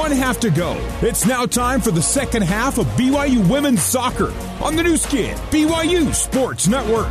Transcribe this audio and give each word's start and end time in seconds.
one 0.00 0.12
half 0.12 0.40
to 0.40 0.48
go. 0.48 0.78
It's 1.02 1.26
now 1.26 1.44
time 1.44 1.78
for 1.78 1.90
the 1.90 2.00
second 2.00 2.40
half 2.40 2.78
of 2.78 2.86
BYU 2.96 3.46
Women's 3.50 3.82
Soccer 3.82 4.32
on 4.64 4.74
the 4.74 4.82
new 4.82 4.96
skin, 4.96 5.36
BYU 5.50 6.14
Sports 6.14 6.68
Network. 6.68 7.10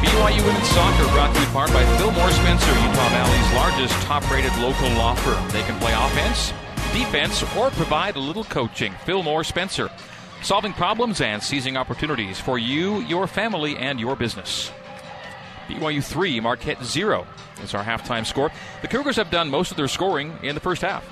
BYU 0.00 0.46
Women's 0.46 0.68
Soccer 0.68 1.04
brought 1.12 1.34
to 1.34 1.40
you 1.40 1.46
in 1.46 1.52
part 1.52 1.70
by 1.74 1.84
Fillmore 1.98 2.30
Spencer, 2.30 2.70
Utah 2.70 3.08
Valley's 3.10 3.52
largest 3.52 3.92
top-rated 4.06 4.56
local 4.60 4.88
law 4.96 5.14
firm. 5.14 5.46
They 5.50 5.62
can 5.64 5.78
play 5.78 5.92
offense, 5.92 6.54
defense, 6.94 7.42
or 7.54 7.68
provide 7.72 8.16
a 8.16 8.18
little 8.18 8.44
coaching. 8.44 8.94
Fillmore 9.04 9.44
Spencer, 9.44 9.90
solving 10.42 10.72
problems 10.72 11.20
and 11.20 11.42
seizing 11.42 11.76
opportunities 11.76 12.40
for 12.40 12.58
you, 12.58 13.00
your 13.00 13.26
family, 13.26 13.76
and 13.76 14.00
your 14.00 14.16
business. 14.16 14.72
BYU 15.72 16.04
3, 16.04 16.40
Marquette 16.40 16.84
0 16.84 17.26
is 17.62 17.74
our 17.74 17.84
halftime 17.84 18.26
score. 18.26 18.50
The 18.82 18.88
Cougars 18.88 19.16
have 19.16 19.30
done 19.30 19.50
most 19.50 19.70
of 19.70 19.76
their 19.76 19.88
scoring 19.88 20.36
in 20.42 20.54
the 20.54 20.60
first 20.60 20.82
half. 20.82 21.04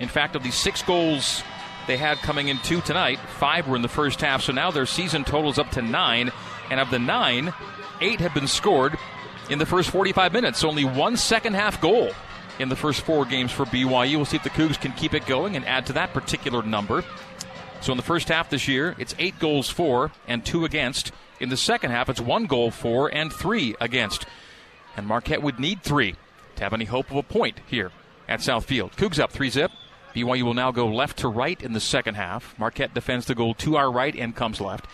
In 0.00 0.08
fact, 0.08 0.34
of 0.34 0.42
the 0.42 0.50
six 0.50 0.82
goals 0.82 1.42
they 1.86 1.96
had 1.96 2.18
coming 2.18 2.48
in 2.48 2.58
two 2.58 2.80
tonight, 2.80 3.18
five 3.38 3.68
were 3.68 3.76
in 3.76 3.82
the 3.82 3.88
first 3.88 4.20
half, 4.20 4.42
so 4.42 4.52
now 4.52 4.70
their 4.70 4.86
season 4.86 5.24
totals 5.24 5.58
up 5.58 5.70
to 5.72 5.82
nine. 5.82 6.30
And 6.70 6.80
of 6.80 6.90
the 6.90 6.98
nine, 6.98 7.52
eight 8.00 8.20
have 8.20 8.34
been 8.34 8.46
scored 8.46 8.96
in 9.48 9.58
the 9.58 9.66
first 9.66 9.90
45 9.90 10.32
minutes. 10.32 10.62
Only 10.64 10.84
one 10.84 11.16
second 11.16 11.54
half 11.54 11.80
goal 11.80 12.12
in 12.58 12.68
the 12.68 12.76
first 12.76 13.00
four 13.02 13.24
games 13.24 13.50
for 13.50 13.64
BYU. 13.66 14.16
We'll 14.16 14.24
see 14.24 14.36
if 14.36 14.44
the 14.44 14.50
Cougs 14.50 14.80
can 14.80 14.92
keep 14.92 15.14
it 15.14 15.26
going 15.26 15.56
and 15.56 15.64
add 15.66 15.86
to 15.86 15.92
that 15.94 16.12
particular 16.12 16.62
number. 16.62 17.04
So 17.80 17.92
in 17.92 17.96
the 17.96 18.04
first 18.04 18.28
half 18.28 18.50
this 18.50 18.68
year, 18.68 18.94
it's 18.98 19.14
eight 19.18 19.38
goals 19.38 19.68
for 19.68 20.12
and 20.28 20.44
two 20.44 20.64
against. 20.64 21.12
In 21.40 21.48
the 21.48 21.56
second 21.56 21.90
half, 21.90 22.08
it's 22.10 22.20
one 22.20 22.44
goal 22.44 22.70
for 22.70 23.12
and 23.12 23.32
three 23.32 23.74
against. 23.80 24.26
And 24.96 25.06
Marquette 25.06 25.42
would 25.42 25.58
need 25.58 25.82
three 25.82 26.16
to 26.56 26.62
have 26.62 26.74
any 26.74 26.84
hope 26.84 27.10
of 27.10 27.16
a 27.16 27.22
point 27.22 27.60
here 27.66 27.90
at 28.28 28.40
Southfield. 28.40 28.94
Cougs 28.96 29.18
up 29.18 29.32
three 29.32 29.50
zip. 29.50 29.72
BYU 30.14 30.42
will 30.42 30.54
now 30.54 30.70
go 30.70 30.88
left 30.88 31.18
to 31.18 31.28
right 31.28 31.60
in 31.62 31.72
the 31.72 31.80
second 31.80 32.16
half. 32.16 32.58
Marquette 32.58 32.92
defends 32.92 33.26
the 33.26 33.34
goal 33.34 33.54
to 33.54 33.76
our 33.76 33.90
right 33.90 34.14
and 34.14 34.36
comes 34.36 34.60
left. 34.60 34.86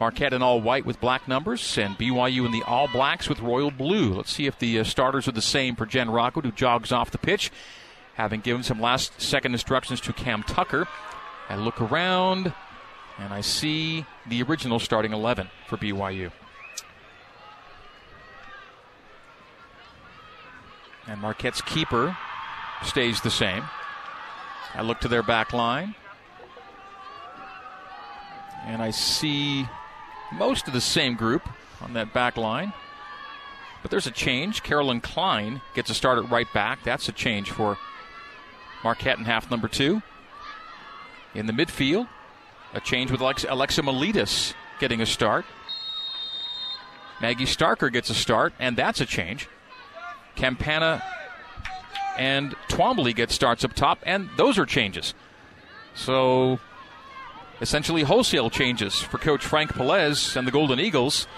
Marquette 0.00 0.32
in 0.32 0.42
all 0.42 0.60
white 0.60 0.84
with 0.84 1.00
black 1.00 1.28
numbers, 1.28 1.78
and 1.78 1.96
BYU 1.96 2.44
in 2.44 2.50
the 2.50 2.64
all 2.64 2.88
blacks 2.88 3.28
with 3.28 3.40
royal 3.40 3.70
blue. 3.70 4.12
Let's 4.12 4.32
see 4.32 4.46
if 4.46 4.58
the 4.58 4.80
uh, 4.80 4.84
starters 4.84 5.28
are 5.28 5.32
the 5.32 5.40
same 5.40 5.76
for 5.76 5.86
Jen 5.86 6.10
Rockwood, 6.10 6.44
who 6.44 6.50
jogs 6.50 6.90
off 6.90 7.12
the 7.12 7.18
pitch, 7.18 7.52
having 8.14 8.40
given 8.40 8.64
some 8.64 8.80
last 8.80 9.20
second 9.20 9.52
instructions 9.52 10.00
to 10.02 10.12
Cam 10.12 10.42
Tucker. 10.42 10.88
I 11.48 11.54
look 11.56 11.80
around, 11.80 12.52
and 13.18 13.32
I 13.32 13.40
see 13.40 14.04
the 14.26 14.42
original 14.42 14.78
starting 14.78 15.12
11 15.12 15.48
for 15.68 15.76
BYU. 15.76 16.30
And 21.06 21.20
Marquette's 21.20 21.60
keeper 21.60 22.16
stays 22.82 23.20
the 23.20 23.30
same. 23.30 23.64
I 24.74 24.82
look 24.82 25.00
to 25.00 25.08
their 25.08 25.22
back 25.22 25.52
line. 25.52 25.94
And 28.64 28.82
I 28.82 28.90
see 28.90 29.66
most 30.32 30.66
of 30.66 30.72
the 30.72 30.80
same 30.80 31.14
group 31.14 31.46
on 31.80 31.92
that 31.92 32.12
back 32.12 32.36
line. 32.36 32.72
But 33.82 33.90
there's 33.90 34.06
a 34.06 34.10
change. 34.10 34.62
Carolyn 34.62 35.02
Klein 35.02 35.60
gets 35.74 35.90
a 35.90 35.94
start 35.94 36.18
at 36.18 36.30
right 36.30 36.50
back. 36.54 36.82
That's 36.82 37.08
a 37.08 37.12
change 37.12 37.50
for 37.50 37.76
Marquette 38.82 39.18
in 39.18 39.26
half 39.26 39.50
number 39.50 39.68
two. 39.68 40.02
In 41.34 41.46
the 41.46 41.52
midfield, 41.52 42.08
a 42.74 42.80
change 42.80 43.10
with 43.10 43.20
Alexa, 43.20 43.46
Alexa 43.48 43.82
Miletus 43.82 44.52
getting 44.80 45.00
a 45.00 45.06
start. 45.06 45.44
Maggie 47.20 47.46
Starker 47.46 47.90
gets 47.90 48.10
a 48.10 48.14
start, 48.14 48.52
and 48.58 48.76
that's 48.76 49.00
a 49.00 49.06
change. 49.06 49.48
Campana 50.34 51.02
and 52.18 52.54
Twombly 52.68 53.14
get 53.14 53.30
starts 53.30 53.64
up 53.64 53.72
top, 53.72 54.00
and 54.02 54.28
those 54.36 54.58
are 54.58 54.66
changes. 54.66 55.14
So, 55.94 56.58
essentially, 57.60 58.02
wholesale 58.02 58.50
changes 58.50 59.00
for 59.00 59.18
Coach 59.18 59.44
Frank 59.44 59.72
Pelaez 59.72 60.36
and 60.36 60.46
the 60.46 60.52
Golden 60.52 60.80
Eagles. 60.80 61.28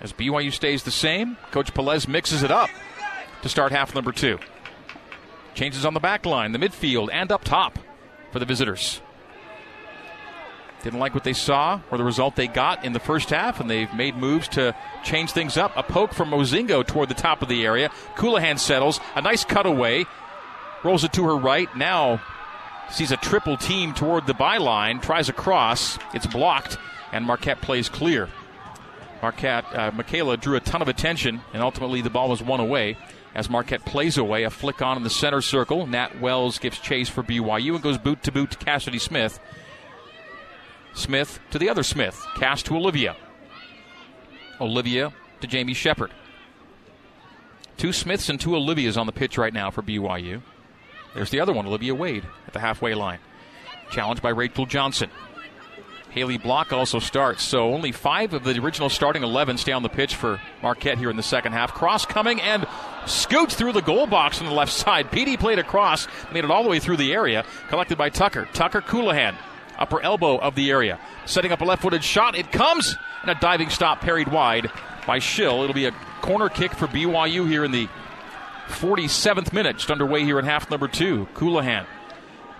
As 0.00 0.12
BYU 0.12 0.52
stays 0.52 0.82
the 0.82 0.90
same, 0.90 1.36
Coach 1.52 1.72
Pelaez 1.72 2.08
mixes 2.08 2.42
it 2.42 2.50
up 2.50 2.70
to 3.42 3.48
start 3.48 3.70
half 3.70 3.94
number 3.94 4.10
two. 4.10 4.40
Changes 5.54 5.84
on 5.84 5.94
the 5.94 6.00
back 6.00 6.24
line, 6.24 6.52
the 6.52 6.58
midfield, 6.58 7.08
and 7.12 7.30
up 7.30 7.44
top 7.44 7.78
for 8.30 8.38
the 8.38 8.46
visitors. 8.46 9.00
Didn't 10.82 10.98
like 10.98 11.14
what 11.14 11.22
they 11.22 11.32
saw 11.32 11.80
or 11.90 11.98
the 11.98 12.04
result 12.04 12.34
they 12.34 12.48
got 12.48 12.84
in 12.84 12.92
the 12.92 12.98
first 12.98 13.30
half, 13.30 13.60
and 13.60 13.70
they've 13.70 13.92
made 13.94 14.16
moves 14.16 14.48
to 14.48 14.74
change 15.04 15.30
things 15.30 15.56
up. 15.56 15.72
A 15.76 15.82
poke 15.82 16.12
from 16.12 16.30
Mozingo 16.30 16.84
toward 16.84 17.08
the 17.08 17.14
top 17.14 17.40
of 17.40 17.48
the 17.48 17.64
area. 17.64 17.90
Colohan 18.16 18.58
settles. 18.58 18.98
A 19.14 19.22
nice 19.22 19.44
cutaway. 19.44 20.06
Rolls 20.82 21.04
it 21.04 21.12
to 21.12 21.24
her 21.24 21.36
right. 21.36 21.74
Now 21.76 22.20
sees 22.90 23.12
a 23.12 23.16
triple 23.16 23.56
team 23.56 23.94
toward 23.94 24.26
the 24.26 24.34
byline. 24.34 25.00
Tries 25.00 25.28
a 25.28 25.32
cross. 25.32 25.98
It's 26.14 26.26
blocked, 26.26 26.78
and 27.12 27.24
Marquette 27.24 27.60
plays 27.60 27.88
clear. 27.88 28.28
Marquette, 29.22 29.64
uh, 29.72 29.92
Michaela 29.92 30.36
drew 30.36 30.56
a 30.56 30.60
ton 30.60 30.82
of 30.82 30.88
attention, 30.88 31.42
and 31.52 31.62
ultimately 31.62 32.00
the 32.00 32.10
ball 32.10 32.28
was 32.28 32.42
one 32.42 32.58
away 32.58 32.96
as 33.34 33.48
Marquette 33.48 33.84
plays 33.84 34.18
away. 34.18 34.44
A 34.44 34.50
flick 34.50 34.82
on 34.82 34.96
in 34.96 35.02
the 35.02 35.10
center 35.10 35.40
circle. 35.40 35.86
Nat 35.86 36.20
Wells 36.20 36.58
gives 36.58 36.78
chase 36.78 37.08
for 37.08 37.22
BYU 37.22 37.74
and 37.74 37.82
goes 37.82 37.98
boot 37.98 38.22
to 38.24 38.32
boot 38.32 38.52
to 38.52 38.58
Cassidy 38.58 38.98
Smith. 38.98 39.40
Smith 40.94 41.40
to 41.50 41.58
the 41.58 41.68
other 41.68 41.82
Smith. 41.82 42.24
Cast 42.36 42.66
to 42.66 42.76
Olivia. 42.76 43.16
Olivia 44.60 45.12
to 45.40 45.46
Jamie 45.46 45.74
Shepard. 45.74 46.10
Two 47.76 47.92
Smiths 47.92 48.28
and 48.28 48.40
two 48.40 48.50
Olivias 48.50 48.96
on 48.96 49.06
the 49.06 49.12
pitch 49.12 49.38
right 49.38 49.52
now 49.52 49.70
for 49.70 49.82
BYU. 49.82 50.42
There's 51.14 51.30
the 51.30 51.40
other 51.40 51.52
one, 51.52 51.66
Olivia 51.66 51.94
Wade, 51.94 52.24
at 52.46 52.52
the 52.52 52.60
halfway 52.60 52.94
line. 52.94 53.18
Challenged 53.90 54.22
by 54.22 54.30
Rachel 54.30 54.66
Johnson. 54.66 55.10
Haley 56.12 56.36
Block 56.36 56.74
also 56.74 56.98
starts, 56.98 57.42
so 57.42 57.72
only 57.72 57.90
five 57.90 58.34
of 58.34 58.44
the 58.44 58.58
original 58.58 58.90
starting 58.90 59.22
11 59.22 59.56
stay 59.56 59.72
on 59.72 59.82
the 59.82 59.88
pitch 59.88 60.14
for 60.14 60.40
Marquette 60.62 60.98
here 60.98 61.08
in 61.08 61.16
the 61.16 61.22
second 61.22 61.52
half. 61.52 61.72
Cross 61.72 62.04
coming 62.04 62.38
and 62.40 62.66
scoots 63.06 63.54
through 63.54 63.72
the 63.72 63.80
goal 63.80 64.06
box 64.06 64.38
on 64.40 64.46
the 64.46 64.52
left 64.52 64.72
side. 64.72 65.10
Petey 65.10 65.38
played 65.38 65.58
across, 65.58 66.06
made 66.30 66.44
it 66.44 66.50
all 66.50 66.64
the 66.64 66.68
way 66.68 66.80
through 66.80 66.98
the 66.98 67.14
area, 67.14 67.46
collected 67.68 67.96
by 67.96 68.10
Tucker. 68.10 68.46
Tucker 68.52 68.82
Colohan 68.82 69.34
upper 69.78 70.02
elbow 70.02 70.36
of 70.36 70.54
the 70.54 70.70
area. 70.70 71.00
Setting 71.24 71.50
up 71.50 71.62
a 71.62 71.64
left 71.64 71.80
footed 71.80 72.04
shot. 72.04 72.36
It 72.36 72.52
comes, 72.52 72.94
and 73.22 73.30
a 73.30 73.40
diving 73.40 73.70
stop 73.70 74.00
parried 74.00 74.28
wide 74.28 74.70
by 75.06 75.18
Schill. 75.18 75.62
It'll 75.62 75.74
be 75.74 75.86
a 75.86 75.92
corner 76.20 76.50
kick 76.50 76.72
for 76.72 76.86
BYU 76.86 77.48
here 77.48 77.64
in 77.64 77.72
the 77.72 77.88
47th 78.68 79.52
minute, 79.52 79.76
just 79.76 79.90
underway 79.90 80.24
here 80.24 80.38
in 80.38 80.44
half 80.44 80.70
number 80.70 80.88
two. 80.88 81.26
Colohan 81.34 81.86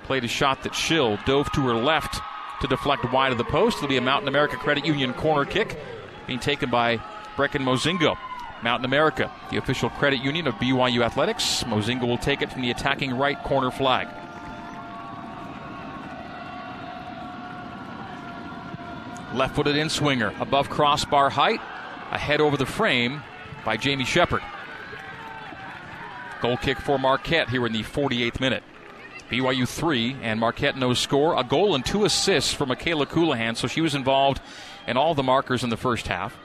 played 0.05 0.25
a 0.25 0.29
shot 0.29 0.63
that 0.63 0.75
Schill 0.75 1.19
dove 1.27 1.53
to 1.53 1.61
her 1.67 1.75
left 1.75 2.21
to 2.63 2.69
deflect 2.69 3.13
wide 3.13 3.33
of 3.33 3.39
the 3.39 3.45
post. 3.45 3.79
It'll 3.79 3.89
be 3.89 3.97
a 3.97 4.01
Mountain 4.01 4.29
America 4.29 4.57
Credit 4.57 4.87
Union 4.87 5.13
corner 5.13 5.45
kick 5.45 5.79
being 6.27 6.39
taken 6.39 6.71
by 6.71 6.97
Brecken 7.37 7.63
Mozingo. 7.63 8.17
Mountain 8.63 8.85
America, 8.85 9.31
the 9.51 9.57
official 9.57 9.91
credit 9.91 10.23
union 10.23 10.47
of 10.47 10.55
BYU 10.55 11.05
Athletics. 11.05 11.65
Mozingo 11.65 12.07
will 12.07 12.19
take 12.19 12.43
it 12.43 12.53
from 12.53 12.63
the 12.63 12.71
attacking 12.71 13.19
right 13.19 13.43
corner 13.43 13.73
flag. 13.73 14.07
Left 19.35 19.57
footed 19.57 19.77
in 19.77 19.89
swinger, 19.89 20.33
above 20.39 20.71
crossbar 20.71 21.31
height, 21.31 21.61
a 22.13 22.19
head 22.19 22.41
over 22.41 22.57
the 22.57 22.67
frame 22.67 23.23
by 23.65 23.77
Jamie 23.77 24.05
Shepard. 24.05 24.43
Goal 26.41 26.57
kick 26.57 26.79
for 26.79 26.99
Marquette 26.99 27.49
here 27.49 27.67
in 27.67 27.73
the 27.73 27.83
48th 27.83 28.39
minute. 28.39 28.63
BYU 29.33 29.67
3 29.67 30.19
and 30.21 30.39
Marquette 30.39 30.77
no 30.77 30.93
score. 30.93 31.39
A 31.39 31.43
goal 31.43 31.75
and 31.75 31.85
two 31.85 32.05
assists 32.05 32.53
for 32.53 32.67
Michaela 32.67 33.07
Colohan, 33.07 33.57
so 33.57 33.67
she 33.67 33.81
was 33.81 33.95
involved 33.95 34.43
in 34.87 34.99
all 34.99 35.15
the 35.15 35.23
markers 35.23 35.65
in 35.65 35.71
the 35.71 35.77
first 35.79 36.07
half. 36.07 36.37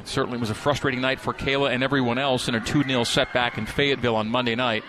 It 0.00 0.08
certainly 0.08 0.38
was 0.38 0.50
a 0.50 0.54
frustrating 0.54 1.00
night 1.00 1.20
for 1.20 1.32
Kayla 1.32 1.72
and 1.72 1.84
everyone 1.84 2.18
else 2.18 2.48
in 2.48 2.56
a 2.56 2.60
2 2.60 2.82
0 2.82 3.04
setback 3.04 3.56
in 3.56 3.66
Fayetteville 3.66 4.16
on 4.16 4.28
Monday 4.28 4.56
night. 4.56 4.82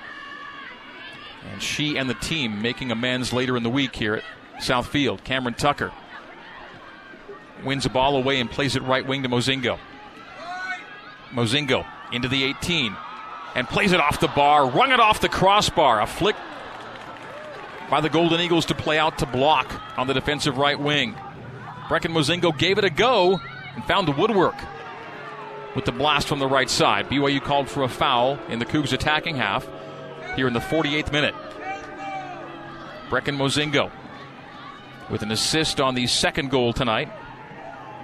And 1.51 1.61
she 1.61 1.97
and 1.97 2.09
the 2.09 2.15
team 2.15 2.63
making 2.63 2.89
amends 2.89 3.31
later 3.31 3.55
in 3.55 3.61
the 3.61 3.69
week 3.69 3.95
here 3.95 4.15
at 4.15 4.23
Southfield. 4.59 5.23
Cameron 5.23 5.53
Tucker 5.53 5.91
wins 7.63 7.85
a 7.85 7.89
ball 7.89 8.15
away 8.15 8.39
and 8.39 8.49
plays 8.49 8.75
it 8.75 8.81
right 8.81 9.05
wing 9.05 9.21
to 9.21 9.29
Mozingo. 9.29 9.77
Mozingo 11.29 11.85
into 12.11 12.27
the 12.27 12.43
18 12.43 12.97
and 13.55 13.67
plays 13.67 13.93
it 13.93 13.99
off 13.99 14.19
the 14.19 14.27
bar, 14.27 14.69
rung 14.69 14.91
it 14.91 14.99
off 14.99 15.21
the 15.21 15.29
crossbar. 15.29 16.01
A 16.01 16.05
flick 16.05 16.35
by 17.89 18.01
the 18.01 18.09
Golden 18.09 18.41
Eagles 18.41 18.65
to 18.65 18.75
play 18.75 18.99
out 18.99 19.17
to 19.19 19.25
block 19.25 19.71
on 19.97 20.07
the 20.07 20.13
defensive 20.13 20.57
right 20.57 20.79
wing. 20.79 21.15
Brecken 21.87 22.11
Mozingo 22.11 22.55
gave 22.57 22.77
it 22.77 22.83
a 22.83 22.89
go 22.89 23.39
and 23.75 23.85
found 23.85 24.07
the 24.07 24.11
woodwork 24.11 24.55
with 25.75 25.85
the 25.85 25.91
blast 25.91 26.27
from 26.27 26.39
the 26.39 26.47
right 26.47 26.69
side. 26.69 27.09
BYU 27.09 27.41
called 27.41 27.69
for 27.69 27.83
a 27.83 27.89
foul 27.89 28.39
in 28.49 28.59
the 28.59 28.65
Cougs 28.65 28.93
attacking 28.93 29.35
half 29.35 29.67
here 30.35 30.47
in 30.47 30.53
the 30.53 30.59
48th 30.59 31.11
minute. 31.11 31.35
Brecken 33.09 33.37
Mozingo 33.37 33.91
with 35.09 35.21
an 35.21 35.31
assist 35.31 35.79
on 35.79 35.95
the 35.95 36.07
second 36.07 36.49
goal 36.49 36.73
tonight. 36.73 37.11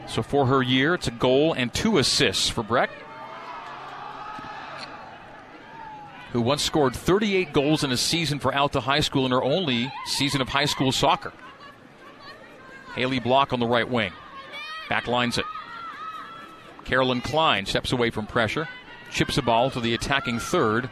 So 0.08 0.22
for 0.22 0.46
her 0.46 0.62
year, 0.62 0.94
it's 0.94 1.08
a 1.08 1.12
goal 1.12 1.54
and 1.54 1.74
two 1.74 1.98
assists 1.98 2.50
for 2.50 2.64
Breck, 2.64 2.92
who 6.32 6.42
once 6.42 6.64
scored 6.64 6.96
38 6.96 7.54
goals 7.54 7.84
in 7.84 7.92
a 7.92 7.98
season 7.98 8.40
for 8.40 8.54
Alta 8.54 8.80
High 8.80 9.02
School 9.02 9.26
in 9.26 9.32
her 9.32 9.44
only 9.44 9.92
season 10.06 10.42
of 10.42 10.50
high 10.50 10.66
school 10.66 10.92
soccer. 10.92 11.34
Haley 12.96 13.20
Block 13.20 13.54
on 13.54 13.60
the 13.60 13.68
right 13.68 13.90
wing. 13.90 14.14
Backlines 14.90 15.38
it. 15.38 15.46
Carolyn 16.86 17.22
Klein 17.22 17.66
steps 17.66 17.92
away 17.92 18.10
from 18.10 18.28
pressure, 18.28 18.68
chips 19.12 19.38
a 19.38 19.42
ball 19.42 19.70
to 19.72 19.80
the 19.80 19.94
attacking 19.94 20.40
third. 20.40 20.90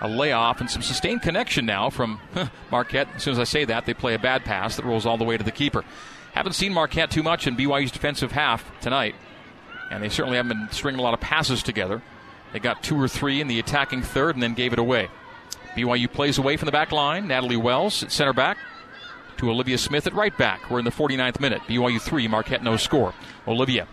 A 0.00 0.08
layoff 0.08 0.60
and 0.60 0.68
some 0.68 0.82
sustained 0.82 1.22
connection 1.22 1.64
now 1.64 1.88
from 1.88 2.20
Marquette. 2.70 3.08
As 3.14 3.22
soon 3.22 3.32
as 3.32 3.38
I 3.38 3.44
say 3.44 3.64
that, 3.64 3.86
they 3.86 3.94
play 3.94 4.14
a 4.14 4.18
bad 4.18 4.44
pass 4.44 4.76
that 4.76 4.84
rolls 4.84 5.06
all 5.06 5.16
the 5.16 5.24
way 5.24 5.38
to 5.38 5.44
the 5.44 5.52
keeper. 5.52 5.84
Haven't 6.32 6.54
seen 6.54 6.72
Marquette 6.74 7.12
too 7.12 7.22
much 7.22 7.46
in 7.46 7.56
BYU's 7.56 7.92
defensive 7.92 8.32
half 8.32 8.68
tonight, 8.80 9.14
and 9.90 10.02
they 10.02 10.08
certainly 10.08 10.36
haven't 10.36 10.58
been 10.58 10.68
stringing 10.72 10.98
a 10.98 11.02
lot 11.02 11.14
of 11.14 11.20
passes 11.20 11.62
together. 11.62 12.02
They 12.54 12.60
got 12.60 12.84
two 12.84 12.98
or 12.98 13.08
three 13.08 13.40
in 13.40 13.48
the 13.48 13.58
attacking 13.58 14.02
third 14.02 14.36
and 14.36 14.42
then 14.42 14.54
gave 14.54 14.72
it 14.72 14.78
away. 14.78 15.08
BYU 15.76 16.10
plays 16.10 16.38
away 16.38 16.56
from 16.56 16.66
the 16.66 16.72
back 16.72 16.92
line. 16.92 17.26
Natalie 17.26 17.56
Wells 17.56 18.04
at 18.04 18.12
center 18.12 18.32
back 18.32 18.56
to 19.38 19.50
Olivia 19.50 19.76
Smith 19.76 20.06
at 20.06 20.14
right 20.14 20.36
back. 20.38 20.70
We're 20.70 20.78
in 20.78 20.84
the 20.84 20.92
49th 20.92 21.40
minute. 21.40 21.62
BYU 21.62 22.00
3, 22.00 22.28
Marquette 22.28 22.62
no 22.62 22.76
score. 22.76 23.12
Olivia 23.48 23.88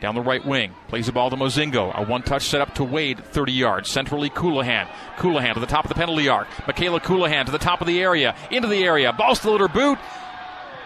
down 0.00 0.16
the 0.16 0.20
right 0.20 0.44
wing. 0.44 0.74
Plays 0.88 1.06
the 1.06 1.12
ball 1.12 1.30
to 1.30 1.36
Mozingo. 1.36 1.96
A 1.96 2.04
one 2.04 2.22
touch 2.22 2.42
set 2.42 2.60
up 2.60 2.74
to 2.74 2.82
Wade, 2.82 3.24
30 3.24 3.52
yards. 3.52 3.88
Centrally, 3.88 4.28
Colohan. 4.28 4.88
Colohan 5.16 5.54
to 5.54 5.60
the 5.60 5.66
top 5.66 5.84
of 5.84 5.88
the 5.88 5.94
penalty 5.94 6.28
arc. 6.28 6.48
Michaela 6.66 6.98
Colohan 6.98 7.46
to 7.46 7.52
the 7.52 7.58
top 7.58 7.80
of 7.80 7.86
the 7.86 8.02
area. 8.02 8.34
Into 8.50 8.66
the 8.66 8.82
area. 8.82 9.12
Ball 9.12 9.36
still 9.36 9.54
at 9.54 9.60
her 9.60 9.68
boot. 9.68 10.00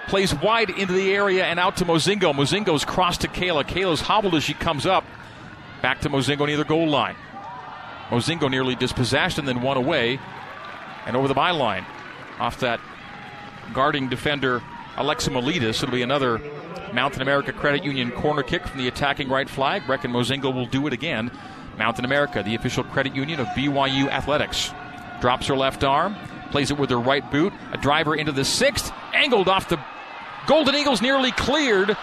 Plays 0.09 0.35
wide 0.35 0.69
into 0.69 0.93
the 0.93 1.15
area 1.15 1.47
and 1.47 1.59
out 1.59 1.79
to 1.79 1.87
Mozingo. 1.87 2.35
Mozingo's 2.35 2.85
crossed 2.85 3.23
to 3.23 3.29
Kayla. 3.29 3.65
Kayla's 3.65 4.03
hobbled 4.03 4.35
as 4.35 4.45
she 4.45 4.53
comes 4.53 4.85
up. 4.85 5.05
Back 5.83 6.01
to 6.01 6.11
Mozingo 6.11 6.47
near 6.47 6.57
the 6.57 6.65
goal 6.65 6.89
line. 6.89 7.17
Mozingo 8.11 8.51
nearly 8.51 8.75
dispossessed 8.75 9.39
and 9.39 9.47
then 9.47 9.63
one 9.63 9.77
away 9.77 10.19
and 11.07 11.17
over 11.17 11.29
the 11.29 11.35
byline. 11.35 11.85
Off 12.39 12.61
that 12.61 12.81
guarding 13.73 14.09
defender, 14.09 14.63
Alexa 14.97 15.31
Melidis. 15.31 15.83
It'll 15.83 15.91
be 15.91 16.03
another 16.03 16.41
Mountain 16.93 17.23
America 17.23 17.53
Credit 17.53 17.85
Union 17.85 18.11
corner 18.13 18.43
kick 18.43 18.67
from 18.67 18.79
the 18.79 18.89
attacking 18.89 19.29
right 19.29 19.49
flag. 19.49 19.83
Brecken 19.83 20.13
Mozingo 20.13 20.55
will 20.55 20.67
do 20.67 20.87
it 20.87 20.93
again. 20.93 21.31
Mountain 21.79 22.05
America, 22.05 22.43
the 22.43 22.55
official 22.55 22.85
credit 22.85 23.15
union 23.15 23.41
of 23.41 23.47
BYU 23.49 24.09
Athletics. 24.09 24.73
Drops 25.21 25.47
her 25.47 25.57
left 25.57 25.85
arm, 25.85 26.17
plays 26.51 26.71
it 26.71 26.79
with 26.79 26.91
her 26.91 26.99
right 26.99 27.29
boot. 27.31 27.53
A 27.73 27.77
driver 27.77 28.15
into 28.15 28.33
the 28.33 28.45
sixth, 28.45 28.93
angled 29.13 29.49
off 29.49 29.69
the 29.69 29.79
Golden 30.47 30.75
Eagles, 30.75 31.03
nearly 31.03 31.33
cleared. 31.33 31.97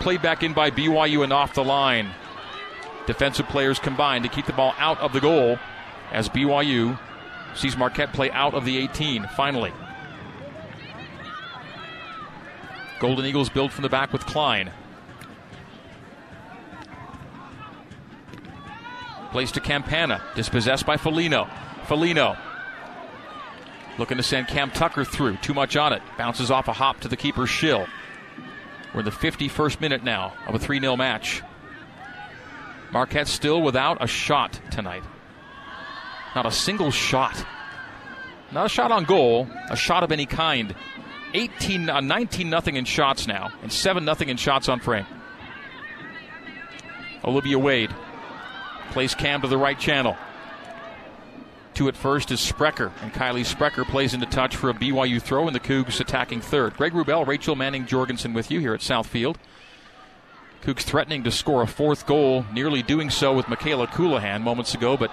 Played 0.00 0.20
back 0.20 0.42
in 0.42 0.52
by 0.52 0.70
BYU 0.70 1.22
and 1.22 1.32
off 1.32 1.54
the 1.54 1.64
line. 1.64 2.10
Defensive 3.06 3.48
players 3.48 3.78
combined 3.78 4.24
to 4.24 4.30
keep 4.30 4.46
the 4.46 4.52
ball 4.52 4.74
out 4.78 4.98
of 5.00 5.12
the 5.12 5.20
goal 5.20 5.58
as 6.12 6.28
BYU 6.28 6.98
sees 7.54 7.76
Marquette 7.76 8.12
play 8.12 8.30
out 8.30 8.54
of 8.54 8.64
the 8.64 8.78
18 8.78 9.28
finally. 9.36 9.72
Golden 13.00 13.26
Eagles 13.26 13.48
build 13.48 13.72
from 13.72 13.82
the 13.82 13.88
back 13.88 14.12
with 14.12 14.24
Klein. 14.24 14.70
Plays 19.32 19.50
to 19.52 19.60
Campana, 19.60 20.22
dispossessed 20.36 20.86
by 20.86 20.96
Felino. 20.96 21.48
Felino 21.86 22.38
looking 23.98 24.18
to 24.18 24.22
send 24.22 24.46
Cam 24.46 24.70
Tucker 24.70 25.04
through. 25.04 25.36
Too 25.38 25.54
much 25.54 25.76
on 25.76 25.92
it. 25.92 26.02
Bounces 26.16 26.50
off 26.50 26.68
a 26.68 26.72
hop 26.72 27.00
to 27.00 27.08
the 27.08 27.16
keeper, 27.16 27.46
Schill. 27.46 27.86
We're 28.94 29.00
in 29.00 29.04
the 29.04 29.10
51st 29.10 29.80
minute 29.80 30.04
now 30.04 30.34
of 30.46 30.54
a 30.54 30.58
3 30.58 30.80
0 30.80 30.96
match. 30.96 31.42
Marquette 32.92 33.28
still 33.28 33.62
without 33.62 34.02
a 34.02 34.06
shot 34.06 34.60
tonight. 34.70 35.02
Not 36.34 36.46
a 36.46 36.50
single 36.50 36.90
shot. 36.90 37.44
Not 38.52 38.66
a 38.66 38.68
shot 38.68 38.92
on 38.92 39.04
goal, 39.04 39.48
a 39.70 39.76
shot 39.76 40.02
of 40.02 40.12
any 40.12 40.26
kind. 40.26 40.74
18, 41.34 41.88
uh, 41.88 42.00
19 42.00 42.50
nothing 42.50 42.76
in 42.76 42.84
shots 42.84 43.26
now, 43.26 43.50
and 43.62 43.72
7 43.72 44.04
nothing 44.04 44.28
in 44.28 44.36
shots 44.36 44.68
on 44.68 44.80
frame. 44.80 45.06
Olivia 47.24 47.58
Wade 47.58 47.90
plays 48.90 49.14
Cam 49.14 49.40
to 49.40 49.48
the 49.48 49.56
right 49.56 49.78
channel. 49.78 50.16
Two 51.72 51.88
at 51.88 51.96
first 51.96 52.30
is 52.30 52.40
Sprecher, 52.40 52.92
and 53.00 53.14
Kylie 53.14 53.46
Sprecher 53.46 53.84
plays 53.86 54.12
into 54.12 54.26
touch 54.26 54.56
for 54.56 54.68
a 54.68 54.74
BYU 54.74 55.22
throw, 55.22 55.46
and 55.46 55.54
the 55.54 55.60
Cougs 55.60 56.00
attacking 56.00 56.42
third. 56.42 56.76
Greg 56.76 56.92
Wrubell, 56.92 57.26
Rachel 57.26 57.56
Manning 57.56 57.86
Jorgensen 57.86 58.34
with 58.34 58.50
you 58.50 58.60
here 58.60 58.74
at 58.74 58.80
Southfield. 58.80 59.36
Cougs 60.62 60.82
threatening 60.82 61.24
to 61.24 61.32
score 61.32 61.62
a 61.62 61.66
fourth 61.66 62.06
goal, 62.06 62.46
nearly 62.52 62.82
doing 62.82 63.10
so 63.10 63.34
with 63.34 63.48
Michaela 63.48 63.88
Colohan 63.88 64.42
moments 64.42 64.74
ago, 64.74 64.96
but 64.96 65.10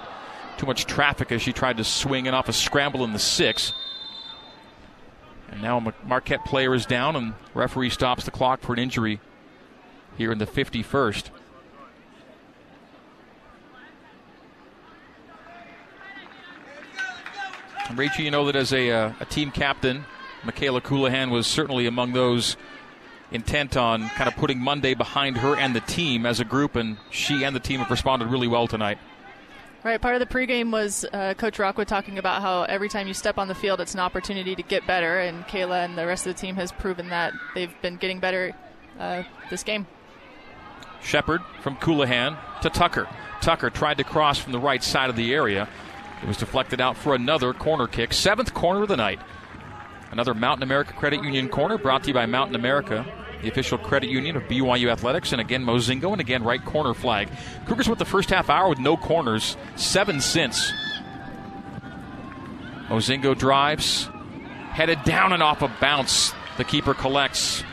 too 0.57 0.67
much 0.67 0.85
traffic 0.85 1.31
as 1.31 1.41
she 1.41 1.51
tried 1.51 1.77
to 1.77 1.83
swing 1.83 2.27
it 2.27 2.35
off 2.35 2.49
a 2.49 2.53
scramble 2.53 3.03
in 3.03 3.13
the 3.13 3.19
six. 3.19 3.73
And 5.49 5.63
now 5.63 5.79
a 5.79 5.93
Marquette 6.05 6.45
player 6.45 6.75
is 6.75 6.85
down, 6.85 7.15
and 7.15 7.33
referee 7.55 7.89
stops 7.89 8.25
the 8.25 8.31
clock 8.31 8.61
for 8.61 8.73
an 8.73 8.79
injury 8.79 9.19
here 10.17 10.31
in 10.31 10.37
the 10.37 10.45
51st. 10.45 11.29
Rachel, 17.95 18.23
you 18.23 18.29
know 18.29 18.45
that 18.45 18.55
as 18.55 18.71
a, 18.71 18.91
uh, 18.91 19.13
a 19.19 19.25
team 19.25 19.49
captain, 19.49 20.05
Michaela 20.43 20.79
Colohan 20.79 21.31
was 21.31 21.47
certainly 21.47 21.87
among 21.87 22.13
those 22.13 22.55
intent 23.31 23.77
on 23.77 24.09
kind 24.09 24.27
of 24.27 24.35
putting 24.35 24.59
Monday 24.59 24.93
behind 24.93 25.37
her 25.37 25.55
and 25.55 25.75
the 25.75 25.81
team 25.81 26.25
as 26.25 26.39
a 26.39 26.45
group, 26.45 26.75
and 26.75 26.97
she 27.09 27.43
and 27.43 27.55
the 27.55 27.59
team 27.59 27.79
have 27.79 27.91
responded 27.91 28.27
really 28.29 28.47
well 28.47 28.67
tonight. 28.67 28.97
Right. 29.83 30.01
Part 30.01 30.15
of 30.15 30.19
the 30.19 30.25
pregame 30.25 30.71
was 30.71 31.05
uh, 31.13 31.35
Coach 31.35 31.57
Rockwood 31.57 31.87
talking 31.87 32.17
about 32.17 32.41
how 32.41 32.63
every 32.63 32.89
time 32.89 33.07
you 33.07 33.13
step 33.13 33.37
on 33.37 33.47
the 33.47 33.55
field, 33.55 33.79
it's 33.79 33.93
an 33.93 34.01
opportunity 34.01 34.53
to 34.55 34.63
get 34.63 34.85
better, 34.85 35.19
and 35.19 35.45
Kayla 35.45 35.85
and 35.85 35.97
the 35.97 36.05
rest 36.05 36.27
of 36.27 36.35
the 36.35 36.39
team 36.39 36.55
has 36.55 36.71
proven 36.71 37.09
that 37.09 37.33
they've 37.55 37.73
been 37.81 37.95
getting 37.95 38.19
better 38.19 38.53
uh, 38.99 39.23
this 39.49 39.63
game. 39.63 39.87
Shepard 41.01 41.41
from 41.61 41.77
Colohan 41.77 42.37
to 42.61 42.69
Tucker. 42.69 43.07
Tucker 43.41 43.69
tried 43.69 43.97
to 43.99 44.03
cross 44.03 44.37
from 44.37 44.51
the 44.51 44.59
right 44.59 44.83
side 44.83 45.09
of 45.09 45.15
the 45.15 45.33
area. 45.33 45.69
It 46.21 46.27
was 46.27 46.35
deflected 46.35 46.81
out 46.81 46.97
for 46.97 47.15
another 47.15 47.53
corner 47.53 47.87
kick. 47.87 48.11
Seventh 48.11 48.53
corner 48.53 48.81
of 48.81 48.89
the 48.89 48.97
night. 48.97 49.21
Another 50.11 50.33
Mountain 50.33 50.63
America 50.63 50.93
Credit 50.93 51.23
Union 51.23 51.49
corner 51.49 51.77
brought 51.77 52.03
to 52.03 52.07
you 52.09 52.13
by 52.13 52.25
Mountain 52.25 52.55
America 52.55 53.05
the 53.41 53.47
official 53.47 53.77
credit 53.77 54.09
union 54.09 54.35
of 54.35 54.43
BYU 54.43 54.91
Athletics, 54.91 55.31
and 55.31 55.41
again 55.41 55.63
Mozingo, 55.63 56.11
and 56.11 56.21
again 56.21 56.43
right 56.43 56.63
corner 56.63 56.93
flag. 56.93 57.29
Cougars 57.65 57.87
with 57.87 57.99
the 57.99 58.05
first 58.05 58.29
half 58.29 58.49
hour 58.49 58.69
with 58.69 58.79
no 58.79 58.97
corners, 58.97 59.55
seven 59.75 60.19
since. 60.19 60.71
Mozingo 62.89 63.37
drives, 63.37 64.09
headed 64.71 65.03
down 65.03 65.31
and 65.33 65.43
off 65.43 65.61
a 65.61 65.71
bounce. 65.79 66.33
The 66.57 66.63
keeper 66.65 66.93
collects. 66.93 67.63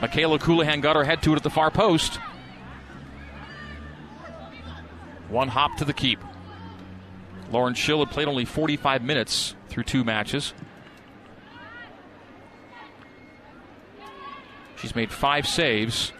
Michaela 0.00 0.38
Colohan 0.38 0.80
got 0.80 0.96
her 0.96 1.04
head 1.04 1.22
to 1.22 1.32
it 1.32 1.36
at 1.36 1.42
the 1.42 1.50
far 1.50 1.70
post. 1.70 2.18
One 5.28 5.48
hop 5.48 5.76
to 5.78 5.84
the 5.84 5.92
keep. 5.92 6.20
Lauren 7.50 7.74
Schill 7.74 7.98
had 7.98 8.10
played 8.10 8.28
only 8.28 8.46
45 8.46 9.02
minutes 9.02 9.54
through 9.68 9.84
two 9.84 10.04
matches. 10.04 10.54
She's 14.80 14.94
made 14.94 15.10
five 15.10 15.46
saves. 15.46 16.12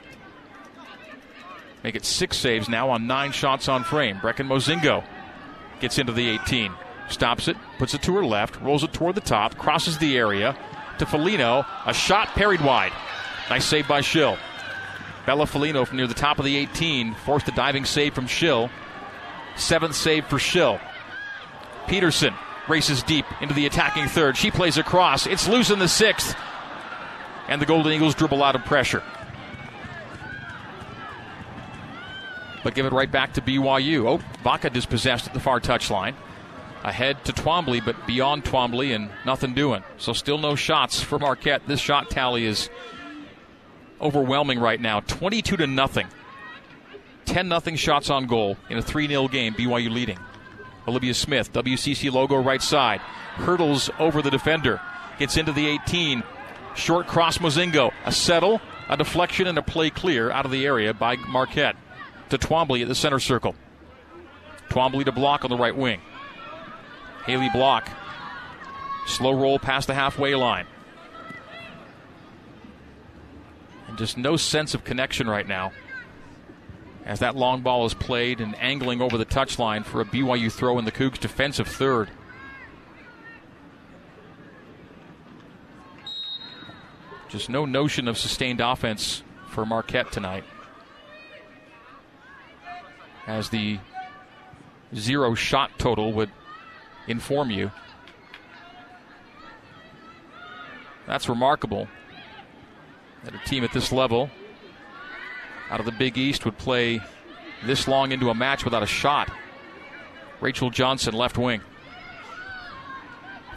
Make 1.85 1.95
it 1.95 2.05
six 2.05 2.37
saves 2.37 2.69
now 2.69 2.91
on 2.91 3.07
nine 3.07 3.33
shots 3.33 3.69
on 3.69 3.85
frame. 3.85 4.17
Brecken 4.17 4.49
Mozingo 4.49 5.05
gets 5.81 5.99
into 5.99 6.13
the 6.13 6.29
18. 6.29 6.73
Stops 7.09 7.49
it, 7.49 7.57
puts 7.79 7.95
it 7.95 8.03
to 8.03 8.15
her 8.17 8.25
left, 8.25 8.61
rolls 8.61 8.85
it 8.85 8.93
toward 8.93 9.15
the 9.15 9.21
top, 9.21 9.57
crosses 9.57 9.97
the 9.99 10.19
area 10.19 10.57
to 10.99 11.07
Felino. 11.07 11.65
A 11.87 11.95
shot 11.95 12.29
parried 12.29 12.61
wide. 12.61 12.93
Nice 13.49 13.65
save 13.65 13.89
by 13.89 14.01
Schill. 14.01 14.37
Bella 15.25 15.47
Felino 15.47 15.87
from 15.87 15.99
near 15.99 16.07
the 16.07 16.15
top 16.15 16.39
of 16.39 16.45
the 16.45 16.57
18 16.57 17.15
forced 17.15 17.49
a 17.49 17.53
diving 17.53 17.85
save 17.85 18.15
from 18.15 18.27
Schill. 18.27 18.71
Seventh 19.57 19.95
save 19.95 20.27
for 20.27 20.39
Schill. 20.39 20.81
Peterson 21.87 22.35
races 22.69 23.03
deep 23.03 23.25
into 23.41 23.55
the 23.55 23.67
attacking 23.67 24.09
third. 24.09 24.37
She 24.37 24.51
plays 24.51 24.77
across. 24.77 25.27
It's 25.27 25.49
loose 25.49 25.71
in 25.71 25.79
the 25.79 25.89
sixth 25.89 26.37
and 27.49 27.61
the 27.61 27.67
Golden 27.67 27.93
Eagles 27.93 28.15
dribble 28.15 28.43
out 28.43 28.55
of 28.55 28.65
pressure. 28.65 29.03
But 32.63 32.75
give 32.75 32.87
it 32.87 32.93
right 32.93 33.11
back 33.11 33.35
to 33.35 33.41
BYU. 33.41 34.07
Oh, 34.07 34.17
Vaca 34.43 34.71
dispossessed 34.71 35.27
at 35.27 35.35
the 35.35 35.41
far 35.41 35.61
touchline. 35.61 36.15
Ahead 36.85 37.25
to 37.25 37.33
Twombly, 37.33 37.85
but 37.85 38.07
beyond 38.07 38.45
Twombly 38.45 38.95
and 38.95 39.11
nothing 39.25 39.55
doing. 39.55 39.83
So 39.97 40.13
still 40.13 40.39
no 40.39 40.55
shots 40.55 41.01
for 41.01 41.19
Marquette. 41.19 41.63
This 41.67 41.81
shot 41.81 42.11
tally 42.11 42.45
is 42.45 42.69
overwhelming 44.01 44.59
right 44.59 44.81
now. 44.81 45.01
22 45.01 45.57
to 45.57 45.67
nothing. 45.67 46.07
10 47.25 47.49
nothing 47.49 47.77
shots 47.77 48.11
on 48.11 48.27
goal 48.27 48.57
in 48.71 48.79
a 48.79 48.83
3 48.83 49.09
0 49.09 49.29
game. 49.29 49.55
BYU 49.55 49.91
leading. 49.91 50.19
Olivia 50.89 51.13
Smith, 51.15 51.53
WCC 51.53 52.11
logo 52.11 52.43
right 52.43 52.63
side, 52.63 53.01
hurdles 53.01 53.91
over 53.99 54.23
the 54.23 54.31
defender, 54.31 54.81
gets 55.19 55.37
into 55.37 55.53
the 55.53 55.67
18, 55.67 56.23
Short 56.79 57.09
cross 57.09 57.39
Mozingo. 57.39 57.93
A 58.07 58.13
settle. 58.13 58.61
A 58.89 58.97
deflection 58.97 59.47
and 59.47 59.59
a 59.59 59.63
play 59.63 59.91
clear 59.91 60.31
out 60.31 60.47
of 60.47 60.51
the 60.51 60.65
area 60.65 60.95
by 60.95 61.17
Marquette 61.17 61.77
to 62.31 62.39
Twombly 62.39 62.81
at 62.81 62.89
the 62.89 62.95
center 62.95 63.19
circle. 63.19 63.55
Twombly 64.71 65.05
to 65.05 65.13
block 65.13 65.45
on 65.45 65.51
the 65.51 65.57
right 65.57 65.77
wing. 65.77 66.01
Haley 67.27 67.51
block. 67.53 67.91
Slow 69.07 69.33
roll 69.33 69.59
past 69.59 69.89
the 69.89 69.95
halfway 69.95 70.35
line. 70.35 70.67
And 73.89 73.99
just 73.99 74.17
no 74.17 74.37
sense 74.37 74.73
of 74.73 74.85
connection 74.85 75.29
right 75.29 75.47
now 75.47 75.73
as 77.05 77.21
that 77.21 77.35
long 77.35 77.63
ball 77.63 77.87
is 77.87 77.95
played 77.95 78.41
and 78.41 78.55
angling 78.61 79.01
over 79.01 79.17
the 79.17 79.25
touchline 79.25 79.85
for 79.85 80.03
a 80.03 80.05
BYU 80.05 80.53
throw 80.53 80.79
in 80.79 80.85
the 80.85 80.93
Cougs' 80.93 81.19
defensive 81.19 81.67
third. 81.67 82.11
Just 87.29 87.51
no 87.51 87.67
notion 87.67 88.09
of 88.09 88.17
sustained 88.17 88.61
offense 88.61 89.23
for 89.51 89.67
Marquette 89.67 90.11
tonight. 90.11 90.45
As 93.27 93.51
the 93.51 93.79
zero 94.95 95.35
shot 95.35 95.79
total 95.79 96.13
would 96.15 96.31
inform 97.07 97.51
you. 97.51 97.71
That's 101.07 101.29
remarkable 101.29 101.89
that 103.25 103.35
a 103.35 103.39
team 103.49 103.65
at 103.65 103.73
this 103.73 103.93
level 103.93 104.31
out 105.71 105.81
of 105.81 105.87
the 105.87 105.93
Big 105.93 106.17
East 106.17 106.45
would 106.45 106.57
play 106.57 107.01
this 107.65 107.87
long 107.87 108.13
into 108.13 108.31
a 108.31 108.35
match 108.35 108.65
without 108.65 108.83
a 108.83 108.87
shot. 108.87 109.31
Rachel 110.41 110.71
Johnson, 110.71 111.15
left 111.15 111.37
wing. 111.37 111.61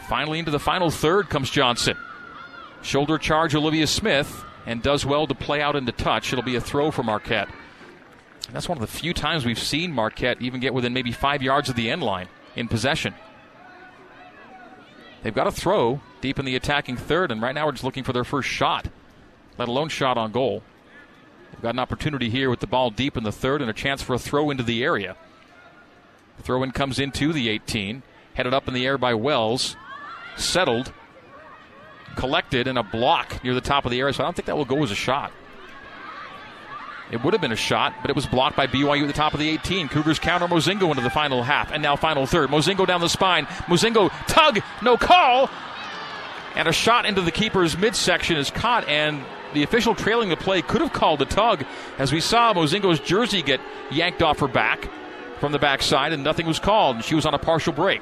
Finally, 0.09 0.39
into 0.39 0.51
the 0.51 0.59
final 0.59 0.89
third 0.89 1.29
comes 1.29 1.49
Johnson. 1.49 1.95
Shoulder 2.81 3.17
charge, 3.17 3.55
Olivia 3.55 3.87
Smith, 3.87 4.43
and 4.65 4.81
does 4.81 5.05
well 5.05 5.27
to 5.27 5.35
play 5.35 5.61
out 5.61 5.75
into 5.75 5.91
touch. 5.91 6.31
It'll 6.33 6.43
be 6.43 6.55
a 6.55 6.61
throw 6.61 6.91
for 6.91 7.03
Marquette. 7.03 7.49
And 8.47 8.55
that's 8.55 8.67
one 8.67 8.77
of 8.77 8.81
the 8.81 8.87
few 8.87 9.13
times 9.13 9.45
we've 9.45 9.59
seen 9.59 9.91
Marquette 9.91 10.41
even 10.41 10.59
get 10.59 10.73
within 10.73 10.93
maybe 10.93 11.11
five 11.11 11.41
yards 11.41 11.69
of 11.69 11.75
the 11.75 11.89
end 11.89 12.03
line 12.03 12.27
in 12.55 12.67
possession. 12.67 13.13
They've 15.23 15.33
got 15.33 15.47
a 15.47 15.51
throw 15.51 16.01
deep 16.19 16.39
in 16.39 16.45
the 16.45 16.55
attacking 16.55 16.97
third, 16.97 17.31
and 17.31 17.41
right 17.41 17.53
now 17.53 17.65
we're 17.65 17.73
just 17.73 17.83
looking 17.83 18.03
for 18.03 18.13
their 18.13 18.23
first 18.23 18.49
shot, 18.49 18.87
let 19.57 19.67
alone 19.67 19.89
shot 19.89 20.17
on 20.17 20.31
goal. 20.31 20.63
They've 21.51 21.61
got 21.61 21.75
an 21.75 21.79
opportunity 21.79 22.29
here 22.29 22.49
with 22.49 22.59
the 22.59 22.67
ball 22.67 22.89
deep 22.89 23.15
in 23.17 23.23
the 23.23 23.31
third 23.31 23.61
and 23.61 23.69
a 23.69 23.73
chance 23.73 24.01
for 24.01 24.15
a 24.15 24.19
throw 24.19 24.49
into 24.49 24.63
the 24.63 24.83
area. 24.83 25.15
The 26.37 26.43
throw 26.43 26.63
in 26.63 26.71
comes 26.71 26.97
into 26.99 27.31
the 27.33 27.49
18, 27.49 28.03
headed 28.33 28.53
up 28.53 28.67
in 28.67 28.73
the 28.73 28.85
air 28.85 28.97
by 28.97 29.13
Wells, 29.13 29.75
settled, 30.37 30.91
collected, 32.15 32.67
and 32.67 32.77
a 32.77 32.83
block 32.83 33.43
near 33.43 33.53
the 33.53 33.61
top 33.61 33.85
of 33.85 33.91
the 33.91 33.99
area, 33.99 34.13
so 34.13 34.23
I 34.23 34.27
don't 34.27 34.35
think 34.35 34.45
that 34.47 34.57
will 34.57 34.65
go 34.65 34.83
as 34.83 34.91
a 34.91 34.95
shot. 34.95 35.31
It 37.11 37.21
would 37.23 37.33
have 37.33 37.41
been 37.41 37.51
a 37.51 37.57
shot, 37.57 37.93
but 38.01 38.09
it 38.09 38.15
was 38.15 38.25
blocked 38.25 38.55
by 38.55 38.67
BYU 38.67 39.01
at 39.01 39.07
the 39.07 39.13
top 39.13 39.33
of 39.33 39.39
the 39.39 39.49
18. 39.49 39.89
Cougars 39.89 40.17
counter 40.17 40.47
Mozingo 40.47 40.89
into 40.89 41.01
the 41.01 41.09
final 41.09 41.43
half, 41.43 41.71
and 41.71 41.83
now 41.83 41.97
final 41.97 42.25
third. 42.25 42.49
Mozingo 42.49 42.87
down 42.87 43.01
the 43.01 43.09
spine. 43.09 43.45
Mozingo 43.67 44.09
tug, 44.27 44.59
no 44.81 44.95
call. 44.95 45.49
And 46.55 46.69
a 46.69 46.71
shot 46.71 47.05
into 47.05 47.21
the 47.21 47.31
keeper's 47.31 47.77
midsection 47.77 48.37
is 48.37 48.49
caught, 48.49 48.87
and 48.87 49.23
the 49.53 49.63
official 49.63 49.93
trailing 49.93 50.29
the 50.29 50.37
play 50.37 50.61
could 50.61 50.79
have 50.79 50.93
called 50.93 51.21
a 51.21 51.25
tug, 51.25 51.65
as 51.97 52.13
we 52.13 52.21
saw 52.21 52.53
Mozingo's 52.53 53.01
jersey 53.01 53.41
get 53.41 53.59
yanked 53.89 54.21
off 54.21 54.39
her 54.39 54.47
back 54.47 54.89
from 55.41 55.51
the 55.51 55.59
backside, 55.59 56.13
and 56.13 56.23
nothing 56.23 56.45
was 56.45 56.59
called, 56.59 56.95
and 56.97 57.05
she 57.05 57.15
was 57.15 57.25
on 57.25 57.33
a 57.33 57.39
partial 57.39 57.73
break. 57.73 58.01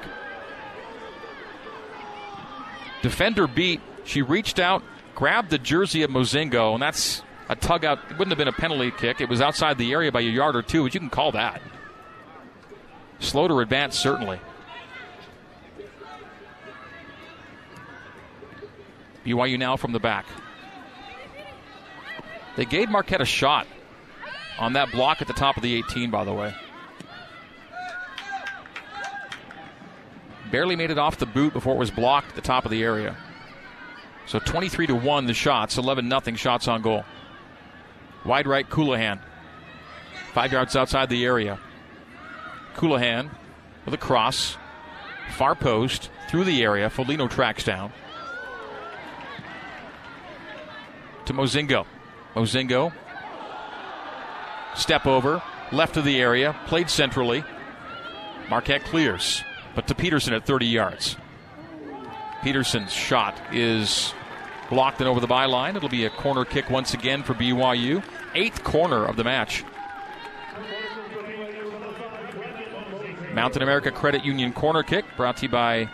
Defender 3.01 3.47
beat. 3.47 3.81
She 4.05 4.21
reached 4.21 4.59
out, 4.59 4.83
grabbed 5.15 5.49
the 5.49 5.57
jersey 5.57 6.03
of 6.03 6.09
Mozingo, 6.09 6.73
and 6.73 6.81
that's 6.81 7.21
a 7.49 7.55
tug 7.55 7.83
out. 7.83 7.99
It 8.09 8.17
wouldn't 8.17 8.29
have 8.29 8.37
been 8.37 8.47
a 8.47 8.53
penalty 8.53 8.91
kick. 8.91 9.21
It 9.21 9.29
was 9.29 9.41
outside 9.41 9.77
the 9.77 9.91
area 9.91 10.11
by 10.11 10.21
a 10.21 10.23
yard 10.23 10.55
or 10.55 10.61
two, 10.61 10.83
but 10.83 10.93
you 10.93 10.99
can 10.99 11.09
call 11.09 11.31
that. 11.33 11.61
Slow 13.19 13.47
to 13.47 13.59
advance, 13.59 13.97
certainly. 13.97 14.39
BYU 19.25 19.59
now 19.59 19.75
from 19.75 19.91
the 19.91 19.99
back. 19.99 20.25
They 22.55 22.65
gave 22.65 22.89
Marquette 22.89 23.21
a 23.21 23.25
shot 23.25 23.67
on 24.57 24.73
that 24.73 24.91
block 24.91 25.21
at 25.21 25.27
the 25.27 25.33
top 25.33 25.57
of 25.57 25.63
the 25.63 25.75
18, 25.75 26.09
by 26.09 26.23
the 26.23 26.33
way. 26.33 26.53
Barely 30.51 30.75
made 30.75 30.89
it 30.89 30.97
off 30.97 31.17
the 31.17 31.25
boot 31.25 31.53
before 31.53 31.75
it 31.75 31.77
was 31.77 31.91
blocked 31.91 32.29
at 32.29 32.35
the 32.35 32.41
top 32.41 32.65
of 32.65 32.71
the 32.71 32.83
area. 32.83 33.15
So 34.29 34.37
23 34.37 34.85
to 34.85 34.95
1 34.95 35.25
the 35.25 35.33
shots, 35.33 35.79
11 35.79 36.07
nothing 36.07 36.35
shots 36.35 36.67
on 36.67 36.83
goal. 36.83 37.03
Wide 38.23 38.45
right, 38.45 38.69
Colohan. 38.69 39.19
Five 40.33 40.51
yards 40.51 40.75
outside 40.75 41.09
the 41.09 41.25
area. 41.25 41.59
Colohan 42.75 43.31
with 43.85 43.95
a 43.95 43.97
cross. 43.97 44.55
Far 45.31 45.55
post 45.55 46.11
through 46.29 46.43
the 46.43 46.61
area. 46.61 46.91
Felino 46.91 47.27
tracks 47.27 47.63
down. 47.63 47.91
To 51.25 51.33
Mozingo. 51.33 51.87
Mozingo. 52.35 52.93
Step 54.75 55.07
over. 55.07 55.41
Left 55.71 55.97
of 55.97 56.05
the 56.05 56.21
area. 56.21 56.55
Played 56.67 56.91
centrally. 56.91 57.43
Marquette 58.47 58.83
clears. 58.83 59.43
But 59.73 59.87
to 59.87 59.95
Peterson 59.95 60.35
at 60.35 60.45
30 60.45 60.67
yards. 60.67 61.17
Peterson's 62.43 62.93
shot 62.93 63.35
is 63.51 64.13
blocked 64.69 64.99
and 64.99 65.09
over 65.09 65.19
the 65.19 65.27
byline. 65.27 65.75
It'll 65.75 65.89
be 65.89 66.05
a 66.05 66.09
corner 66.09 66.45
kick 66.45 66.69
once 66.69 66.93
again 66.93 67.23
for 67.23 67.33
BYU. 67.33 68.03
Eighth 68.35 68.63
corner 68.63 69.05
of 69.05 69.15
the 69.15 69.23
match. 69.23 69.63
Mountain 73.33 73.61
America 73.61 73.91
Credit 73.91 74.23
Union 74.25 74.53
corner 74.53 74.83
kick 74.83 75.05
brought 75.15 75.37
to 75.37 75.43
you 75.43 75.49
by 75.49 75.89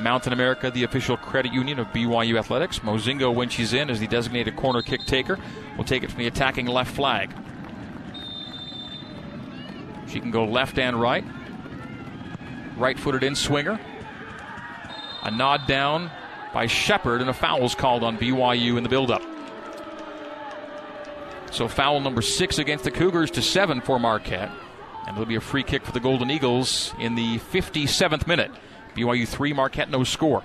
Mountain 0.00 0.32
America, 0.32 0.70
the 0.70 0.84
official 0.84 1.16
credit 1.16 1.52
union 1.52 1.78
of 1.78 1.86
BYU 1.88 2.38
Athletics. 2.38 2.80
Mozingo, 2.80 3.34
when 3.34 3.48
she's 3.48 3.72
in, 3.72 3.90
as 3.90 4.00
the 4.00 4.06
designated 4.06 4.56
corner 4.56 4.82
kick 4.82 5.04
taker, 5.04 5.38
will 5.76 5.84
take 5.84 6.02
it 6.02 6.10
from 6.10 6.18
the 6.18 6.26
attacking 6.26 6.66
left 6.66 6.94
flag. 6.94 7.32
She 10.08 10.20
can 10.20 10.30
go 10.30 10.44
left 10.44 10.78
and 10.78 11.00
right. 11.00 11.24
Right 12.76 12.98
footed 12.98 13.22
in 13.22 13.34
swinger. 13.34 13.78
A 15.22 15.30
nod 15.30 15.66
down 15.66 16.10
by 16.52 16.66
Shepard, 16.66 17.20
and 17.20 17.30
a 17.30 17.34
foul 17.34 17.64
is 17.64 17.74
called 17.74 18.02
on 18.02 18.18
BYU 18.18 18.76
in 18.76 18.82
the 18.82 18.88
buildup. 18.88 19.22
So 21.50 21.66
foul 21.68 22.00
number 22.00 22.22
six 22.22 22.58
against 22.58 22.84
the 22.84 22.90
Cougars 22.90 23.30
to 23.32 23.42
seven 23.42 23.80
for 23.80 23.98
Marquette. 23.98 24.50
And 25.06 25.16
it'll 25.16 25.26
be 25.26 25.36
a 25.36 25.40
free 25.40 25.64
kick 25.64 25.84
for 25.84 25.92
the 25.92 26.00
Golden 26.00 26.30
Eagles 26.30 26.94
in 26.98 27.16
the 27.16 27.38
57th 27.38 28.26
minute. 28.26 28.52
BYU 28.94 29.26
3, 29.26 29.52
Marquette 29.52 29.90
no 29.90 30.04
score. 30.04 30.42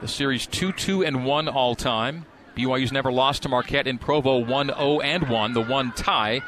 The 0.00 0.08
series 0.08 0.46
2 0.46 0.72
2 0.72 1.04
and 1.04 1.24
1 1.24 1.48
all 1.48 1.74
time. 1.74 2.26
BYU's 2.56 2.92
never 2.92 3.12
lost 3.12 3.42
to 3.44 3.48
Marquette 3.48 3.86
in 3.86 3.98
Provo 3.98 4.38
1 4.38 4.66
0 4.68 5.00
and 5.00 5.28
1. 5.28 5.52
The 5.52 5.62
one 5.62 5.92
tie 5.92 6.42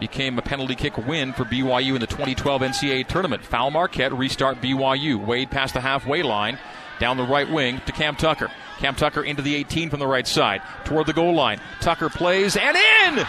became 0.00 0.38
a 0.38 0.42
penalty 0.42 0.74
kick 0.74 0.96
win 1.06 1.32
for 1.32 1.44
BYU 1.44 1.94
in 1.94 2.00
the 2.00 2.06
2012 2.06 2.62
NCAA 2.62 3.06
tournament. 3.06 3.44
Foul 3.44 3.70
Marquette, 3.70 4.12
restart 4.12 4.60
BYU. 4.60 5.24
Wade 5.24 5.50
past 5.50 5.74
the 5.74 5.80
halfway 5.80 6.22
line, 6.22 6.58
down 6.98 7.16
the 7.16 7.24
right 7.24 7.50
wing 7.50 7.80
to 7.86 7.92
Cam 7.92 8.16
Tucker. 8.16 8.50
Cam 8.78 8.94
Tucker 8.94 9.22
into 9.22 9.42
the 9.42 9.54
18 9.54 9.90
from 9.90 10.00
the 10.00 10.06
right 10.06 10.26
side, 10.26 10.62
toward 10.84 11.06
the 11.06 11.12
goal 11.12 11.34
line. 11.34 11.60
Tucker 11.80 12.08
plays 12.08 12.56
and 12.56 12.76
in! 12.76 13.26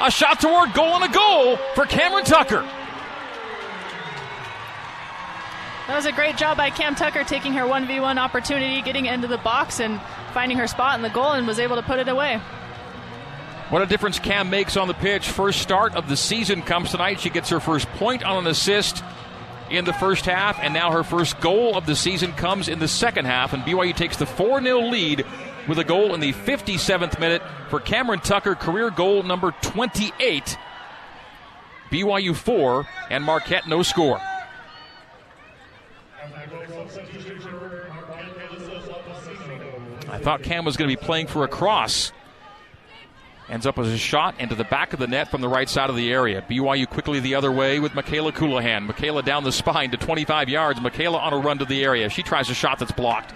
A 0.00 0.10
shot 0.10 0.40
toward 0.40 0.72
goal 0.74 0.94
and 0.94 1.04
a 1.04 1.08
goal 1.12 1.56
for 1.74 1.84
Cameron 1.84 2.24
Tucker. 2.24 2.68
That 5.88 5.96
was 5.96 6.06
a 6.06 6.12
great 6.12 6.36
job 6.36 6.56
by 6.56 6.70
Cam 6.70 6.94
Tucker 6.94 7.24
taking 7.24 7.52
her 7.54 7.64
1v1 7.64 8.16
opportunity, 8.16 8.82
getting 8.82 9.06
into 9.06 9.26
the 9.26 9.38
box, 9.38 9.80
and 9.80 10.00
finding 10.32 10.58
her 10.58 10.66
spot 10.66 10.94
in 10.96 11.02
the 11.02 11.10
goal, 11.10 11.32
and 11.32 11.46
was 11.46 11.58
able 11.58 11.76
to 11.76 11.82
put 11.82 11.98
it 11.98 12.08
away. 12.08 12.40
What 13.72 13.80
a 13.80 13.86
difference 13.86 14.18
Cam 14.18 14.50
makes 14.50 14.76
on 14.76 14.86
the 14.86 14.92
pitch. 14.92 15.26
First 15.30 15.62
start 15.62 15.94
of 15.94 16.06
the 16.06 16.14
season 16.14 16.60
comes 16.60 16.90
tonight. 16.90 17.20
She 17.20 17.30
gets 17.30 17.48
her 17.48 17.58
first 17.58 17.88
point 17.92 18.22
on 18.22 18.44
an 18.44 18.46
assist 18.46 19.02
in 19.70 19.86
the 19.86 19.94
first 19.94 20.26
half, 20.26 20.58
and 20.60 20.74
now 20.74 20.92
her 20.92 21.02
first 21.02 21.40
goal 21.40 21.74
of 21.74 21.86
the 21.86 21.96
season 21.96 22.32
comes 22.32 22.68
in 22.68 22.80
the 22.80 22.86
second 22.86 23.24
half, 23.24 23.54
and 23.54 23.62
BYU 23.62 23.96
takes 23.96 24.18
the 24.18 24.26
4 24.26 24.62
0 24.62 24.78
lead 24.90 25.24
with 25.66 25.78
a 25.78 25.84
goal 25.84 26.12
in 26.12 26.20
the 26.20 26.34
57th 26.34 27.18
minute 27.18 27.40
for 27.70 27.80
Cameron 27.80 28.20
Tucker, 28.20 28.54
career 28.54 28.90
goal 28.90 29.22
number 29.22 29.52
28. 29.62 30.58
BYU 31.90 32.36
4 32.36 32.86
and 33.08 33.24
Marquette 33.24 33.66
no 33.66 33.82
score. 33.82 34.20
I 40.10 40.18
thought 40.18 40.42
Cam 40.42 40.66
was 40.66 40.76
going 40.76 40.90
to 40.90 40.94
be 40.94 41.02
playing 41.02 41.28
for 41.28 41.44
a 41.44 41.48
cross 41.48 42.12
Ends 43.48 43.66
up 43.66 43.78
as 43.78 43.88
a 43.88 43.98
shot 43.98 44.40
into 44.40 44.54
the 44.54 44.64
back 44.64 44.92
of 44.92 44.98
the 44.98 45.06
net 45.06 45.30
from 45.30 45.40
the 45.40 45.48
right 45.48 45.68
side 45.68 45.90
of 45.90 45.96
the 45.96 46.10
area. 46.12 46.42
BYU 46.48 46.88
quickly 46.88 47.20
the 47.20 47.34
other 47.34 47.52
way 47.52 47.80
with 47.80 47.94
Michaela 47.94 48.32
Colohan. 48.32 48.86
Michaela 48.86 49.22
down 49.22 49.44
the 49.44 49.52
spine 49.52 49.90
to 49.90 49.96
25 49.96 50.48
yards. 50.48 50.80
Michaela 50.80 51.18
on 51.18 51.32
a 51.32 51.38
run 51.38 51.58
to 51.58 51.64
the 51.64 51.84
area. 51.84 52.08
She 52.08 52.22
tries 52.22 52.48
a 52.48 52.54
shot 52.54 52.78
that's 52.78 52.92
blocked. 52.92 53.34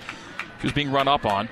She 0.61 0.67
was 0.67 0.73
being 0.73 0.91
run 0.91 1.09
up 1.09 1.27
on. 1.27 1.49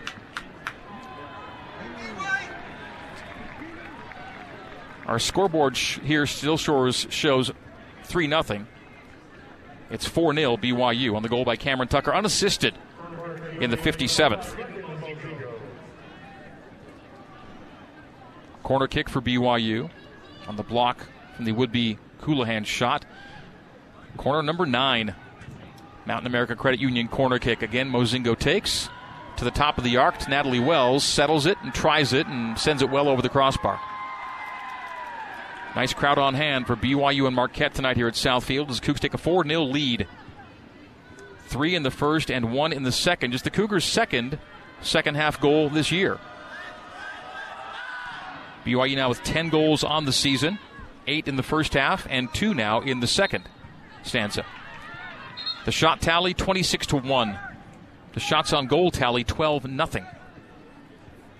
Our 5.07 5.19
scoreboard 5.19 5.77
sh- 5.77 5.99
here 5.99 6.25
still 6.27 6.57
shows, 6.57 7.07
shows 7.11 7.51
3 8.05 8.29
0. 8.29 8.67
It's 9.91 10.07
4 10.07 10.35
0 10.35 10.57
BYU 10.57 11.15
on 11.15 11.23
the 11.23 11.29
goal 11.29 11.45
by 11.45 11.57
Cameron 11.57 11.89
Tucker, 11.89 12.15
unassisted 12.15 12.75
in 13.61 13.71
the 13.71 13.77
57th. 13.77 14.74
Corner 18.64 18.88
kick 18.88 19.09
for 19.09 19.21
BYU 19.21 19.90
on 20.49 20.56
the 20.56 20.62
block 20.62 21.06
from 21.37 21.44
the 21.44 21.52
would 21.52 21.71
be 21.71 21.99
Colohan 22.21 22.64
shot. 22.66 23.04
Corner 24.16 24.42
number 24.42 24.66
nine. 24.66 25.14
Mountain 26.06 26.26
America 26.26 26.56
Credit 26.56 26.80
Union 26.80 27.09
corner 27.09 27.38
kick. 27.38 27.62
Again, 27.62 27.90
Mozingo 27.90 28.38
takes 28.38 28.88
to 29.37 29.44
the 29.44 29.50
top 29.50 29.78
of 29.78 29.85
the 29.85 29.97
arc 29.97 30.18
to 30.18 30.30
Natalie 30.30 30.61
Wells, 30.61 31.04
settles 31.04 31.47
it 31.47 31.59
and 31.62 31.75
tries 31.75 32.12
it 32.12 32.26
and 32.26 32.59
sends 32.59 32.83
it 32.83 32.90
well 32.90 33.09
over 33.09 33.23
the 33.23 33.28
crossbar. 33.28 33.80
Nice 35.76 35.92
crowd 35.92 36.18
on 36.18 36.35
hand 36.35 36.66
for 36.66 36.76
BYU 36.76 37.26
and 37.26 37.35
Marquette 37.35 37.75
tonight 37.75 37.97
here 37.97 38.06
at 38.09 38.14
Southfield 38.14 38.71
as 38.71 38.80
Cougs 38.80 39.00
take 39.00 39.14
a 39.14 39.18
4 39.18 39.47
0 39.47 39.62
lead. 39.62 40.06
Three 41.47 41.75
in 41.75 41.83
the 41.83 41.90
first 41.90 42.30
and 42.30 42.52
one 42.52 42.73
in 42.73 42.83
the 42.83 42.92
second. 42.92 43.33
Just 43.33 43.44
the 43.44 43.50
Cougars' 43.50 43.85
second 43.85 44.38
second 44.80 45.16
half 45.16 45.40
goal 45.40 45.68
this 45.68 45.90
year. 45.90 46.18
BYU 48.64 48.97
now 48.97 49.09
with 49.09 49.23
10 49.23 49.50
goals 49.50 49.85
on 49.85 50.04
the 50.04 50.12
season, 50.12 50.59
eight 51.06 51.28
in 51.28 51.37
the 51.37 51.42
first 51.42 51.75
half, 51.75 52.06
and 52.09 52.33
two 52.33 52.54
now 52.54 52.80
in 52.80 53.00
the 53.00 53.06
second 53.06 53.44
stanza. 54.02 54.44
The 55.64 55.73
shot 55.73 56.00
tally 56.00 56.35
26 56.35 56.87
to 56.88 56.97
1. 56.97 57.38
The 58.12 58.21
shots 58.21 58.52
on 58.52 58.66
goal 58.66 58.90
tally 58.90 59.25
12 59.25 59.64
nothing. 59.66 60.06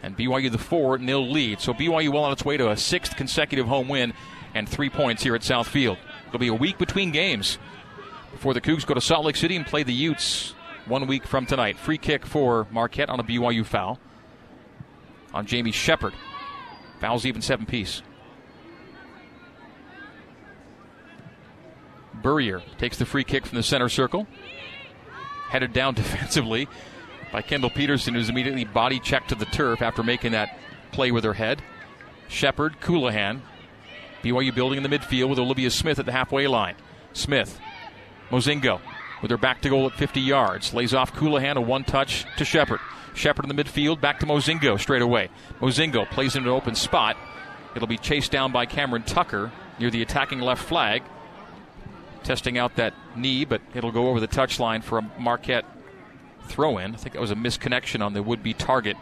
And 0.03 0.17
BYU 0.17 0.51
the 0.51 0.59
4 0.59 0.99
0 0.99 1.21
lead. 1.21 1.61
So 1.61 1.73
BYU 1.73 2.11
well 2.11 2.25
on 2.25 2.33
its 2.33 2.45
way 2.45 2.57
to 2.57 2.71
a 2.71 2.77
sixth 2.77 3.17
consecutive 3.17 3.67
home 3.67 3.89
win 3.89 4.13
and 4.55 4.69
three 4.69 4.91
points 4.91 5.23
here 5.23 5.35
at 5.35 5.43
South 5.43 5.69
Field. 5.69 5.99
It'll 6.29 6.39
be 6.39 6.49
a 6.49 6.55
week 6.55 6.79
between 6.79 7.11
games 7.11 7.59
before 8.33 8.55
the 8.55 8.61
Cougs 8.61 8.85
go 8.85 8.95
to 8.95 9.01
Salt 9.01 9.25
Lake 9.25 9.37
City 9.37 9.57
and 9.57 9.67
play 9.67 9.83
the 9.83 9.93
Utes 9.93 10.55
one 10.87 11.07
week 11.07 11.27
from 11.27 11.47
tonight. 11.47 11.79
Free 11.79 11.99
kick 11.99 12.27
for 12.27 12.67
Marquette 12.71 13.09
on 13.09 13.21
a 13.21 13.25
BYU 13.25 13.65
foul 13.65 13.99
on 15.33 15.47
Jamie 15.47 15.73
Shepard. 15.73 16.13
Fouls 17.05 17.27
even 17.27 17.43
seven 17.43 17.67
piece. 17.67 18.01
Burrier 22.15 22.63
takes 22.79 22.97
the 22.97 23.05
free 23.05 23.25
kick 23.25 23.45
from 23.45 23.57
the 23.57 23.63
center 23.63 23.91
circle. 23.91 24.27
Headed 25.51 25.75
down 25.75 25.93
defensively 25.97 26.67
by 27.31 27.43
Kendall 27.43 27.69
Peterson, 27.69 28.15
who's 28.15 28.31
immediately 28.31 28.65
body 28.65 28.99
checked 29.01 29.29
to 29.29 29.35
the 29.35 29.45
turf 29.45 29.83
after 29.83 30.03
making 30.03 30.33
that 30.33 30.57
play 30.93 31.11
with 31.11 31.25
her 31.25 31.35
head. 31.35 31.63
Shepard, 32.27 32.81
Colohan. 32.81 33.43
BYU 34.23 34.55
building 34.55 34.83
in 34.83 34.83
the 34.83 34.99
midfield 34.99 35.29
with 35.29 35.39
Olivia 35.39 35.71
Smith 35.71 35.99
at 35.99 36.07
the 36.07 36.13
halfway 36.13 36.47
line. 36.47 36.77
Smith, 37.13 37.61
Mozingo 38.31 38.81
with 39.21 39.31
her 39.31 39.37
back 39.37 39.61
to 39.61 39.69
goal 39.69 39.85
at 39.85 39.93
50 39.93 40.23
yards. 40.23 40.73
Lays 40.73 40.95
off 40.95 41.13
Colohan, 41.13 41.57
a 41.57 41.61
one 41.61 41.85
touch 41.85 42.25
to 42.39 42.47
Shepard. 42.47 42.81
Shepard 43.15 43.49
in 43.49 43.55
the 43.55 43.65
midfield, 43.65 44.01
back 44.01 44.21
to 44.21 44.27
Mozingo 44.27 44.79
straight 44.79 45.03
away. 45.03 45.31
Mozingo 45.61 46.09
plays 46.11 46.37
in 46.37 46.43
an 46.43 46.49
open 46.49 46.75
spot. 46.75 47.17
It'll 47.75 47.89
be 47.89 47.97
chased 47.97 48.31
down 48.31 48.53
by 48.53 48.67
Cameron 48.67 49.05
Tucker 49.05 49.53
near 49.79 49.91
the 49.91 50.03
attacking 50.03 50.41
left 50.41 50.65
flag. 50.65 51.03
Testing 52.23 52.59
out 52.59 52.77
that 52.77 52.95
knee, 53.17 53.45
but 53.45 53.61
it'll 53.75 53.93
go 53.93 54.09
over 54.09 54.21
the 54.21 54.29
touchline 54.29 54.83
for 54.83 54.99
a 54.99 55.03
Marquette 55.19 55.65
throw 56.49 56.79
in. 56.79 56.95
I 56.95 56.97
think 56.97 57.15
that 57.15 57.21
was 57.21 57.31
a 57.31 57.37
misconnection 57.37 58.05
on 58.05 58.13
the 58.13 58.23
would 58.23 58.43
be 58.43 58.55
target 58.55 58.97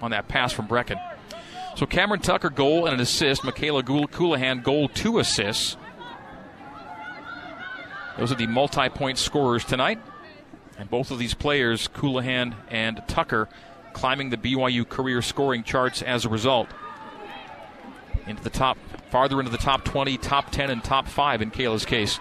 on 0.00 0.12
that 0.12 0.28
pass 0.28 0.52
from 0.52 0.68
Brecken. 0.68 1.00
So 1.76 1.86
Cameron 1.86 2.20
Tucker 2.20 2.50
goal 2.50 2.86
and 2.86 2.94
an 2.94 3.00
assist. 3.00 3.44
Michaela 3.44 3.82
Colohan 3.82 4.62
goal, 4.62 4.88
two 4.88 5.18
assists. 5.18 5.76
Those 8.18 8.32
are 8.32 8.36
the 8.36 8.46
multi 8.46 8.88
point 8.88 9.18
scorers 9.18 9.64
tonight. 9.64 10.00
And 10.80 10.88
both 10.88 11.10
of 11.10 11.18
these 11.18 11.34
players, 11.34 11.88
Colohan 11.88 12.54
and 12.70 13.02
Tucker, 13.06 13.50
climbing 13.92 14.30
the 14.30 14.38
BYU 14.38 14.88
career 14.88 15.20
scoring 15.20 15.62
charts 15.62 16.00
as 16.00 16.24
a 16.24 16.30
result. 16.30 16.68
Into 18.26 18.42
the 18.42 18.48
top, 18.48 18.78
farther 19.10 19.38
into 19.40 19.52
the 19.52 19.58
top 19.58 19.84
20, 19.84 20.16
top 20.16 20.50
10, 20.50 20.70
and 20.70 20.82
top 20.82 21.06
5 21.06 21.42
in 21.42 21.50
Kayla's 21.50 21.84
case. 21.84 22.18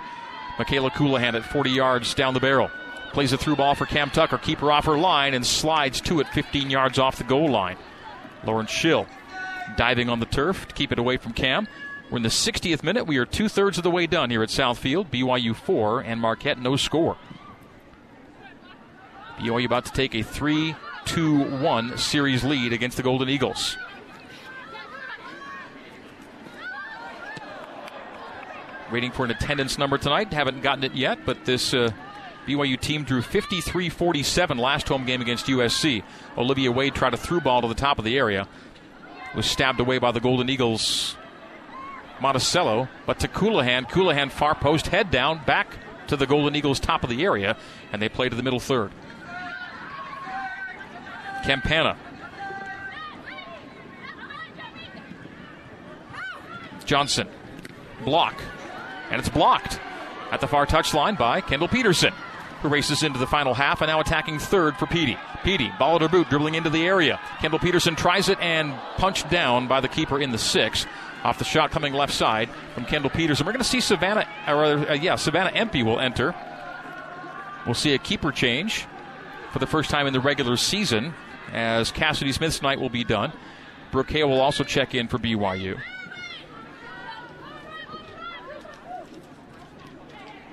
Michaela 0.57 0.91
Colohan 0.91 1.35
at 1.35 1.45
40 1.45 1.69
yards 1.69 2.13
down 2.13 2.33
the 2.33 2.41
barrel. 2.41 2.69
Plays 3.13 3.31
a 3.31 3.37
through 3.37 3.55
ball 3.55 3.75
for 3.75 3.85
Cam 3.85 4.09
Tucker. 4.09 4.37
Keeper 4.37 4.69
off 4.69 4.85
her 4.85 4.97
line 4.97 5.33
and 5.33 5.45
slides 5.45 6.01
to 6.01 6.19
it 6.19 6.27
15 6.27 6.69
yards 6.69 6.99
off 6.99 7.17
the 7.17 7.23
goal 7.23 7.49
line. 7.49 7.77
Lauren 8.43 8.67
Schill 8.67 9.07
diving 9.77 10.09
on 10.09 10.19
the 10.19 10.25
turf 10.25 10.67
to 10.67 10.75
keep 10.75 10.91
it 10.91 10.99
away 10.99 11.15
from 11.15 11.31
Cam. 11.31 11.65
We're 12.11 12.17
in 12.17 12.23
the 12.23 12.29
60th 12.29 12.83
minute. 12.83 13.07
We 13.07 13.19
are 13.19 13.25
two 13.25 13.47
thirds 13.47 13.77
of 13.77 13.85
the 13.85 13.91
way 13.91 14.05
done 14.05 14.29
here 14.29 14.43
at 14.43 14.49
Southfield. 14.49 15.09
BYU 15.09 15.55
4 15.55 16.01
and 16.01 16.19
Marquette 16.19 16.59
no 16.59 16.75
score. 16.75 17.15
BYU 19.39 19.65
about 19.65 19.85
to 19.85 19.91
take 19.93 20.15
a 20.15 20.21
3 20.21 20.75
2 21.05 21.59
1 21.61 21.97
series 21.97 22.43
lead 22.43 22.73
against 22.73 22.97
the 22.97 23.03
Golden 23.03 23.29
Eagles. 23.29 23.77
Waiting 28.91 29.11
for 29.11 29.23
an 29.23 29.31
attendance 29.31 29.77
number 29.77 29.97
tonight. 29.97 30.33
Haven't 30.33 30.61
gotten 30.61 30.83
it 30.83 30.93
yet, 30.93 31.19
but 31.25 31.45
this 31.45 31.73
uh, 31.73 31.91
BYU 32.47 32.79
team 32.79 33.03
drew 33.03 33.21
53 33.21 33.89
47 33.89 34.57
last 34.57 34.89
home 34.89 35.05
game 35.05 35.21
against 35.21 35.45
USC. 35.45 36.03
Olivia 36.37 36.71
Wade 36.71 36.95
tried 36.95 37.13
a 37.13 37.17
through 37.17 37.41
ball 37.41 37.61
to 37.61 37.67
the 37.67 37.75
top 37.75 37.97
of 37.97 38.05
the 38.05 38.17
area. 38.17 38.47
Was 39.35 39.45
stabbed 39.45 39.79
away 39.79 39.99
by 39.99 40.11
the 40.11 40.19
Golden 40.19 40.49
Eagles 40.49 41.15
Monticello, 42.19 42.89
but 43.05 43.19
to 43.19 43.27
Colohan. 43.27 43.87
Colohan 43.89 44.31
far 44.31 44.55
post, 44.55 44.87
head 44.87 45.11
down, 45.11 45.45
back 45.45 45.77
to 46.07 46.17
the 46.17 46.25
Golden 46.25 46.55
Eagles 46.55 46.79
top 46.79 47.03
of 47.03 47.09
the 47.09 47.23
area, 47.23 47.55
and 47.93 48.01
they 48.01 48.09
play 48.09 48.27
to 48.27 48.35
the 48.35 48.43
middle 48.43 48.59
third. 48.59 48.91
Campana. 51.43 51.97
Johnson. 56.85 57.27
Block. 58.03 58.41
And 59.11 59.19
it's 59.19 59.29
blocked 59.29 59.79
at 60.31 60.41
the 60.41 60.47
far 60.47 60.65
touchline 60.65 61.17
by 61.17 61.41
Kendall 61.41 61.67
Peterson, 61.67 62.13
who 62.61 62.69
races 62.69 63.03
into 63.03 63.19
the 63.19 63.27
final 63.27 63.53
half 63.53 63.81
and 63.81 63.89
now 63.89 63.99
attacking 63.99 64.39
third 64.39 64.75
for 64.77 64.85
Petey. 64.87 65.17
Petey, 65.43 65.71
ball 65.79 65.95
at 65.95 66.01
her 66.01 66.09
boot, 66.09 66.29
dribbling 66.29 66.55
into 66.55 66.69
the 66.69 66.85
area. 66.85 67.19
Kendall 67.41 67.59
Peterson 67.59 67.95
tries 67.95 68.27
it 68.27 68.39
and 68.39 68.73
punched 68.97 69.29
down 69.29 69.67
by 69.67 69.79
the 69.79 69.87
keeper 69.87 70.19
in 70.19 70.31
the 70.31 70.37
six. 70.37 70.85
Off 71.23 71.37
the 71.37 71.45
shot 71.45 71.69
coming 71.71 71.93
left 71.93 72.13
side 72.13 72.49
from 72.73 72.85
Kendall 72.85 73.09
Peterson. 73.09 73.45
We're 73.45 73.51
going 73.51 73.63
to 73.63 73.69
see 73.69 73.81
Savannah, 73.81 74.27
or 74.47 74.63
uh, 74.63 74.93
yeah, 74.93 75.15
Savannah 75.15 75.51
Empey 75.51 75.83
will 75.83 75.99
enter. 75.99 76.33
We'll 77.65 77.75
see 77.75 77.93
a 77.93 77.97
keeper 77.97 78.31
change 78.31 78.85
for 79.51 79.59
the 79.59 79.67
first 79.67 79.89
time 79.89 80.07
in 80.07 80.13
the 80.13 80.21
regular 80.21 80.55
season 80.55 81.13
as 81.53 81.91
Cassidy 81.91 82.31
Smith's 82.31 82.61
night 82.61 82.79
will 82.79 82.89
be 82.89 83.03
done. 83.03 83.31
Brooke 83.91 84.11
Hale 84.11 84.29
will 84.29 84.41
also 84.41 84.63
check 84.63 84.93
in 84.93 85.07
for 85.07 85.17
BYU. 85.17 85.79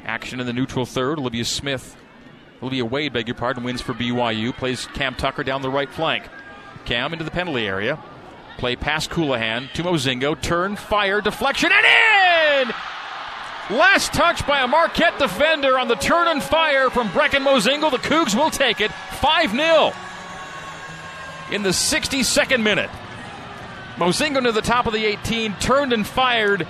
Action 0.05 0.41
in 0.41 0.47
the 0.47 0.53
neutral 0.53 0.87
third. 0.87 1.19
Olivia 1.19 1.45
Smith, 1.45 1.97
Olivia 2.63 2.85
Wade, 2.85 3.13
beg 3.13 3.27
your 3.27 3.35
pardon, 3.35 3.65
wins 3.65 3.81
for 3.81 3.93
BYU. 3.93 4.57
Plays 4.57 4.87
Cam 4.95 5.15
Tucker 5.15 5.43
down 5.43 5.63
the 5.63 5.71
right 5.71 5.91
flank. 5.91 6.25
Cam 6.85 7.13
into 7.13 7.25
the 7.25 7.31
penalty 7.31 7.67
area. 7.67 7.99
Play 8.59 8.77
past 8.77 9.11
Colohan 9.11 9.71
to 9.73 9.83
Mozingo. 9.83 10.41
Turn, 10.41 10.77
fire, 10.77 11.21
deflection, 11.21 11.71
and 11.73 12.69
in! 12.69 12.75
Last 13.77 14.15
touch 14.15 14.47
by 14.47 14.63
a 14.63 14.69
Marquette 14.69 15.19
defender 15.19 15.77
on 15.79 15.89
the 15.89 15.97
turn 15.97 16.29
and 16.29 16.43
fire 16.43 16.89
from 16.89 17.09
Brecken 17.09 17.45
Mozingo. 17.45 17.91
The 17.91 17.99
Cougs 17.99 18.35
will 18.35 18.51
take 18.51 18.81
it 18.81 18.93
5 18.93 19.51
0 19.51 19.93
in 21.51 21.63
the 21.63 21.71
62nd 21.71 22.63
minute. 22.63 22.91
Mozingo 23.97 24.43
to 24.43 24.53
the 24.53 24.63
top 24.63 24.87
of 24.87 24.93
the 24.93 25.05
18, 25.05 25.55
turned 25.55 25.93
and 25.93 26.07
fired, 26.07 26.67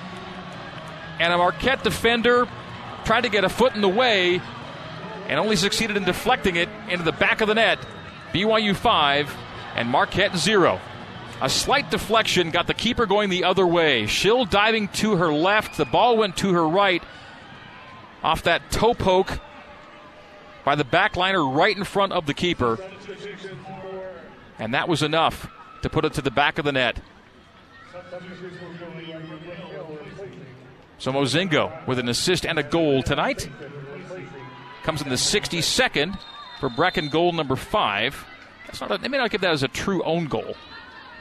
and 1.18 1.32
a 1.32 1.36
Marquette 1.36 1.82
defender 1.82 2.46
tried 3.04 3.22
to 3.22 3.28
get 3.28 3.44
a 3.44 3.48
foot 3.48 3.74
in 3.74 3.80
the 3.80 3.88
way 3.88 4.40
and 5.28 5.40
only 5.40 5.56
succeeded 5.56 5.96
in 5.96 6.04
deflecting 6.04 6.56
it 6.56 6.68
into 6.88 7.04
the 7.04 7.12
back 7.12 7.40
of 7.40 7.48
the 7.48 7.54
net. 7.54 7.78
BYU 8.32 8.76
5 8.76 9.34
and 9.76 9.88
Marquette 9.88 10.36
0. 10.36 10.80
A 11.40 11.50
slight 11.50 11.90
deflection 11.90 12.50
got 12.50 12.66
the 12.66 12.74
keeper 12.74 13.06
going 13.06 13.28
the 13.28 13.44
other 13.44 13.66
way. 13.66 14.06
Schill 14.06 14.44
diving 14.44 14.88
to 14.88 15.16
her 15.16 15.32
left. 15.32 15.76
The 15.76 15.84
ball 15.84 16.16
went 16.16 16.36
to 16.38 16.52
her 16.54 16.66
right 16.66 17.02
off 18.22 18.42
that 18.44 18.70
toe 18.70 18.94
poke 18.94 19.38
by 20.64 20.74
the 20.74 20.84
backliner 20.84 21.54
right 21.54 21.76
in 21.76 21.84
front 21.84 22.12
of 22.12 22.26
the 22.26 22.34
keeper. 22.34 22.78
And 24.58 24.74
that 24.74 24.88
was 24.88 25.02
enough 25.02 25.48
to 25.82 25.90
put 25.90 26.04
it 26.04 26.14
to 26.14 26.22
the 26.22 26.30
back 26.30 26.58
of 26.58 26.64
the 26.64 26.72
net. 26.72 27.00
So 30.98 31.12
Mozingo 31.12 31.86
with 31.86 31.98
an 31.98 32.08
assist 32.08 32.46
and 32.46 32.58
a 32.58 32.62
goal 32.62 33.02
tonight. 33.02 33.48
Comes 34.82 35.02
in 35.02 35.08
the 35.08 35.16
62nd 35.16 36.18
for 36.60 36.68
Brecken 36.70 37.10
goal 37.10 37.32
number 37.32 37.56
five. 37.56 38.24
That's 38.66 38.80
not 38.80 38.90
a, 38.90 38.98
they 38.98 39.08
may 39.08 39.18
not 39.18 39.30
give 39.30 39.42
that 39.42 39.52
as 39.52 39.62
a 39.62 39.68
true 39.68 40.02
own 40.04 40.26
goal, 40.26 40.56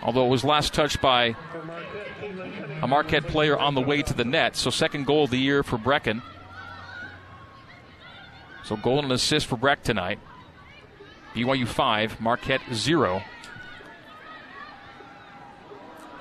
although 0.01 0.25
it 0.25 0.29
was 0.29 0.43
last 0.43 0.73
touched 0.73 1.01
by 1.01 1.35
a 2.81 2.87
Marquette 2.87 3.27
player 3.27 3.57
on 3.57 3.75
the 3.75 3.81
way 3.81 4.01
to 4.01 4.13
the 4.13 4.25
net. 4.25 4.55
So 4.55 4.69
second 4.69 5.05
goal 5.05 5.25
of 5.25 5.31
the 5.31 5.37
year 5.37 5.61
for 5.63 5.77
Brecken. 5.77 6.21
So 8.63 8.75
goal 8.75 8.99
and 8.99 9.11
assist 9.11 9.47
for 9.47 9.57
Breck 9.57 9.83
tonight. 9.83 10.19
BYU 11.35 11.67
5, 11.67 12.21
Marquette 12.21 12.61
0. 12.73 13.21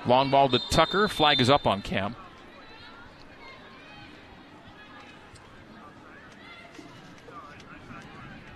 Long 0.06 0.30
ball 0.30 0.48
to 0.48 0.58
Tucker. 0.58 1.08
Flag 1.08 1.40
is 1.40 1.48
up 1.48 1.66
on 1.66 1.82
Cam. 1.82 2.16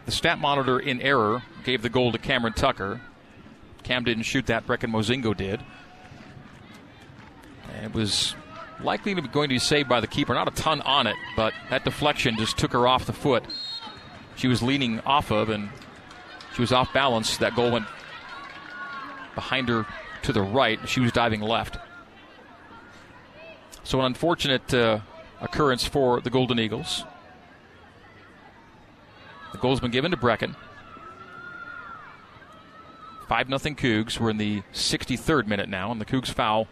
The 0.04 0.12
stat 0.12 0.38
monitor 0.38 0.80
in 0.80 1.00
error 1.00 1.42
gave 1.64 1.82
the 1.82 1.88
goal 1.88 2.12
to 2.12 2.18
Cameron 2.18 2.54
Tucker. 2.54 3.00
Cam 3.84 4.04
didn't 4.04 4.24
shoot 4.24 4.46
that, 4.46 4.66
Brecken 4.66 4.90
Mozingo 4.90 5.36
did. 5.36 5.62
And 7.72 7.86
it 7.86 7.94
was 7.94 8.34
likely 8.82 9.14
to 9.14 9.22
be 9.22 9.28
going 9.28 9.48
to 9.48 9.54
be 9.54 9.58
saved 9.58 9.88
by 9.88 10.00
the 10.00 10.06
keeper. 10.06 10.34
Not 10.34 10.48
a 10.48 10.50
ton 10.50 10.80
on 10.80 11.06
it, 11.06 11.16
but 11.36 11.52
that 11.70 11.84
deflection 11.84 12.36
just 12.36 12.58
took 12.58 12.72
her 12.72 12.86
off 12.86 13.06
the 13.06 13.12
foot 13.12 13.44
she 14.38 14.46
was 14.46 14.62
leaning 14.62 15.00
off 15.00 15.30
of, 15.30 15.50
and 15.50 15.68
she 16.58 16.62
was 16.62 16.72
off 16.72 16.92
balance. 16.92 17.36
That 17.36 17.54
goal 17.54 17.70
went 17.70 17.86
behind 19.36 19.68
her 19.68 19.86
to 20.22 20.32
the 20.32 20.42
right. 20.42 20.80
She 20.88 20.98
was 20.98 21.12
diving 21.12 21.40
left. 21.40 21.78
So, 23.84 24.00
an 24.00 24.06
unfortunate 24.06 24.74
uh, 24.74 24.98
occurrence 25.40 25.84
for 25.84 26.20
the 26.20 26.30
Golden 26.30 26.58
Eagles. 26.58 27.04
The 29.52 29.58
goal's 29.58 29.78
been 29.78 29.92
given 29.92 30.10
to 30.10 30.16
Brecken. 30.16 30.56
5 33.28 33.46
0 33.46 33.58
Cougs. 33.76 34.18
We're 34.18 34.30
in 34.30 34.38
the 34.38 34.62
63rd 34.74 35.46
minute 35.46 35.68
now, 35.68 35.92
and 35.92 36.00
the 36.00 36.04
Cougs 36.04 36.26
foul 36.26 36.66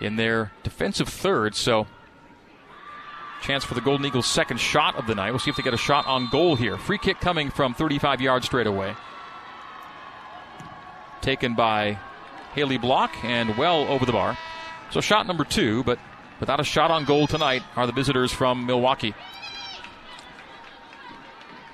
in 0.00 0.16
their 0.16 0.50
defensive 0.64 1.08
third. 1.08 1.54
So, 1.54 1.86
chance 3.40 3.64
for 3.64 3.74
the 3.74 3.80
Golden 3.80 4.06
Eagles' 4.06 4.26
second 4.26 4.58
shot 4.58 4.96
of 4.96 5.06
the 5.06 5.14
night. 5.14 5.30
We'll 5.30 5.38
see 5.38 5.50
if 5.50 5.56
they 5.56 5.62
get 5.62 5.74
a 5.74 5.78
shot 5.78 6.06
on 6.06 6.28
goal 6.30 6.56
here. 6.56 6.76
Free 6.76 6.98
kick 6.98 7.20
coming 7.20 7.50
from 7.50 7.74
35 7.74 8.20
yards 8.20 8.46
straight 8.46 8.66
away. 8.66 8.94
Taken 11.20 11.54
by 11.54 11.98
Haley 12.54 12.78
Block 12.78 13.12
and 13.24 13.56
well 13.56 13.82
over 13.88 14.06
the 14.06 14.12
bar. 14.12 14.36
So, 14.90 15.00
shot 15.00 15.26
number 15.26 15.44
two, 15.44 15.84
but 15.84 15.98
without 16.40 16.60
a 16.60 16.64
shot 16.64 16.90
on 16.90 17.04
goal 17.04 17.26
tonight 17.26 17.62
are 17.76 17.86
the 17.86 17.92
visitors 17.92 18.32
from 18.32 18.66
Milwaukee. 18.66 19.14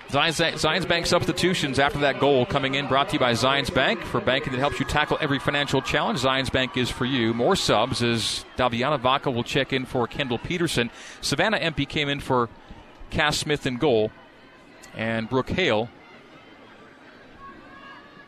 Zions 0.08 0.88
Bank 0.88 1.06
substitutions 1.06 1.78
after 1.78 1.98
that 2.00 2.20
goal 2.20 2.46
coming 2.46 2.74
in, 2.74 2.86
brought 2.86 3.08
to 3.08 3.14
you 3.14 3.18
by 3.18 3.32
Zions 3.32 3.72
Bank. 3.74 4.02
For 4.02 4.20
banking 4.20 4.52
that 4.52 4.58
helps 4.58 4.78
you 4.78 4.86
tackle 4.86 5.18
every 5.20 5.38
financial 5.38 5.82
challenge, 5.82 6.20
Zions 6.20 6.50
Bank 6.50 6.76
is 6.76 6.90
for 6.90 7.04
you. 7.04 7.34
More 7.34 7.56
subs 7.56 8.02
as 8.02 8.44
Daviana 8.56 9.00
Vaca 9.00 9.30
will 9.30 9.42
check 9.42 9.72
in 9.72 9.84
for 9.84 10.06
Kendall 10.06 10.38
Peterson. 10.38 10.90
Savannah 11.20 11.58
Empey 11.58 11.86
came 11.86 12.08
in 12.08 12.20
for 12.20 12.48
Cass 13.10 13.38
Smith 13.38 13.66
in 13.66 13.78
goal. 13.78 14.12
And 14.94 15.28
Brooke 15.28 15.50
Hale 15.50 15.90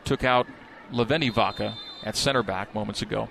took 0.03 0.23
out 0.23 0.47
Laveni 0.91 1.33
Vaca 1.33 1.77
at 2.03 2.15
center 2.15 2.43
back 2.43 2.75
moments 2.75 3.01
ago. 3.01 3.29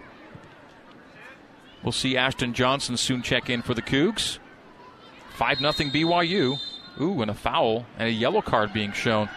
We'll 1.83 1.93
see 1.93 2.17
Ashton 2.17 2.55
Johnson 2.55 2.97
soon 2.97 3.23
check 3.23 3.49
in 3.51 3.63
for 3.63 3.75
the 3.75 3.83
Cougs. 3.83 4.39
5 5.35 5.59
0 5.59 5.73
BYU. 5.73 6.59
Ooh, 7.01 7.23
and 7.23 7.31
a 7.31 7.35
foul 7.35 7.87
and 7.97 8.09
a 8.09 8.13
yellow 8.13 8.43
card 8.43 8.73
being 8.73 8.93
shown. 8.93 9.29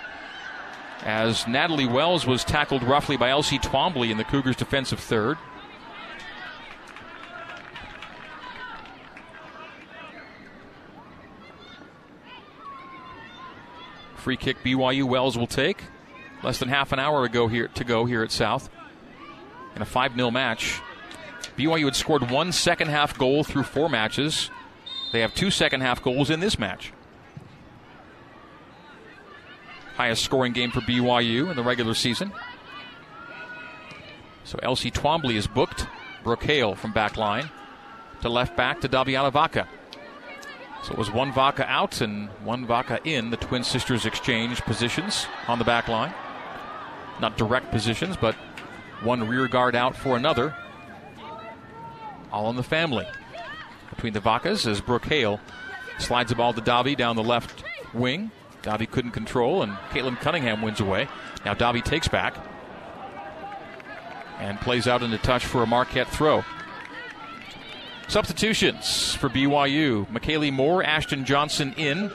As 1.03 1.47
Natalie 1.47 1.87
Wells 1.87 2.25
was 2.25 2.43
tackled 2.43 2.83
roughly 2.83 3.17
by 3.17 3.29
Elsie 3.29 3.59
Twombly 3.59 4.11
in 4.11 4.17
the 4.17 4.23
Cougars' 4.23 4.55
defensive 4.55 4.99
third. 4.99 5.37
Free 14.15 14.37
kick 14.37 14.57
BYU 14.63 15.03
Wells 15.03 15.37
will 15.37 15.47
take. 15.47 15.83
Less 16.43 16.59
than 16.59 16.69
half 16.69 16.91
an 16.91 16.99
hour 16.99 17.23
ago 17.23 17.47
here 17.47 17.67
to 17.69 17.83
go 17.83 18.05
here 18.05 18.23
at 18.23 18.31
South. 18.31 18.69
In 19.75 19.81
a 19.81 19.85
5 19.85 20.15
0 20.15 20.31
match. 20.31 20.81
BYU 21.57 21.85
had 21.85 21.95
scored 21.95 22.29
one 22.29 22.51
second 22.51 22.89
half 22.89 23.17
goal 23.17 23.43
through 23.43 23.63
four 23.63 23.89
matches. 23.89 24.49
They 25.11 25.21
have 25.21 25.33
two 25.33 25.51
second 25.51 25.81
half 25.81 26.03
goals 26.03 26.29
in 26.29 26.39
this 26.39 26.57
match 26.57 26.93
highest 30.01 30.23
scoring 30.23 30.51
game 30.51 30.71
for 30.71 30.81
BYU 30.81 31.51
in 31.51 31.55
the 31.55 31.61
regular 31.61 31.93
season. 31.93 32.33
So 34.43 34.57
Elsie 34.63 34.89
Twombly 34.89 35.35
is 35.35 35.45
booked. 35.45 35.85
Brooke 36.23 36.43
Hale 36.43 36.73
from 36.73 36.91
back 36.91 37.17
line 37.17 37.51
to 38.21 38.29
left 38.29 38.57
back 38.57 38.81
to 38.81 38.89
Daviana 38.89 39.31
Vaca. 39.31 39.67
So 40.81 40.93
it 40.93 40.97
was 40.97 41.11
one 41.11 41.31
Vaca 41.31 41.69
out 41.69 42.01
and 42.01 42.29
one 42.43 42.65
Vaca 42.65 42.99
in. 43.03 43.29
The 43.29 43.37
twin 43.37 43.63
sisters 43.63 44.07
exchange 44.07 44.61
positions 44.61 45.27
on 45.47 45.59
the 45.59 45.65
back 45.65 45.87
line. 45.87 46.15
Not 47.19 47.37
direct 47.37 47.69
positions, 47.69 48.17
but 48.17 48.33
one 49.03 49.27
rear 49.27 49.47
guard 49.47 49.75
out 49.75 49.95
for 49.95 50.17
another. 50.17 50.55
All 52.31 52.49
in 52.49 52.55
the 52.55 52.63
family. 52.63 53.05
Between 53.91 54.13
the 54.13 54.21
Vacas 54.21 54.65
as 54.65 54.81
Brooke 54.81 55.05
Hale 55.05 55.39
slides 55.99 56.29
the 56.29 56.35
ball 56.35 56.53
to 56.53 56.61
Davi 56.61 56.97
down 56.97 57.15
the 57.15 57.23
left 57.23 57.63
wing. 57.93 58.31
Davi 58.63 58.89
couldn't 58.89 59.11
control, 59.11 59.63
and 59.63 59.73
Caitlin 59.89 60.19
Cunningham 60.19 60.61
wins 60.61 60.79
away. 60.79 61.07
Now 61.45 61.53
Davi 61.53 61.83
takes 61.83 62.07
back 62.07 62.35
and 64.39 64.59
plays 64.59 64.87
out 64.87 65.03
into 65.03 65.17
touch 65.17 65.45
for 65.45 65.63
a 65.63 65.67
Marquette 65.67 66.09
throw. 66.09 66.43
Substitutions 68.07 69.15
for 69.15 69.29
BYU. 69.29 70.05
McKaylee 70.09 70.51
Moore, 70.51 70.83
Ashton 70.83 71.23
Johnson 71.23 71.73
in. 71.77 72.11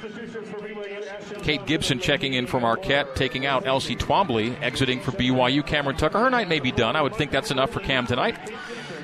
Kate 1.42 1.64
Gibson 1.64 2.00
checking 2.00 2.34
in 2.34 2.46
for 2.46 2.60
Marquette, 2.60 3.16
taking 3.16 3.46
out 3.46 3.66
Elsie 3.66 3.96
Twombly, 3.96 4.60
exiting 4.60 5.00
for 5.00 5.12
BYU. 5.12 5.64
Cameron 5.64 5.96
Tucker. 5.96 6.18
Her 6.18 6.28
night 6.28 6.48
may 6.48 6.60
be 6.60 6.70
done. 6.70 6.96
I 6.96 7.02
would 7.02 7.14
think 7.14 7.30
that's 7.30 7.50
enough 7.50 7.70
for 7.70 7.80
Cam 7.80 8.06
tonight. 8.06 8.36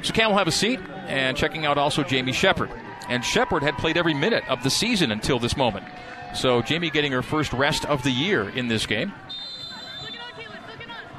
So 0.03 0.13
Cam 0.13 0.31
will 0.31 0.39
have 0.39 0.49
a 0.49 0.53
seat, 0.53 0.81
and 1.07 1.37
checking 1.37 1.65
out 1.65 1.79
also 1.79 2.03
Jamie 2.03 2.33
Shepard. 2.33 2.71
And 3.09 3.25
Shepard 3.25 3.63
had 3.63 3.79
played 3.79 3.97
every 3.97 4.15
minute 4.15 4.45
of 4.49 4.63
the 4.63 4.71
season 4.71 5.11
until 5.11 5.39
this 5.39 5.57
moment. 5.57 5.87
So 6.35 6.63
Jamie 6.63 6.91
getting 6.91 7.13
her 7.13 7.23
first 7.23 7.53
rest 7.53 7.85
of 7.85 8.03
the 8.03 8.11
year 8.11 8.49
in 8.49 8.69
this 8.69 8.87
game. 8.87 9.13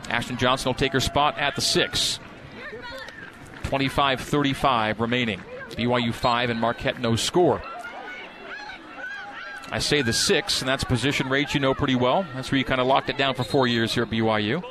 Ashton 0.10 0.38
Johnson 0.38 0.70
will 0.70 0.76
take 0.76 0.94
her 0.94 1.00
spot 1.00 1.38
at 1.38 1.56
the 1.56 1.62
six. 1.62 2.20
25 3.64 4.22
35 4.22 5.00
remaining. 5.00 5.42
BYU 5.72 6.14
5 6.14 6.50
and 6.50 6.60
Marquette 6.60 7.00
no 7.00 7.16
score. 7.16 7.62
I 9.72 9.80
say 9.80 10.04
the 10.04 10.14
six, 10.14 10.62
and 10.62 10.70
that's 10.70 10.84
position 10.84 11.30
rate 11.30 11.56
you 11.56 11.60
know 11.60 11.74
pretty 11.74 11.96
well. 11.96 12.28
That's 12.36 12.52
where 12.52 12.60
you 12.60 12.66
kind 12.66 12.80
of 12.80 12.86
locked 12.86 13.10
it 13.10 13.18
down 13.18 13.34
for 13.34 13.44
four 13.44 13.66
years 13.66 13.94
here 13.94 14.04
at 14.04 14.10
BYU. 14.10 14.64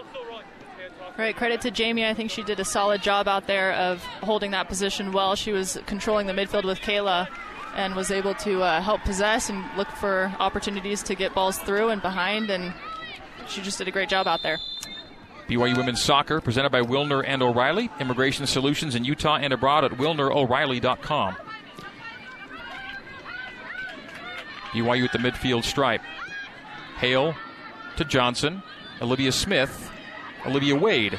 Right, 1.19 1.37
credit 1.37 1.61
to 1.63 1.71
Jamie. 1.71 2.07
I 2.07 2.15
think 2.15 2.31
she 2.31 2.43
did 2.43 2.61
a 2.61 2.65
solid 2.65 3.03
job 3.03 3.27
out 3.27 3.47
there 3.47 3.73
of 3.73 4.03
holding 4.23 4.53
that 4.53 4.69
position 4.69 5.13
well. 5.13 5.35
She 5.35 5.53
was 5.53 5.77
controlling 5.87 6.27
the 6.27 6.33
midfield 6.33 6.65
with 6.65 6.79
Kayla 6.79 7.29
and 7.75 7.95
was 7.95 8.11
able 8.11 8.35
to 8.35 8.63
uh, 8.63 8.81
help 8.81 9.03
possess 9.03 9.49
and 9.49 9.65
look 9.77 9.89
for 9.89 10.35
opportunities 10.39 11.03
to 11.05 11.15
get 11.15 11.35
balls 11.35 11.59
through 11.59 11.89
and 11.89 12.03
behind, 12.03 12.51
and 12.51 12.73
she 13.49 13.61
just 13.63 13.79
did 13.79 13.89
a 13.89 13.91
great 13.91 14.09
job 14.09 14.27
out 14.27 14.43
there. 14.43 14.59
BYU 15.49 15.77
Women's 15.77 16.03
Soccer, 16.03 16.41
presented 16.41 16.71
by 16.71 16.81
Wilner 16.81 17.25
and 17.27 17.43
O'Reilly. 17.43 17.91
Immigration 18.01 18.47
solutions 18.47 18.95
in 18.95 19.05
Utah 19.05 19.37
and 19.37 19.53
abroad 19.53 19.85
at 19.85 19.93
wilnero'reilly.com. 19.93 21.37
BYU 24.73 25.05
at 25.05 25.13
the 25.13 25.19
midfield 25.19 25.65
stripe. 25.65 26.01
Hale 26.99 27.35
to 27.97 28.05
Johnson. 28.05 28.63
Olivia 29.03 29.33
Smith. 29.33 29.91
Olivia 30.47 30.77
Wade. 30.77 31.19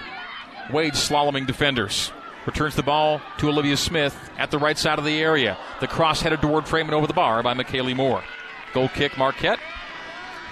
Wade 0.71 0.93
slaloming 0.93 1.45
defenders. 1.45 2.11
Returns 2.45 2.75
the 2.75 2.83
ball 2.83 3.21
to 3.37 3.49
Olivia 3.49 3.77
Smith 3.77 4.17
at 4.37 4.51
the 4.51 4.57
right 4.57 4.77
side 4.77 4.99
of 4.99 5.05
the 5.05 5.21
area. 5.21 5.57
The 5.79 5.87
cross 5.87 6.21
headed 6.21 6.41
toward 6.41 6.67
Freeman 6.67 6.93
over 6.93 7.07
the 7.07 7.13
bar 7.13 7.41
by 7.41 7.53
McKaylee 7.53 7.95
Moore. 7.95 8.23
Goal 8.73 8.89
kick 8.89 9.17
Marquette 9.17 9.59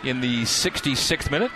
in 0.03 0.21
the 0.21 0.43
66th 0.43 1.29
minute. 1.29 1.51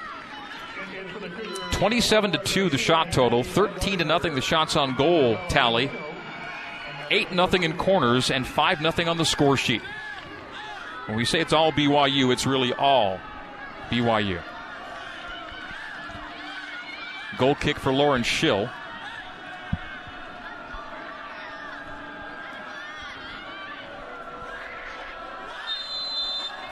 27 1.72 2.32
to 2.32 2.38
2 2.38 2.70
the 2.70 2.78
shot 2.78 3.12
total, 3.12 3.44
13 3.44 4.00
to 4.00 4.06
nothing 4.06 4.36
the 4.36 4.42
shots 4.42 4.76
on 4.76 4.96
goal 4.96 5.38
tally. 5.48 5.90
8 7.12 7.32
nothing 7.32 7.64
in 7.64 7.78
corners 7.78 8.32
and 8.32 8.46
5 8.48 8.82
nothing 8.82 9.08
on 9.08 9.18
the 9.18 9.26
score 9.26 9.58
sheet. 9.58 9.82
When 11.06 11.18
we 11.18 11.26
say 11.26 11.40
it's 11.40 11.54
all 11.54 11.72
BYU, 11.72 12.34
it's 12.34 12.46
really 12.46 12.74
all 12.74 13.20
BYU. 13.90 14.42
Goal 17.38 17.56
kick 17.56 17.78
for 17.78 17.92
Lauren 17.92 18.24
Schill. 18.24 18.70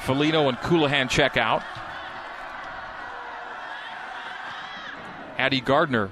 Felino 0.05 0.49
and 0.49 0.57
Colohan 0.57 1.09
check 1.09 1.37
out. 1.37 1.63
Addie 5.37 5.61
Gardner 5.61 6.09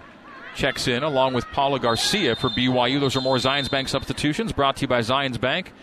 checks 0.55 0.87
in 0.87 1.03
along 1.03 1.33
with 1.33 1.45
Paula 1.47 1.79
Garcia 1.79 2.35
for 2.35 2.49
BYU. 2.49 2.99
Those 2.99 3.15
are 3.15 3.21
more 3.21 3.37
Zions 3.37 3.69
Bank 3.69 3.89
substitutions 3.89 4.51
brought 4.51 4.77
to 4.77 4.81
you 4.83 4.87
by 4.87 4.99
Zions 4.99 5.39
Bank. 5.39 5.73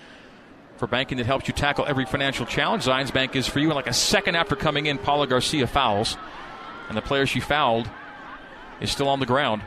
For 0.77 0.87
banking 0.87 1.19
that 1.19 1.27
helps 1.27 1.49
you 1.49 1.55
tackle 1.55 1.85
every 1.87 2.07
financial 2.07 2.47
challenge, 2.47 2.85
Zions 2.85 3.13
Bank 3.13 3.37
is 3.37 3.47
for 3.47 3.59
you. 3.59 3.69
And 3.69 3.77
like 3.77 3.89
a 3.89 3.93
second 3.93 4.37
after 4.37 4.57
coming 4.57 4.87
in, 4.87 4.97
Paula 4.99 5.27
Garcia 5.27 5.67
fouls. 5.67 6.17
And 6.89 6.97
the 6.97 7.03
player 7.03 7.27
she 7.27 7.41
fouled 7.41 7.91
is 8.81 8.91
still 8.91 9.09
on 9.09 9.21
the 9.21 9.27
ground. 9.27 9.63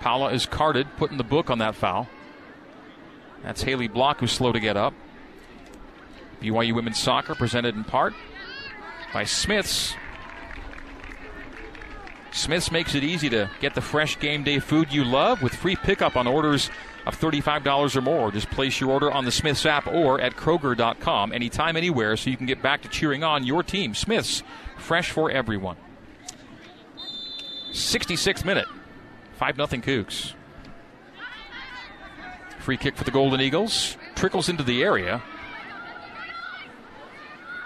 Paula 0.00 0.32
is 0.32 0.46
carded, 0.46 0.86
put 0.96 1.10
in 1.10 1.16
the 1.16 1.24
book 1.24 1.48
on 1.48 1.58
that 1.58 1.74
foul. 1.74 2.08
That's 3.42 3.62
Haley 3.62 3.88
Block 3.88 4.20
who's 4.20 4.32
slow 4.32 4.52
to 4.52 4.60
get 4.60 4.76
up. 4.76 4.94
BYU 6.40 6.74
women's 6.74 6.98
soccer 6.98 7.34
presented 7.34 7.74
in 7.74 7.84
part 7.84 8.14
by 9.12 9.24
Smith's. 9.24 9.94
Smith's 12.32 12.70
makes 12.70 12.94
it 12.94 13.02
easy 13.02 13.30
to 13.30 13.50
get 13.60 13.74
the 13.74 13.80
fresh 13.80 14.18
game 14.18 14.44
day 14.44 14.58
food 14.58 14.92
you 14.92 15.04
love 15.04 15.42
with 15.42 15.54
free 15.54 15.76
pickup 15.76 16.16
on 16.16 16.26
orders 16.26 16.70
of 17.06 17.18
$35 17.18 17.96
or 17.96 18.00
more. 18.02 18.30
Just 18.30 18.50
place 18.50 18.80
your 18.80 18.90
order 18.90 19.10
on 19.10 19.24
the 19.24 19.30
Smith's 19.30 19.64
app 19.64 19.86
or 19.86 20.20
at 20.20 20.34
Kroger.com 20.34 21.32
anytime, 21.32 21.76
anywhere, 21.76 22.16
so 22.16 22.28
you 22.28 22.36
can 22.36 22.46
get 22.46 22.60
back 22.60 22.82
to 22.82 22.88
cheering 22.88 23.24
on 23.24 23.44
your 23.44 23.62
team. 23.62 23.94
Smith's, 23.94 24.42
fresh 24.76 25.10
for 25.10 25.30
everyone. 25.30 25.76
66th 27.72 28.44
minute. 28.44 28.66
5 29.34 29.56
0 29.56 29.66
Cougs. 29.66 30.32
Free 32.58 32.76
kick 32.76 32.96
for 32.96 33.04
the 33.04 33.10
Golden 33.10 33.40
Eagles. 33.40 33.96
Trickles 34.14 34.48
into 34.48 34.62
the 34.62 34.82
area. 34.82 35.22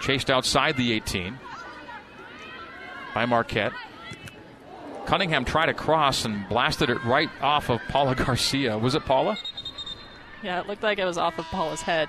Chased 0.00 0.30
outside 0.30 0.76
the 0.76 0.92
18 0.92 1.38
by 3.14 3.26
Marquette. 3.26 3.72
Cunningham 5.06 5.44
tried 5.44 5.66
to 5.66 5.74
cross 5.74 6.24
and 6.24 6.48
blasted 6.48 6.88
it 6.88 7.02
right 7.04 7.28
off 7.40 7.68
of 7.68 7.80
Paula 7.88 8.14
Garcia. 8.24 8.78
Was 8.78 8.94
it 8.94 9.04
Paula? 9.04 9.38
Yeah, 10.42 10.60
it 10.60 10.66
looked 10.66 10.82
like 10.82 10.98
it 10.98 11.04
was 11.04 11.18
off 11.18 11.38
of 11.38 11.44
Paula's 11.46 11.82
head. 11.82 12.08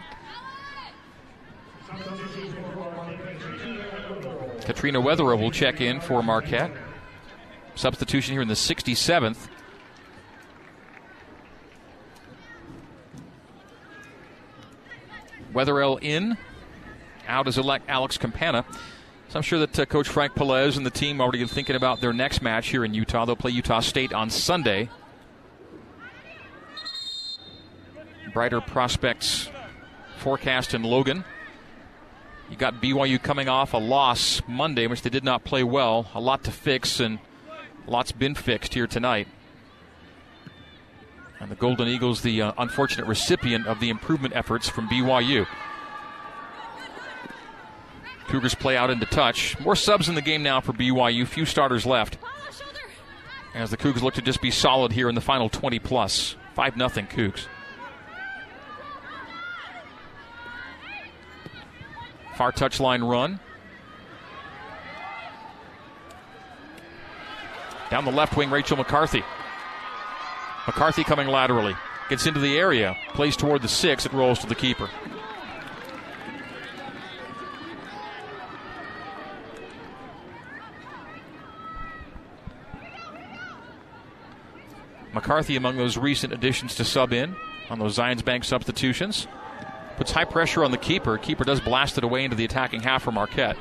Katrina 4.62 5.02
Weatherill 5.02 5.40
will 5.40 5.52
check 5.52 5.82
in 5.82 6.00
for 6.00 6.24
Marquette. 6.24 6.72
Substitution 7.76 8.34
here 8.34 8.42
in 8.42 8.48
the 8.48 8.54
67th. 8.54 9.50
Weatherill 15.54 16.02
in. 16.02 16.38
Out 17.32 17.48
is 17.48 17.58
elect 17.58 17.86
Alex 17.88 18.18
Campana. 18.18 18.66
So 19.30 19.38
I'm 19.38 19.42
sure 19.42 19.60
that 19.60 19.80
uh, 19.80 19.86
Coach 19.86 20.10
Frank 20.10 20.34
Pelaez 20.34 20.76
and 20.76 20.86
the 20.86 20.92
team 20.92 21.22
are 21.22 21.24
already 21.24 21.48
thinking 21.48 21.78
about 21.78 22.02
their 22.02 22.12
next 22.12 22.42
match 22.42 22.68
here 22.68 22.84
in 22.84 22.94
Utah. 22.94 23.24
They'll 23.24 23.38
play 23.38 23.52
Utah 23.52 23.80
State 23.80 24.12
on 24.12 24.30
Sunday. 24.30 24.90
Brighter 28.34 28.60
prospects 28.60 29.50
forecast 30.18 30.74
in 30.74 30.84
Logan. 30.84 31.24
You 32.50 32.58
got 32.58 32.82
BYU 32.82 33.24
coming 33.24 33.48
off 33.48 33.74
a 33.74 33.78
loss 33.78 34.42
Monday, 34.46 34.88
which 34.88 35.02
they 35.02 35.10
did 35.10 35.24
not 35.24 35.46
play 35.46 35.64
well. 35.64 36.08
A 36.14 36.20
lot 36.20 36.44
to 36.44 36.52
fix, 36.52 37.00
and 37.00 37.20
lots 37.88 38.12
been 38.12 38.36
fixed 38.36 38.74
here 38.74 38.88
tonight. 38.88 39.30
And 41.40 41.50
the 41.50 41.56
Golden 41.56 41.88
Eagles, 41.88 42.24
the 42.24 42.42
uh, 42.42 42.52
unfortunate 42.58 43.08
recipient 43.08 43.68
of 43.68 43.80
the 43.80 43.90
improvement 43.90 44.36
efforts 44.36 44.68
from 44.68 44.90
BYU. 44.90 45.48
Cougars 48.32 48.56
play 48.56 48.78
out 48.78 48.90
into 48.90 49.06
touch. 49.06 49.60
More 49.60 49.76
subs 49.76 50.08
in 50.08 50.16
the 50.16 50.22
game 50.22 50.42
now 50.42 50.62
for 50.62 50.72
BYU. 50.72 51.28
Few 51.28 51.46
starters 51.46 51.86
left. 51.86 52.18
As 53.54 53.72
the 53.72 53.76
Cougs 53.76 54.02
look 54.02 54.14
to 54.14 54.22
just 54.22 54.42
be 54.42 54.50
solid 54.50 54.94
here 54.94 55.10
in 55.10 55.16
the 55.16 55.22
final 55.22 55.50
20 55.50 55.80
plus. 55.80 56.38
5 56.56 56.76
0 56.76 56.90
Cougs. 56.90 57.48
Far 62.38 62.54
touchline 62.54 63.06
run. 63.08 63.38
Down 67.90 68.06
the 68.06 68.12
left 68.12 68.38
wing, 68.38 68.50
Rachel 68.50 68.78
McCarthy. 68.78 69.26
McCarthy 70.66 71.04
coming 71.04 71.28
laterally. 71.28 71.76
Gets 72.08 72.26
into 72.26 72.40
the 72.40 72.58
area. 72.58 72.96
Plays 73.10 73.36
toward 73.36 73.62
the 73.62 73.68
six. 73.68 74.06
It 74.06 74.14
rolls 74.14 74.40
to 74.40 74.48
the 74.48 74.56
keeper. 74.56 74.90
McCarthy 85.22 85.56
among 85.56 85.78
those 85.78 85.98
recent 85.98 86.34
additions 86.34 86.74
to 86.74 86.84
sub 86.84 87.14
in 87.14 87.36
on 87.70 87.78
those 87.78 87.96
Zions 87.96 88.26
Bank 88.26 88.44
substitutions. 88.44 89.28
Puts 89.96 90.10
high 90.10 90.26
pressure 90.26 90.64
on 90.64 90.72
the 90.72 90.80
keeper. 90.80 91.20
Keeper 91.20 91.44
does 91.44 91.62
blast 91.62 92.00
it 92.00 92.04
away 92.04 92.24
into 92.24 92.36
the 92.36 92.44
attacking 92.44 92.82
half 92.82 93.04
for 93.04 93.12
Marquette. 93.12 93.56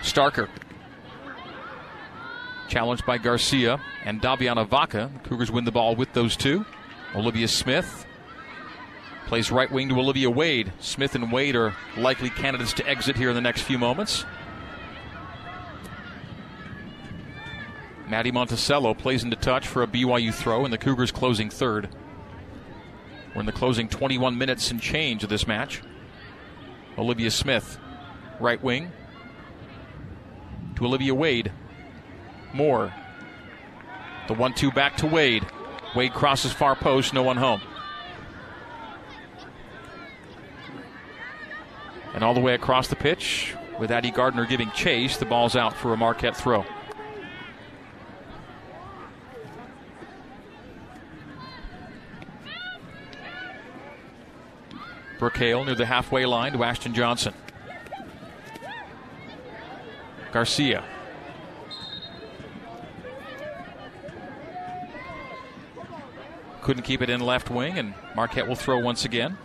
Starker. 0.00 0.48
Challenged 2.68 3.04
by 3.04 3.18
Garcia 3.18 3.82
and 4.06 4.22
Daviana 4.22 4.66
Vaca. 4.66 5.10
The 5.22 5.28
Cougars 5.28 5.50
win 5.50 5.66
the 5.66 5.72
ball 5.72 5.94
with 5.94 6.14
those 6.14 6.36
two. 6.38 6.64
Olivia 7.14 7.48
Smith 7.48 8.06
plays 9.26 9.50
right 9.50 9.70
wing 9.70 9.90
to 9.90 10.00
Olivia 10.00 10.30
Wade. 10.30 10.72
Smith 10.80 11.14
and 11.14 11.30
Wade 11.30 11.54
are 11.54 11.74
likely 11.98 12.30
candidates 12.30 12.72
to 12.72 12.88
exit 12.88 13.14
here 13.14 13.28
in 13.28 13.34
the 13.34 13.42
next 13.42 13.60
few 13.60 13.76
moments. 13.76 14.24
Maddie 18.08 18.30
Monticello 18.30 18.94
plays 18.94 19.24
into 19.24 19.36
touch 19.36 19.66
for 19.66 19.82
a 19.82 19.86
BYU 19.86 20.32
throw, 20.32 20.64
and 20.64 20.72
the 20.72 20.78
Cougars 20.78 21.10
closing 21.10 21.50
third. 21.50 21.88
We're 23.34 23.40
in 23.40 23.46
the 23.46 23.52
closing 23.52 23.88
21 23.88 24.38
minutes 24.38 24.70
and 24.70 24.80
change 24.80 25.24
of 25.24 25.28
this 25.28 25.46
match. 25.46 25.82
Olivia 26.96 27.30
Smith, 27.30 27.78
right 28.40 28.62
wing, 28.62 28.92
to 30.76 30.86
Olivia 30.86 31.14
Wade. 31.14 31.52
Moore. 32.52 32.94
The 34.28 34.34
1 34.34 34.54
2 34.54 34.70
back 34.70 34.96
to 34.98 35.06
Wade. 35.06 35.44
Wade 35.94 36.14
crosses 36.14 36.52
far 36.52 36.76
post, 36.76 37.12
no 37.12 37.22
one 37.22 37.36
home. 37.36 37.60
And 42.14 42.24
all 42.24 42.32
the 42.32 42.40
way 42.40 42.54
across 42.54 42.88
the 42.88 42.96
pitch, 42.96 43.54
with 43.78 43.90
Addie 43.90 44.10
Gardner 44.10 44.46
giving 44.46 44.70
chase, 44.70 45.18
the 45.18 45.26
ball's 45.26 45.54
out 45.54 45.76
for 45.76 45.92
a 45.92 45.96
Marquette 45.96 46.36
throw. 46.36 46.64
Brooke 55.18 55.36
Hale 55.38 55.64
near 55.64 55.74
the 55.74 55.86
halfway 55.86 56.26
line 56.26 56.52
to 56.52 56.62
Ashton 56.62 56.94
Johnson. 56.94 57.32
Garcia. 60.32 60.84
Couldn't 66.60 66.82
keep 66.82 67.00
it 67.00 67.08
in 67.08 67.20
left 67.20 67.48
wing, 67.48 67.78
and 67.78 67.94
Marquette 68.14 68.46
will 68.46 68.56
throw 68.56 68.78
once 68.78 69.04
again. 69.04 69.38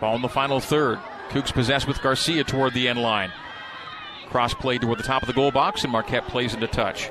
Ball 0.00 0.14
in 0.14 0.22
the 0.22 0.28
final 0.28 0.60
third. 0.60 0.98
Cougs 1.30 1.52
possessed 1.52 1.88
with 1.88 2.00
Garcia 2.00 2.44
toward 2.44 2.72
the 2.72 2.88
end 2.88 3.00
line. 3.02 3.32
Cross 4.30 4.54
played 4.54 4.82
toward 4.82 4.98
the 4.98 5.02
top 5.02 5.22
of 5.22 5.26
the 5.26 5.32
goal 5.32 5.50
box, 5.50 5.84
and 5.84 5.92
Marquette 5.92 6.26
plays 6.28 6.52
into 6.52 6.66
touch. 6.66 7.10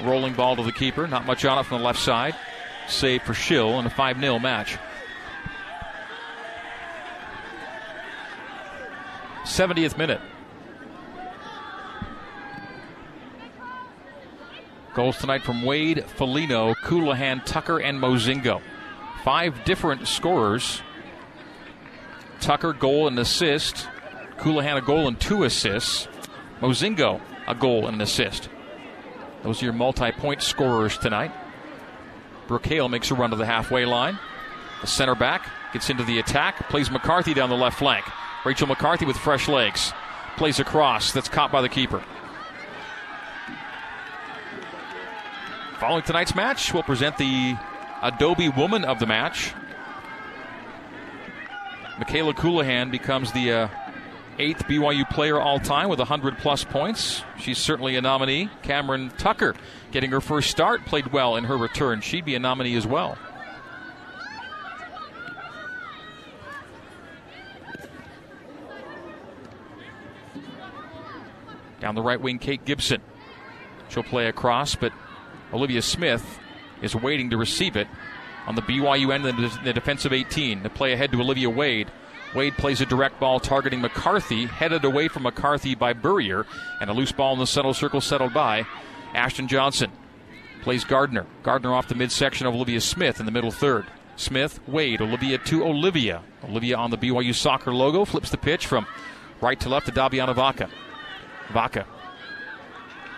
Rolling 0.00 0.34
ball 0.34 0.54
to 0.56 0.62
the 0.62 0.72
keeper. 0.72 1.08
Not 1.08 1.26
much 1.26 1.44
on 1.44 1.58
it 1.58 1.64
from 1.66 1.78
the 1.78 1.84
left 1.84 1.98
side. 1.98 2.36
Save 2.86 3.22
for 3.22 3.34
Schill 3.34 3.80
in 3.80 3.86
a 3.86 3.90
5 3.90 4.20
0 4.20 4.38
match. 4.38 4.76
70th 9.44 9.98
minute. 9.98 10.20
Goals 14.94 15.18
tonight 15.18 15.42
from 15.42 15.62
Wade, 15.64 16.04
Felino, 16.16 16.76
Colohan, 16.76 17.44
Tucker, 17.44 17.80
and 17.80 17.98
Mozingo 18.00 18.62
five 19.24 19.64
different 19.64 20.06
scorers. 20.06 20.82
Tucker, 22.40 22.74
goal 22.74 23.08
and 23.08 23.18
assist. 23.18 23.88
Colohan, 24.36 24.76
a 24.76 24.82
goal 24.82 25.08
and 25.08 25.18
two 25.18 25.44
assists. 25.44 26.06
Mozingo, 26.60 27.22
a 27.48 27.54
goal 27.54 27.86
and 27.86 27.96
an 27.96 28.00
assist. 28.02 28.50
Those 29.42 29.62
are 29.62 29.64
your 29.64 29.74
multi 29.74 30.12
point 30.12 30.42
scorers 30.42 30.98
tonight. 30.98 31.32
Brooke 32.46 32.66
Hale 32.66 32.90
makes 32.90 33.10
a 33.10 33.14
run 33.14 33.30
to 33.30 33.36
the 33.36 33.46
halfway 33.46 33.86
line. 33.86 34.18
The 34.82 34.86
center 34.86 35.14
back 35.14 35.48
gets 35.72 35.88
into 35.88 36.04
the 36.04 36.18
attack, 36.18 36.68
plays 36.68 36.90
McCarthy 36.90 37.32
down 37.32 37.48
the 37.48 37.56
left 37.56 37.78
flank. 37.78 38.04
Rachel 38.44 38.66
McCarthy 38.66 39.06
with 39.06 39.16
fresh 39.16 39.48
legs. 39.48 39.92
Plays 40.36 40.60
across, 40.60 41.12
that's 41.12 41.30
caught 41.30 41.50
by 41.50 41.62
the 41.62 41.68
keeper. 41.70 42.02
Following 45.80 46.02
tonight's 46.02 46.34
match, 46.34 46.74
we'll 46.74 46.82
present 46.82 47.16
the 47.16 47.56
Adobe 48.04 48.50
Woman 48.50 48.84
of 48.84 48.98
the 48.98 49.06
Match. 49.06 49.54
Michaela 51.96 52.34
Colohan 52.34 52.90
becomes 52.90 53.32
the 53.32 53.50
uh, 53.50 53.68
eighth 54.38 54.64
BYU 54.64 55.08
player 55.08 55.40
all 55.40 55.58
time 55.58 55.88
with 55.88 56.00
100 56.00 56.36
plus 56.36 56.64
points. 56.64 57.22
She's 57.40 57.56
certainly 57.56 57.96
a 57.96 58.02
nominee. 58.02 58.50
Cameron 58.62 59.10
Tucker 59.16 59.54
getting 59.90 60.10
her 60.10 60.20
first 60.20 60.50
start, 60.50 60.84
played 60.84 61.14
well 61.14 61.36
in 61.36 61.44
her 61.44 61.56
return. 61.56 62.02
She'd 62.02 62.26
be 62.26 62.34
a 62.34 62.38
nominee 62.38 62.76
as 62.76 62.86
well. 62.86 63.16
Down 71.80 71.94
the 71.94 72.02
right 72.02 72.20
wing, 72.20 72.38
Kate 72.38 72.62
Gibson. 72.66 73.00
She'll 73.88 74.02
play 74.02 74.26
across, 74.26 74.74
but 74.74 74.92
Olivia 75.54 75.80
Smith 75.80 76.40
is 76.82 76.94
waiting 76.94 77.30
to 77.30 77.36
receive 77.36 77.76
it 77.76 77.88
on 78.46 78.54
the 78.54 78.62
BYU 78.62 79.12
end 79.12 79.26
of 79.26 79.64
the, 79.64 79.72
defensive 79.72 80.12
18. 80.12 80.62
The 80.62 80.70
play 80.70 80.92
ahead 80.92 81.12
to 81.12 81.20
Olivia 81.20 81.50
Wade. 81.50 81.90
Wade 82.34 82.56
plays 82.56 82.80
a 82.80 82.86
direct 82.86 83.20
ball 83.20 83.38
targeting 83.38 83.80
McCarthy, 83.80 84.46
headed 84.46 84.84
away 84.84 85.08
from 85.08 85.22
McCarthy 85.22 85.74
by 85.74 85.92
Burrier, 85.92 86.46
and 86.80 86.90
a 86.90 86.92
loose 86.92 87.12
ball 87.12 87.32
in 87.32 87.38
the 87.38 87.46
center 87.46 87.72
circle 87.72 88.00
settled 88.00 88.34
by 88.34 88.66
Ashton 89.14 89.46
Johnson. 89.46 89.92
Plays 90.62 90.84
Gardner. 90.84 91.26
Gardner 91.42 91.72
off 91.72 91.88
the 91.88 91.94
midsection 91.94 92.46
of 92.46 92.54
Olivia 92.54 92.80
Smith 92.80 93.20
in 93.20 93.26
the 93.26 93.32
middle 93.32 93.50
third. 93.50 93.86
Smith, 94.16 94.60
Wade, 94.66 95.00
Olivia 95.00 95.38
to 95.38 95.64
Olivia. 95.64 96.22
Olivia 96.42 96.76
on 96.76 96.90
the 96.90 96.98
BYU 96.98 97.34
soccer 97.34 97.72
logo 97.72 98.04
flips 98.04 98.30
the 98.30 98.36
pitch 98.36 98.66
from 98.66 98.86
right 99.40 99.58
to 99.60 99.68
left 99.68 99.86
to 99.86 99.92
Daviana 99.92 100.34
Vaca. 100.34 100.68
Vaca 101.52 101.86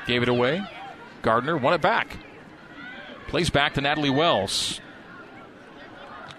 gave 0.06 0.22
it 0.22 0.28
away. 0.28 0.62
Gardner 1.22 1.56
won 1.56 1.74
it 1.74 1.80
back. 1.80 2.16
Plays 3.28 3.50
back 3.50 3.74
to 3.74 3.80
Natalie 3.80 4.10
Wells. 4.10 4.80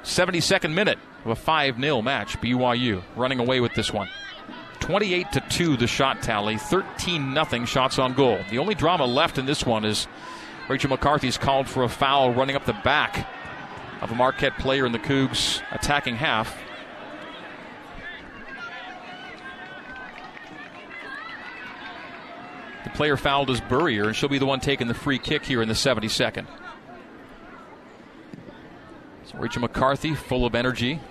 72nd 0.04 0.74
minute 0.74 0.98
of 1.26 1.32
a 1.32 1.36
5 1.36 1.80
0 1.80 2.02
match. 2.02 2.40
BYU 2.40 3.04
running 3.16 3.40
away 3.40 3.60
with 3.60 3.74
this 3.74 3.92
one. 3.92 4.10
28 4.80 5.32
to 5.34 5.40
2 5.50 5.78
the 5.78 5.88
shot 5.88 6.22
tally, 6.22 6.58
13 6.58 7.34
0 7.34 7.66
shots 7.66 8.00
on 8.00 8.14
goal. 8.14 8.40
The 8.50 8.60
only 8.60 8.74
drama 8.74 9.06
left 9.06 9.38
in 9.38 9.46
this 9.46 9.66
one 9.66 9.84
is 9.84 10.08
Rachel 10.70 10.90
McCarthy's 10.90 11.38
called 11.38 11.68
for 11.68 11.84
a 11.84 11.90
foul 11.90 12.34
running 12.34 12.56
up 12.56 12.66
the 12.66 12.74
back 12.74 13.28
of 14.02 14.12
a 14.12 14.16
Marquette 14.16 14.58
player 14.58 14.86
in 14.86 14.94
the 14.94 15.00
Cougs 15.00 15.62
attacking 15.72 16.16
half. 16.16 16.58
The 22.86 22.90
player 22.92 23.18
fouled 23.18 23.50
is 23.50 23.60
Burrier, 23.60 24.06
and 24.06 24.16
she'll 24.16 24.30
be 24.30 24.40
the 24.40 24.46
one 24.46 24.62
taking 24.62 24.88
the 24.88 24.94
free 24.94 25.20
kick 25.20 25.44
here 25.44 25.62
in 25.62 25.68
the 25.68 25.74
72nd. 25.74 26.48
So 29.32 29.38
Rachel 29.40 29.62
McCarthy, 29.62 30.16
full 30.16 30.46
of 30.46 30.56
energy, 30.56 31.02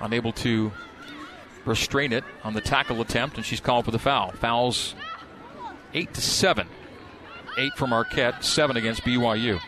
unable 0.00 0.32
to 0.34 0.70
restrain 1.64 2.12
it 2.12 2.22
on 2.44 2.54
the 2.54 2.60
tackle 2.60 3.00
attempt, 3.00 3.36
and 3.36 3.44
she's 3.44 3.60
called 3.60 3.84
for 3.84 3.90
the 3.90 3.98
foul. 3.98 4.30
Fouls 4.32 4.94
eight 5.94 6.14
to 6.14 6.20
seven, 6.20 6.68
eight 7.58 7.72
for 7.76 7.88
Marquette, 7.88 8.44
seven 8.44 8.76
against 8.76 9.02
BYU. 9.02 9.60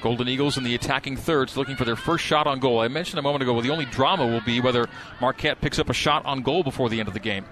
Golden 0.00 0.26
Eagles 0.26 0.56
in 0.56 0.64
the 0.64 0.74
attacking 0.74 1.18
thirds 1.18 1.58
looking 1.58 1.76
for 1.76 1.84
their 1.84 1.96
first 1.96 2.24
shot 2.24 2.46
on 2.46 2.60
goal. 2.60 2.80
I 2.80 2.88
mentioned 2.88 3.18
a 3.18 3.22
moment 3.22 3.42
ago, 3.42 3.52
well, 3.52 3.62
the 3.62 3.68
only 3.68 3.84
drama 3.84 4.26
will 4.26 4.40
be 4.40 4.58
whether 4.62 4.88
Marquette 5.20 5.60
picks 5.60 5.78
up 5.78 5.90
a 5.90 5.92
shot 5.92 6.24
on 6.24 6.40
goal 6.40 6.62
before 6.62 6.88
the 6.88 6.98
end 6.98 7.08
of 7.08 7.12
the 7.12 7.20
game. 7.20 7.44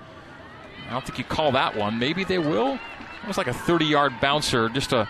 I 0.88 0.92
don't 0.92 1.04
think 1.04 1.18
you 1.18 1.24
call 1.24 1.52
that 1.52 1.76
one. 1.76 1.98
Maybe 1.98 2.24
they 2.24 2.38
will. 2.38 2.78
It 3.22 3.26
was 3.26 3.36
like 3.36 3.48
a 3.48 3.52
30 3.52 3.84
yard 3.84 4.14
bouncer, 4.22 4.70
just 4.70 4.94
a 4.94 5.06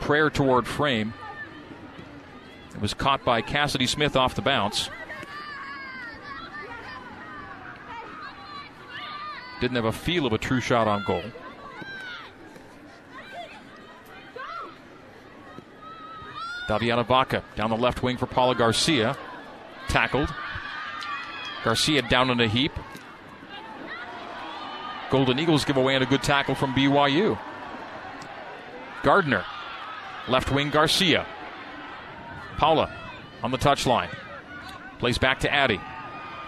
prayer 0.00 0.30
toward 0.30 0.66
frame. 0.66 1.14
It 2.74 2.80
was 2.80 2.94
caught 2.94 3.24
by 3.24 3.42
Cassidy 3.42 3.86
Smith 3.86 4.16
off 4.16 4.34
the 4.34 4.42
bounce. 4.42 4.88
Didn't 9.60 9.76
have 9.76 9.84
a 9.84 9.92
feel 9.92 10.26
of 10.26 10.32
a 10.32 10.38
true 10.38 10.60
shot 10.60 10.86
on 10.86 11.04
goal. 11.04 11.24
Daviana 16.68 17.04
Vaca 17.04 17.42
down 17.56 17.70
the 17.70 17.76
left 17.76 18.02
wing 18.02 18.16
for 18.16 18.26
Paula 18.26 18.54
Garcia. 18.54 19.16
Tackled. 19.88 20.32
Garcia 21.64 22.02
down 22.02 22.30
in 22.30 22.40
a 22.40 22.46
heap. 22.46 22.72
Golden 25.10 25.38
Eagles 25.38 25.64
give 25.64 25.78
away 25.78 25.94
and 25.94 26.04
a 26.04 26.06
good 26.06 26.22
tackle 26.22 26.54
from 26.54 26.74
BYU. 26.74 27.38
Gardner. 29.02 29.44
Left 30.28 30.50
wing 30.50 30.70
Garcia. 30.70 31.26
Paula 32.56 32.90
on 33.42 33.50
the 33.50 33.58
touchline. 33.58 34.14
Plays 34.98 35.18
back 35.18 35.40
to 35.40 35.52
Addy. 35.52 35.80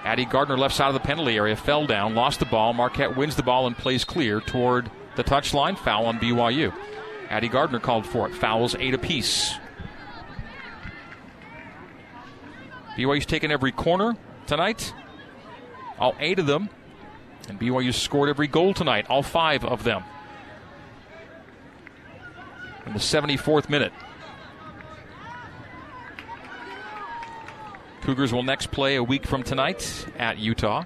Addy 0.04 0.24
Gardner 0.24 0.56
left 0.56 0.74
side 0.74 0.88
of 0.88 0.94
the 0.94 1.00
penalty 1.00 1.36
area 1.36 1.56
fell 1.56 1.86
down, 1.86 2.14
lost 2.14 2.40
the 2.40 2.46
ball. 2.46 2.72
Marquette 2.72 3.16
wins 3.16 3.36
the 3.36 3.42
ball 3.42 3.66
and 3.66 3.76
plays 3.76 4.04
clear 4.04 4.40
toward 4.40 4.90
the 5.16 5.24
touchline. 5.24 5.78
Foul 5.78 6.06
on 6.06 6.18
BYU. 6.18 6.74
Addy 7.28 7.48
Gardner 7.48 7.78
called 7.78 8.06
for 8.06 8.26
it. 8.26 8.34
Fouls 8.34 8.74
eight 8.76 8.94
apiece. 8.94 9.54
BYU's 12.96 13.26
taken 13.26 13.50
every 13.50 13.72
corner 13.72 14.16
tonight, 14.46 14.92
all 15.98 16.14
eight 16.18 16.38
of 16.38 16.46
them, 16.46 16.68
and 17.48 17.58
BYU 17.58 17.94
scored 17.94 18.28
every 18.28 18.46
goal 18.46 18.74
tonight, 18.74 19.06
all 19.08 19.22
five 19.22 19.64
of 19.64 19.84
them. 19.84 20.02
In 22.86 22.92
the 22.92 22.98
74th 22.98 23.68
minute. 23.68 23.92
Cougars 28.02 28.32
will 28.32 28.42
next 28.42 28.70
play 28.70 28.96
a 28.96 29.02
week 29.04 29.26
from 29.26 29.42
tonight 29.42 30.06
at 30.18 30.38
Utah. 30.38 30.84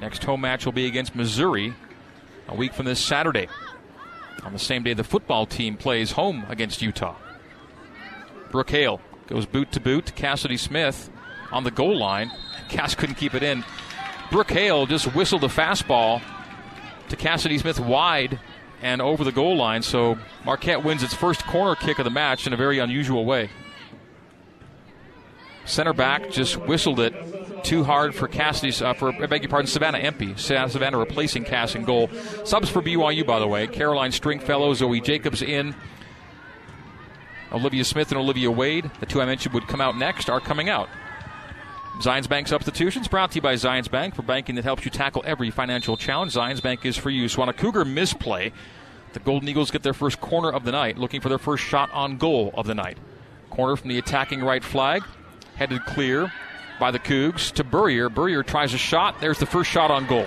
Next 0.00 0.24
home 0.24 0.40
match 0.40 0.64
will 0.64 0.72
be 0.72 0.86
against 0.86 1.14
Missouri 1.14 1.74
a 2.48 2.56
week 2.56 2.74
from 2.74 2.86
this 2.86 2.98
Saturday. 2.98 3.48
On 4.42 4.52
the 4.52 4.58
same 4.58 4.82
day, 4.82 4.94
the 4.94 5.04
football 5.04 5.46
team 5.46 5.76
plays 5.76 6.12
home 6.12 6.44
against 6.48 6.82
Utah. 6.82 7.14
Brooke 8.50 8.70
Hale 8.70 9.00
goes 9.28 9.46
boot 9.46 9.70
to 9.72 9.80
boot. 9.80 10.12
Cassidy 10.16 10.56
Smith 10.56 11.08
on 11.52 11.62
the 11.62 11.70
goal 11.70 11.96
line. 11.96 12.32
Cass 12.68 12.94
couldn't 12.94 13.14
keep 13.14 13.34
it 13.34 13.42
in. 13.42 13.64
Brooke 14.32 14.50
Hale 14.50 14.86
just 14.86 15.14
whistled 15.14 15.44
a 15.44 15.48
fastball 15.48 16.22
to 17.10 17.16
Cassidy 17.16 17.58
Smith 17.58 17.78
wide 17.78 18.40
and 18.80 19.02
over 19.02 19.24
the 19.24 19.30
goal 19.30 19.58
line. 19.58 19.82
So 19.82 20.16
Marquette 20.46 20.82
wins 20.82 21.02
its 21.02 21.12
first 21.12 21.46
corner 21.46 21.74
kick 21.74 21.98
of 21.98 22.04
the 22.06 22.10
match 22.10 22.46
in 22.46 22.54
a 22.54 22.56
very 22.56 22.78
unusual 22.78 23.26
way. 23.26 23.50
Center 25.66 25.92
back 25.92 26.30
just 26.30 26.56
whistled 26.56 26.98
it 26.98 27.14
too 27.62 27.84
hard 27.84 28.14
for 28.14 28.26
Cassidy's, 28.26 28.80
uh, 28.80 28.94
for, 28.94 29.12
I 29.22 29.26
beg 29.26 29.42
your 29.42 29.50
pardon, 29.50 29.66
Savannah 29.66 29.98
Empey. 29.98 30.34
Savannah 30.36 30.96
replacing 30.96 31.44
Cass 31.44 31.74
in 31.74 31.84
goal. 31.84 32.08
Subs 32.44 32.70
for 32.70 32.80
BYU, 32.80 33.26
by 33.26 33.38
the 33.38 33.46
way. 33.46 33.66
Caroline 33.66 34.12
Stringfellow, 34.12 34.72
Zoe 34.72 35.02
Jacobs 35.02 35.42
in. 35.42 35.74
Olivia 37.52 37.84
Smith 37.84 38.10
and 38.10 38.18
Olivia 38.18 38.50
Wade, 38.50 38.90
the 38.98 39.04
two 39.04 39.20
I 39.20 39.26
mentioned 39.26 39.52
would 39.52 39.68
come 39.68 39.82
out 39.82 39.98
next, 39.98 40.30
are 40.30 40.40
coming 40.40 40.70
out. 40.70 40.88
Zions 41.98 42.28
Bank 42.28 42.48
substitutions 42.48 43.06
brought 43.06 43.30
to 43.32 43.36
you 43.36 43.42
by 43.42 43.54
Zions 43.54 43.90
Bank 43.90 44.14
for 44.14 44.22
banking 44.22 44.54
that 44.56 44.64
helps 44.64 44.84
you 44.84 44.90
tackle 44.90 45.22
every 45.26 45.50
financial 45.50 45.96
challenge. 45.96 46.34
Zions 46.34 46.62
Bank 46.62 46.84
is 46.84 46.96
for 46.96 47.10
you. 47.10 47.28
So 47.28 47.42
on 47.42 47.48
a 47.48 47.52
Cougar 47.52 47.84
misplay, 47.84 48.52
the 49.12 49.20
Golden 49.20 49.48
Eagles 49.48 49.70
get 49.70 49.82
their 49.82 49.92
first 49.92 50.20
corner 50.20 50.50
of 50.50 50.64
the 50.64 50.72
night, 50.72 50.98
looking 50.98 51.20
for 51.20 51.28
their 51.28 51.38
first 51.38 51.62
shot 51.62 51.90
on 51.92 52.16
goal 52.16 52.50
of 52.54 52.66
the 52.66 52.74
night. 52.74 52.98
Corner 53.50 53.76
from 53.76 53.90
the 53.90 53.98
attacking 53.98 54.42
right 54.42 54.64
flag, 54.64 55.04
headed 55.56 55.84
clear 55.84 56.32
by 56.80 56.90
the 56.90 56.98
Cougs 56.98 57.52
to 57.52 57.62
Burrier. 57.62 58.08
Burrier 58.08 58.42
tries 58.42 58.72
a 58.74 58.78
shot. 58.78 59.20
There's 59.20 59.38
the 59.38 59.46
first 59.46 59.70
shot 59.70 59.90
on 59.90 60.06
goal. 60.06 60.26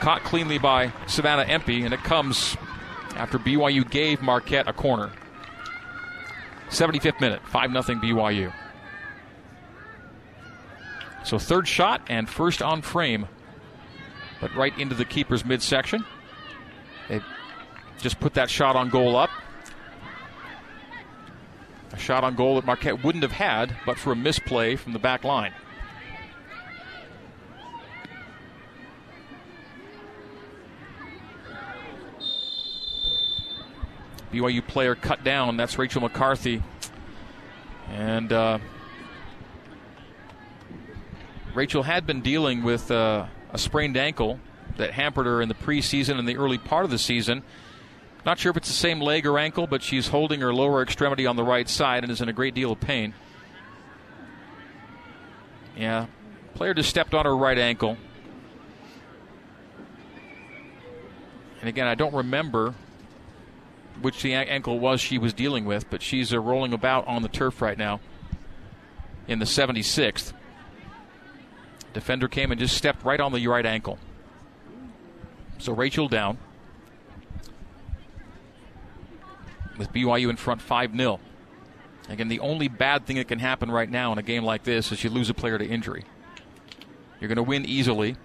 Caught 0.00 0.24
cleanly 0.24 0.58
by 0.58 0.92
Savannah 1.06 1.44
Empey, 1.44 1.84
and 1.84 1.94
it 1.94 2.02
comes 2.02 2.56
after 3.16 3.38
BYU 3.38 3.88
gave 3.88 4.20
Marquette 4.20 4.66
a 4.68 4.72
corner. 4.72 5.10
75th 6.70 7.20
minute, 7.20 7.40
5 7.46 7.70
0 7.70 7.82
BYU. 8.00 8.52
So 11.30 11.38
third 11.38 11.68
shot 11.68 12.02
and 12.08 12.28
first 12.28 12.60
on 12.60 12.82
frame, 12.82 13.28
but 14.40 14.52
right 14.56 14.76
into 14.76 14.96
the 14.96 15.04
keeper's 15.04 15.44
midsection. 15.44 16.04
They 17.08 17.20
just 17.98 18.18
put 18.18 18.34
that 18.34 18.50
shot 18.50 18.74
on 18.74 18.88
goal 18.88 19.14
up. 19.14 19.30
A 21.92 21.96
shot 21.96 22.24
on 22.24 22.34
goal 22.34 22.56
that 22.56 22.66
Marquette 22.66 23.04
wouldn't 23.04 23.22
have 23.22 23.30
had, 23.30 23.76
but 23.86 23.96
for 23.96 24.10
a 24.10 24.16
misplay 24.16 24.74
from 24.74 24.92
the 24.92 24.98
back 24.98 25.22
line. 25.22 25.52
BYU 34.32 34.66
player 34.66 34.96
cut 34.96 35.22
down. 35.22 35.56
That's 35.56 35.78
Rachel 35.78 36.00
McCarthy. 36.00 36.60
And 37.88 38.32
uh, 38.32 38.58
Rachel 41.54 41.82
had 41.82 42.06
been 42.06 42.20
dealing 42.20 42.62
with 42.62 42.90
uh, 42.90 43.26
a 43.52 43.58
sprained 43.58 43.96
ankle 43.96 44.38
that 44.76 44.92
hampered 44.92 45.26
her 45.26 45.42
in 45.42 45.48
the 45.48 45.54
preseason 45.54 46.18
and 46.18 46.28
the 46.28 46.36
early 46.36 46.58
part 46.58 46.84
of 46.84 46.90
the 46.90 46.98
season. 46.98 47.42
Not 48.24 48.38
sure 48.38 48.50
if 48.50 48.56
it's 48.56 48.68
the 48.68 48.74
same 48.74 49.00
leg 49.00 49.26
or 49.26 49.38
ankle, 49.38 49.66
but 49.66 49.82
she's 49.82 50.08
holding 50.08 50.40
her 50.40 50.54
lower 50.54 50.82
extremity 50.82 51.26
on 51.26 51.36
the 51.36 51.42
right 51.42 51.68
side 51.68 52.02
and 52.02 52.12
is 52.12 52.20
in 52.20 52.28
a 52.28 52.32
great 52.32 52.54
deal 52.54 52.72
of 52.72 52.80
pain. 52.80 53.14
Yeah, 55.76 56.06
player 56.54 56.74
just 56.74 56.90
stepped 56.90 57.14
on 57.14 57.24
her 57.24 57.36
right 57.36 57.58
ankle. 57.58 57.96
And 61.60 61.68
again, 61.68 61.86
I 61.86 61.94
don't 61.94 62.14
remember 62.14 62.74
which 64.00 64.22
the 64.22 64.34
ankle 64.34 64.78
was 64.78 65.00
she 65.00 65.18
was 65.18 65.32
dealing 65.32 65.64
with, 65.64 65.90
but 65.90 66.00
she's 66.00 66.32
uh, 66.32 66.38
rolling 66.38 66.72
about 66.72 67.06
on 67.06 67.22
the 67.22 67.28
turf 67.28 67.60
right 67.60 67.76
now 67.76 68.00
in 69.28 69.38
the 69.38 69.44
76th. 69.44 70.32
Defender 71.92 72.28
came 72.28 72.50
and 72.52 72.60
just 72.60 72.76
stepped 72.76 73.04
right 73.04 73.20
on 73.20 73.32
the 73.32 73.46
right 73.46 73.66
ankle. 73.66 73.98
So 75.58 75.72
Rachel 75.72 76.08
down. 76.08 76.38
With 79.78 79.92
BYU 79.92 80.28
in 80.28 80.36
front 80.36 80.60
5 80.60 80.96
0. 80.96 81.20
Again, 82.08 82.28
the 82.28 82.40
only 82.40 82.68
bad 82.68 83.06
thing 83.06 83.16
that 83.16 83.28
can 83.28 83.38
happen 83.38 83.70
right 83.70 83.88
now 83.88 84.12
in 84.12 84.18
a 84.18 84.22
game 84.22 84.44
like 84.44 84.64
this 84.64 84.90
is 84.92 85.02
you 85.04 85.10
lose 85.10 85.30
a 85.30 85.34
player 85.34 85.58
to 85.58 85.66
injury. 85.66 86.04
You're 87.20 87.28
going 87.28 87.36
to 87.36 87.42
win 87.42 87.64
easily. 87.64 88.16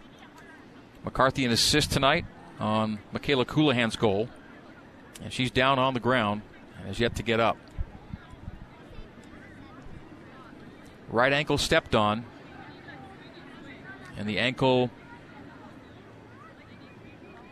McCarthy 1.04 1.46
an 1.46 1.52
assist 1.52 1.92
tonight 1.92 2.26
on 2.60 3.00
Michaela 3.12 3.46
Colohan's 3.46 3.96
goal. 3.96 4.28
And 5.22 5.32
she's 5.32 5.52
down 5.52 5.80
on 5.80 5.94
the 5.94 6.00
ground 6.00 6.42
and 6.78 6.88
has 6.88 7.00
yet 7.00 7.16
to 7.18 7.24
get 7.24 7.40
up. 7.40 7.58
Right 11.10 11.32
ankle 11.32 11.58
stepped 11.58 11.96
on. 11.96 12.26
And 14.18 14.28
the 14.28 14.40
ankle 14.40 14.90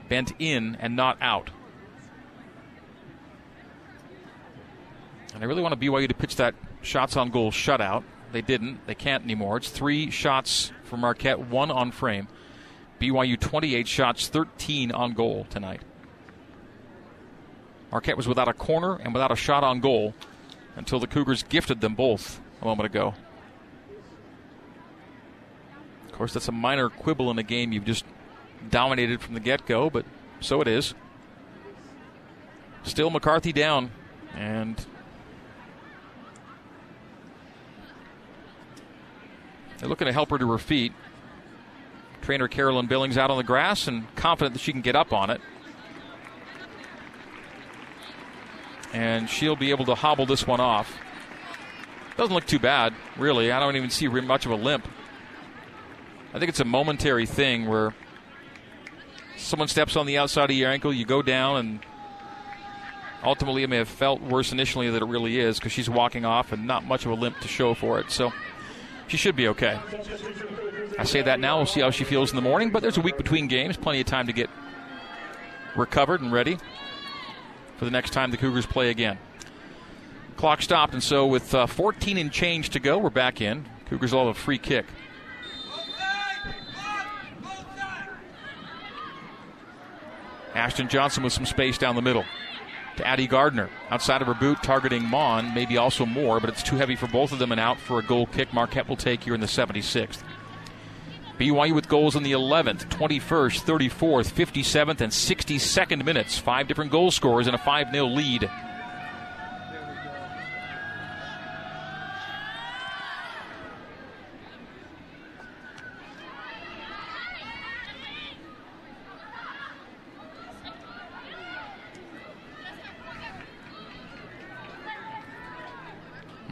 bent 0.09 0.33
in 0.39 0.77
and 0.79 0.95
not 0.95 1.17
out. 1.21 1.49
And 5.33 5.43
I 5.43 5.47
really 5.47 5.61
want 5.61 5.79
BYU 5.79 6.07
to 6.07 6.13
pitch 6.13 6.35
that 6.35 6.53
shots 6.81 7.17
on 7.17 7.29
goal 7.29 7.51
shutout. 7.51 8.03
They 8.31 8.41
didn't. 8.41 8.85
They 8.87 8.95
can't 8.95 9.23
anymore. 9.23 9.57
It's 9.57 9.69
three 9.69 10.09
shots 10.09 10.71
for 10.83 10.97
Marquette, 10.97 11.39
one 11.39 11.71
on 11.71 11.91
frame. 11.91 12.27
BYU 12.99 13.39
28 13.39 13.87
shots, 13.87 14.27
13 14.27 14.91
on 14.91 15.13
goal 15.13 15.45
tonight. 15.49 15.81
Marquette 17.91 18.17
was 18.17 18.27
without 18.27 18.47
a 18.47 18.53
corner 18.53 18.95
and 18.95 19.13
without 19.13 19.31
a 19.31 19.35
shot 19.35 19.63
on 19.63 19.79
goal 19.79 20.13
until 20.75 20.99
the 20.99 21.07
Cougars 21.07 21.43
gifted 21.43 21.81
them 21.81 21.95
both 21.95 22.39
a 22.61 22.65
moment 22.65 22.85
ago. 22.85 23.13
Of 26.13 26.17
course, 26.17 26.33
that's 26.33 26.47
a 26.47 26.53
minor 26.53 26.89
quibble 26.89 27.29
in 27.31 27.39
a 27.39 27.43
game 27.43 27.73
you've 27.73 27.85
just 27.85 28.05
dominated 28.69 29.19
from 29.19 29.33
the 29.33 29.41
get 29.41 29.65
go, 29.65 29.89
but 29.89 30.05
so 30.39 30.61
it 30.61 30.67
is. 30.67 30.93
Still 32.83 33.09
McCarthy 33.09 33.51
down, 33.51 33.91
and 34.35 34.85
they're 39.79 39.89
looking 39.89 40.05
to 40.05 40.13
help 40.13 40.29
her 40.29 40.37
to 40.37 40.51
her 40.51 40.57
feet. 40.57 40.93
Trainer 42.21 42.47
Carolyn 42.47 42.85
Billings 42.85 43.17
out 43.17 43.29
on 43.29 43.37
the 43.37 43.43
grass 43.43 43.87
and 43.87 44.13
confident 44.15 44.53
that 44.53 44.61
she 44.61 44.71
can 44.71 44.81
get 44.81 44.95
up 44.95 45.11
on 45.11 45.29
it. 45.29 45.41
and 48.93 49.27
she'll 49.27 49.55
be 49.55 49.71
able 49.71 49.85
to 49.85 49.95
hobble 49.95 50.25
this 50.25 50.47
one 50.47 50.59
off. 50.59 50.95
Doesn't 52.15 52.33
look 52.33 52.45
too 52.45 52.59
bad, 52.59 52.93
really. 53.17 53.51
I 53.51 53.59
don't 53.59 53.75
even 53.75 53.89
see 53.89 54.07
much 54.07 54.45
of 54.45 54.51
a 54.51 54.55
limp. 54.55 54.87
I 56.33 56.39
think 56.39 56.49
it's 56.49 56.59
a 56.59 56.65
momentary 56.65 57.27
thing 57.27 57.67
where 57.67 57.93
someone 59.37 59.67
steps 59.67 59.95
on 59.95 60.07
the 60.07 60.17
outside 60.17 60.49
of 60.49 60.55
your 60.55 60.71
ankle, 60.71 60.91
you 60.91 61.05
go 61.05 61.21
down, 61.21 61.57
and 61.57 61.79
ultimately 63.23 63.61
it 63.61 63.69
may 63.69 63.77
have 63.77 63.87
felt 63.87 64.19
worse 64.21 64.51
initially 64.51 64.89
than 64.89 65.03
it 65.03 65.05
really 65.05 65.39
is 65.39 65.59
because 65.59 65.71
she's 65.71 65.89
walking 65.89 66.25
off 66.25 66.51
and 66.51 66.65
not 66.65 66.85
much 66.85 67.05
of 67.05 67.11
a 67.11 67.13
limp 67.13 67.39
to 67.41 67.47
show 67.47 67.75
for 67.75 67.99
it. 67.99 68.09
So 68.09 68.33
she 69.07 69.15
should 69.15 69.35
be 69.35 69.47
okay. 69.49 69.79
I 70.97 71.03
say 71.03 71.21
that 71.21 71.39
now. 71.39 71.57
We'll 71.57 71.67
see 71.67 71.81
how 71.81 71.91
she 71.91 72.03
feels 72.03 72.31
in 72.31 72.35
the 72.35 72.41
morning, 72.41 72.71
but 72.71 72.81
there's 72.81 72.97
a 72.97 73.01
week 73.01 73.17
between 73.17 73.47
games, 73.47 73.77
plenty 73.77 73.99
of 74.01 74.07
time 74.07 74.25
to 74.25 74.33
get 74.33 74.49
recovered 75.75 76.21
and 76.21 76.31
ready 76.31 76.57
for 77.77 77.85
the 77.85 77.91
next 77.91 78.11
time 78.11 78.31
the 78.31 78.37
Cougars 78.37 78.65
play 78.65 78.89
again. 78.89 79.19
Clock 80.35 80.63
stopped, 80.63 80.93
and 80.93 81.03
so 81.03 81.27
with 81.27 81.53
uh, 81.53 81.67
14 81.67 82.17
and 82.17 82.31
change 82.31 82.71
to 82.71 82.79
go, 82.79 82.97
we're 82.97 83.11
back 83.11 83.39
in. 83.39 83.67
Cougars 83.85 84.13
will 84.13 84.27
have 84.27 84.35
a 84.35 84.39
free 84.39 84.57
kick. 84.57 84.85
Ashton 90.55 90.89
Johnson 90.89 91.23
with 91.23 91.33
some 91.33 91.45
space 91.45 91.77
down 91.77 91.95
the 91.95 92.01
middle 92.01 92.25
to 92.97 93.07
Addie 93.07 93.27
Gardner. 93.27 93.69
Outside 93.89 94.21
of 94.21 94.27
her 94.27 94.33
boot, 94.33 94.61
targeting 94.61 95.03
Mon, 95.03 95.53
maybe 95.53 95.77
also 95.77 96.05
more, 96.05 96.39
but 96.39 96.49
it's 96.49 96.63
too 96.63 96.75
heavy 96.75 96.95
for 96.95 97.07
both 97.07 97.31
of 97.31 97.39
them 97.39 97.51
and 97.51 97.59
out 97.59 97.79
for 97.79 97.99
a 97.99 98.03
goal 98.03 98.27
kick. 98.27 98.53
Marquette 98.53 98.87
will 98.87 98.95
take 98.95 99.23
here 99.23 99.33
in 99.33 99.41
the 99.41 99.47
76th. 99.47 100.23
BYU 101.39 101.73
with 101.73 101.89
goals 101.89 102.15
in 102.15 102.21
the 102.21 102.33
11th, 102.33 102.85
21st, 102.89 103.63
34th, 103.63 104.31
57th, 104.31 105.01
and 105.01 105.11
62nd 105.11 106.05
minutes. 106.05 106.37
Five 106.37 106.67
different 106.67 106.91
goal 106.91 107.09
scorers 107.09 107.47
and 107.47 107.55
a 107.55 107.59
5 107.59 107.91
0 107.91 108.05
lead. 108.05 108.49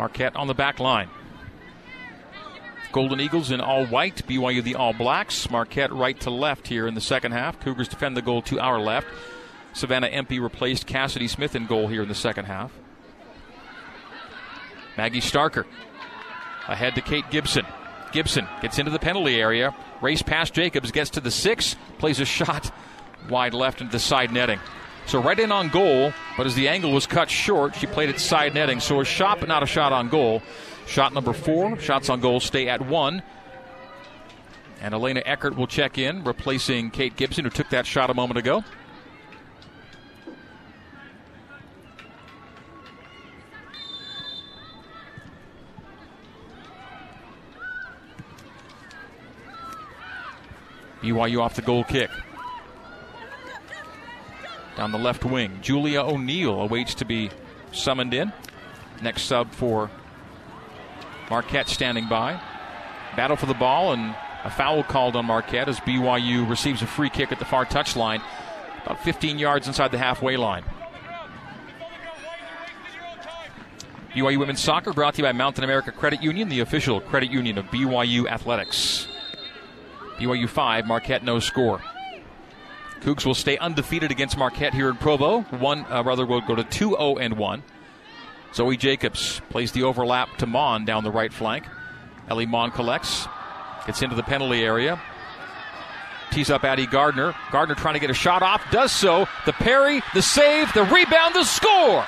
Marquette 0.02 0.36
on 0.36 0.48
the 0.48 0.56
back 0.56 0.80
line. 0.80 1.10
Golden 2.92 3.22
Eagles 3.22 3.52
in 3.52 3.62
all 3.62 3.86
white, 3.86 4.26
BYU 4.28 4.64
the 4.64 4.74
all 4.74 4.94
blacks. 4.94 5.48
Marquette 5.52 5.94
right 5.94 6.20
to 6.22 6.32
left 6.32 6.68
here 6.68 6.88
in 6.88 6.96
the 6.96 7.02
second 7.02 7.34
half. 7.34 7.60
Cougars 7.60 7.88
defend 7.88 8.18
the 8.18 8.24
goal 8.24 8.42
to 8.42 8.60
our 8.60 8.80
left. 8.80 9.06
Savannah 9.74 10.08
Empey 10.08 10.40
replaced 10.40 10.88
Cassidy 10.88 11.28
Smith 11.28 11.56
in 11.56 11.68
goal 11.68 11.88
here 11.88 12.02
in 12.02 12.08
the 12.08 12.16
second 12.16 12.46
half. 12.46 12.72
Maggie 14.98 15.22
Starker 15.22 15.66
ahead 16.68 16.96
to 16.96 17.02
Kate 17.02 17.30
Gibson. 17.30 17.68
Gibson 18.12 18.48
gets 18.60 18.80
into 18.80 18.90
the 18.90 18.98
penalty 18.98 19.40
area, 19.40 19.76
race 20.02 20.24
past 20.24 20.56
Jacobs, 20.56 20.90
gets 20.90 21.12
to 21.12 21.22
the 21.22 21.30
six, 21.30 21.76
plays 22.00 22.20
a 22.20 22.26
shot 22.26 22.72
wide 23.30 23.54
left 23.54 23.82
into 23.82 23.92
the 23.92 24.00
side 24.00 24.34
netting. 24.34 24.60
So 25.06 25.22
right 25.22 25.38
in 25.40 25.52
on 25.52 25.70
goal, 25.70 26.14
but 26.38 26.46
as 26.46 26.56
the 26.56 26.70
angle 26.70 26.92
was 26.92 27.06
cut 27.06 27.30
short, 27.30 27.76
she 27.76 27.86
played 27.86 28.10
it 28.10 28.20
side 28.20 28.54
netting. 28.54 28.80
So 28.80 29.02
a 29.02 29.06
shot, 29.06 29.40
but 29.40 29.50
not 29.50 29.62
a 29.62 29.66
shot 29.66 29.92
on 29.92 30.08
goal. 30.08 30.42
Shot 30.88 31.14
number 31.14 31.34
four. 31.34 31.78
Shots 31.80 32.10
on 32.10 32.22
goal 32.22 32.40
stay 32.40 32.70
at 32.70 32.86
one. 32.86 33.22
And 34.80 34.94
Elena 34.94 35.22
Eckert 35.26 35.56
will 35.56 35.68
check 35.68 35.98
in, 35.98 36.24
replacing 36.24 36.92
Kate 36.92 37.16
Gibson, 37.16 37.44
who 37.44 37.52
took 37.52 37.70
that 37.70 37.86
shot 37.86 38.10
a 38.10 38.14
moment 38.14 38.40
ago. 38.40 38.64
BYU 51.02 51.42
off 51.42 51.56
the 51.56 51.62
goal 51.62 51.84
kick. 51.84 52.10
Down 54.82 54.92
the 54.92 54.98
left 54.98 55.24
wing, 55.24 55.60
Julia 55.62 56.02
O'Neill 56.02 56.60
awaits 56.60 56.96
to 56.96 57.06
be 57.06 57.30
summoned 57.72 58.16
in. 58.16 58.34
Next 59.04 59.26
sub 59.26 59.52
for 59.52 59.92
Marquette 61.30 61.70
standing 61.70 62.10
by. 62.10 62.42
Battle 63.16 63.38
for 63.38 63.46
the 63.46 63.54
ball 63.54 63.94
and 63.94 64.16
a 64.44 64.50
foul 64.50 64.82
called 64.82 65.16
on 65.16 65.28
Marquette 65.28 65.70
as 65.70 65.80
BYU 65.82 66.50
receives 66.50 66.82
a 66.82 66.88
free 66.88 67.12
kick 67.12 67.32
at 67.32 67.38
the 67.38 67.46
far 67.46 67.64
touchline, 67.64 68.24
about 68.84 69.04
15 69.04 69.38
yards 69.38 69.68
inside 69.68 69.92
the 69.92 70.00
halfway 70.00 70.36
line. 70.36 70.64
BYU 74.16 74.40
Women's 74.40 74.62
Soccer 74.62 74.94
brought 74.94 75.14
to 75.14 75.18
you 75.20 75.26
by 75.26 75.32
Mountain 75.32 75.64
America 75.64 75.92
Credit 75.92 76.24
Union, 76.24 76.50
the 76.50 76.62
official 76.62 77.02
credit 77.02 77.30
union 77.30 77.60
of 77.60 77.66
BYU 77.66 78.28
Athletics. 78.28 79.08
BYU 80.18 80.50
5, 80.50 80.88
Marquette 80.88 81.24
no 81.24 81.38
score. 81.38 81.84
Cougs 83.02 83.26
will 83.26 83.34
stay 83.34 83.58
undefeated 83.58 84.12
against 84.12 84.38
Marquette 84.38 84.74
here 84.74 84.90
in 84.90 84.96
Provo. 84.96 85.42
One, 85.42 85.86
uh, 85.90 86.04
rather, 86.04 86.26
will 86.26 86.42
go 86.42 86.56
to 86.56 86.64
2 86.64 86.90
0 86.92 87.18
and 87.18 87.38
1. 87.38 87.64
Zoe 88.54 88.78
Jacobs 88.78 89.42
plays 89.50 89.72
the 89.72 89.84
overlap 89.84 90.38
to 90.38 90.46
Mon 90.46 90.86
down 90.86 91.04
the 91.04 91.12
right 91.12 91.34
flank. 91.34 91.66
Ellie 92.30 92.46
Mon 92.46 92.70
collects, 92.70 93.28
gets 93.86 94.02
into 94.02 94.16
the 94.16 94.24
penalty 94.24 94.64
area. 94.64 95.02
Tees 96.32 96.50
up 96.50 96.64
Addie 96.64 96.86
Gardner. 96.86 97.34
Gardner 97.52 97.76
trying 97.76 97.96
to 97.96 98.00
get 98.00 98.10
a 98.10 98.14
shot 98.14 98.42
off. 98.42 98.64
Does 98.72 98.92
so. 98.92 99.28
The 99.46 99.54
parry, 99.54 100.02
the 100.14 100.22
save, 100.22 100.72
the 100.74 100.84
rebound, 100.84 101.36
the 101.36 101.44
score. 101.44 102.06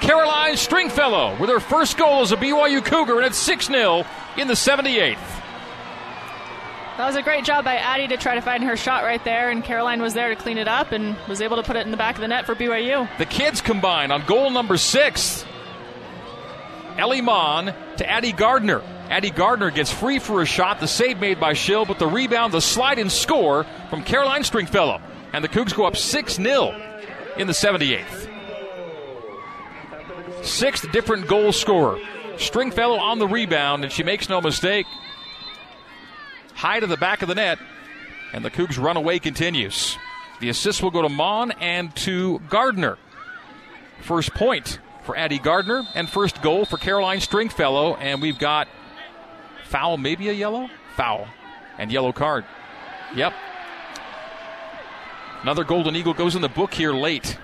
Caroline 0.00 0.56
Stringfellow 0.56 1.36
with 1.40 1.50
her 1.50 1.60
first 1.60 1.96
goal 1.96 2.20
as 2.20 2.32
a 2.32 2.36
BYU 2.36 2.84
Cougar, 2.84 3.16
and 3.16 3.26
it's 3.26 3.38
6 3.38 3.66
0 3.66 4.04
in 4.36 4.48
the 4.48 4.54
78th. 4.54 5.39
That 7.00 7.06
was 7.06 7.16
a 7.16 7.22
great 7.22 7.46
job 7.46 7.64
by 7.64 7.76
Addie 7.76 8.08
to 8.08 8.18
try 8.18 8.34
to 8.34 8.42
find 8.42 8.62
her 8.62 8.76
shot 8.76 9.04
right 9.04 9.24
there, 9.24 9.48
and 9.48 9.64
Caroline 9.64 10.02
was 10.02 10.12
there 10.12 10.28
to 10.28 10.36
clean 10.36 10.58
it 10.58 10.68
up 10.68 10.92
and 10.92 11.16
was 11.28 11.40
able 11.40 11.56
to 11.56 11.62
put 11.62 11.76
it 11.76 11.86
in 11.86 11.92
the 11.92 11.96
back 11.96 12.16
of 12.16 12.20
the 12.20 12.28
net 12.28 12.44
for 12.44 12.54
BYU. 12.54 13.08
The 13.16 13.24
kids 13.24 13.62
combine 13.62 14.10
on 14.10 14.26
goal 14.26 14.50
number 14.50 14.76
six. 14.76 15.46
Ellie 16.98 17.22
Mon 17.22 17.72
to 17.96 18.06
Addie 18.06 18.32
Gardner. 18.32 18.82
Addie 19.08 19.30
Gardner 19.30 19.70
gets 19.70 19.90
free 19.90 20.18
for 20.18 20.42
a 20.42 20.44
shot, 20.44 20.78
the 20.78 20.86
save 20.86 21.20
made 21.20 21.40
by 21.40 21.54
Schill, 21.54 21.86
but 21.86 21.98
the 21.98 22.06
rebound, 22.06 22.52
the 22.52 22.60
slide 22.60 22.98
and 22.98 23.10
score 23.10 23.64
from 23.88 24.04
Caroline 24.04 24.44
Stringfellow. 24.44 25.00
And 25.32 25.42
the 25.42 25.48
Cougs 25.48 25.74
go 25.74 25.86
up 25.86 25.96
6 25.96 26.34
0 26.34 26.98
in 27.38 27.46
the 27.46 27.54
78th. 27.54 28.28
Sixth 30.44 30.92
different 30.92 31.28
goal 31.28 31.52
scorer. 31.52 31.98
Stringfellow 32.36 32.98
on 32.98 33.18
the 33.18 33.26
rebound, 33.26 33.84
and 33.84 33.90
she 33.90 34.02
makes 34.02 34.28
no 34.28 34.42
mistake. 34.42 34.84
High 36.60 36.78
to 36.78 36.86
the 36.86 36.98
back 36.98 37.22
of 37.22 37.28
the 37.28 37.34
net, 37.34 37.58
and 38.34 38.44
the 38.44 38.50
Cougs 38.50 38.76
runaway 38.76 39.18
continues. 39.18 39.96
The 40.40 40.50
assist 40.50 40.82
will 40.82 40.90
go 40.90 41.00
to 41.00 41.08
Mon 41.08 41.52
and 41.52 41.96
to 41.96 42.38
Gardner. 42.50 42.98
First 44.02 44.34
point 44.34 44.78
for 45.06 45.16
Addie 45.16 45.38
Gardner, 45.38 45.84
and 45.94 46.06
first 46.06 46.42
goal 46.42 46.66
for 46.66 46.76
Caroline 46.76 47.20
Stringfellow, 47.20 47.94
and 47.94 48.20
we've 48.20 48.38
got 48.38 48.68
foul, 49.64 49.96
maybe 49.96 50.28
a 50.28 50.34
yellow? 50.34 50.68
Foul. 50.96 51.28
And 51.78 51.90
yellow 51.90 52.12
card. 52.12 52.44
Yep. 53.16 53.32
Another 55.40 55.64
Golden 55.64 55.96
Eagle 55.96 56.12
goes 56.12 56.36
in 56.36 56.42
the 56.42 56.50
book 56.50 56.74
here 56.74 56.92
late. 56.92 57.38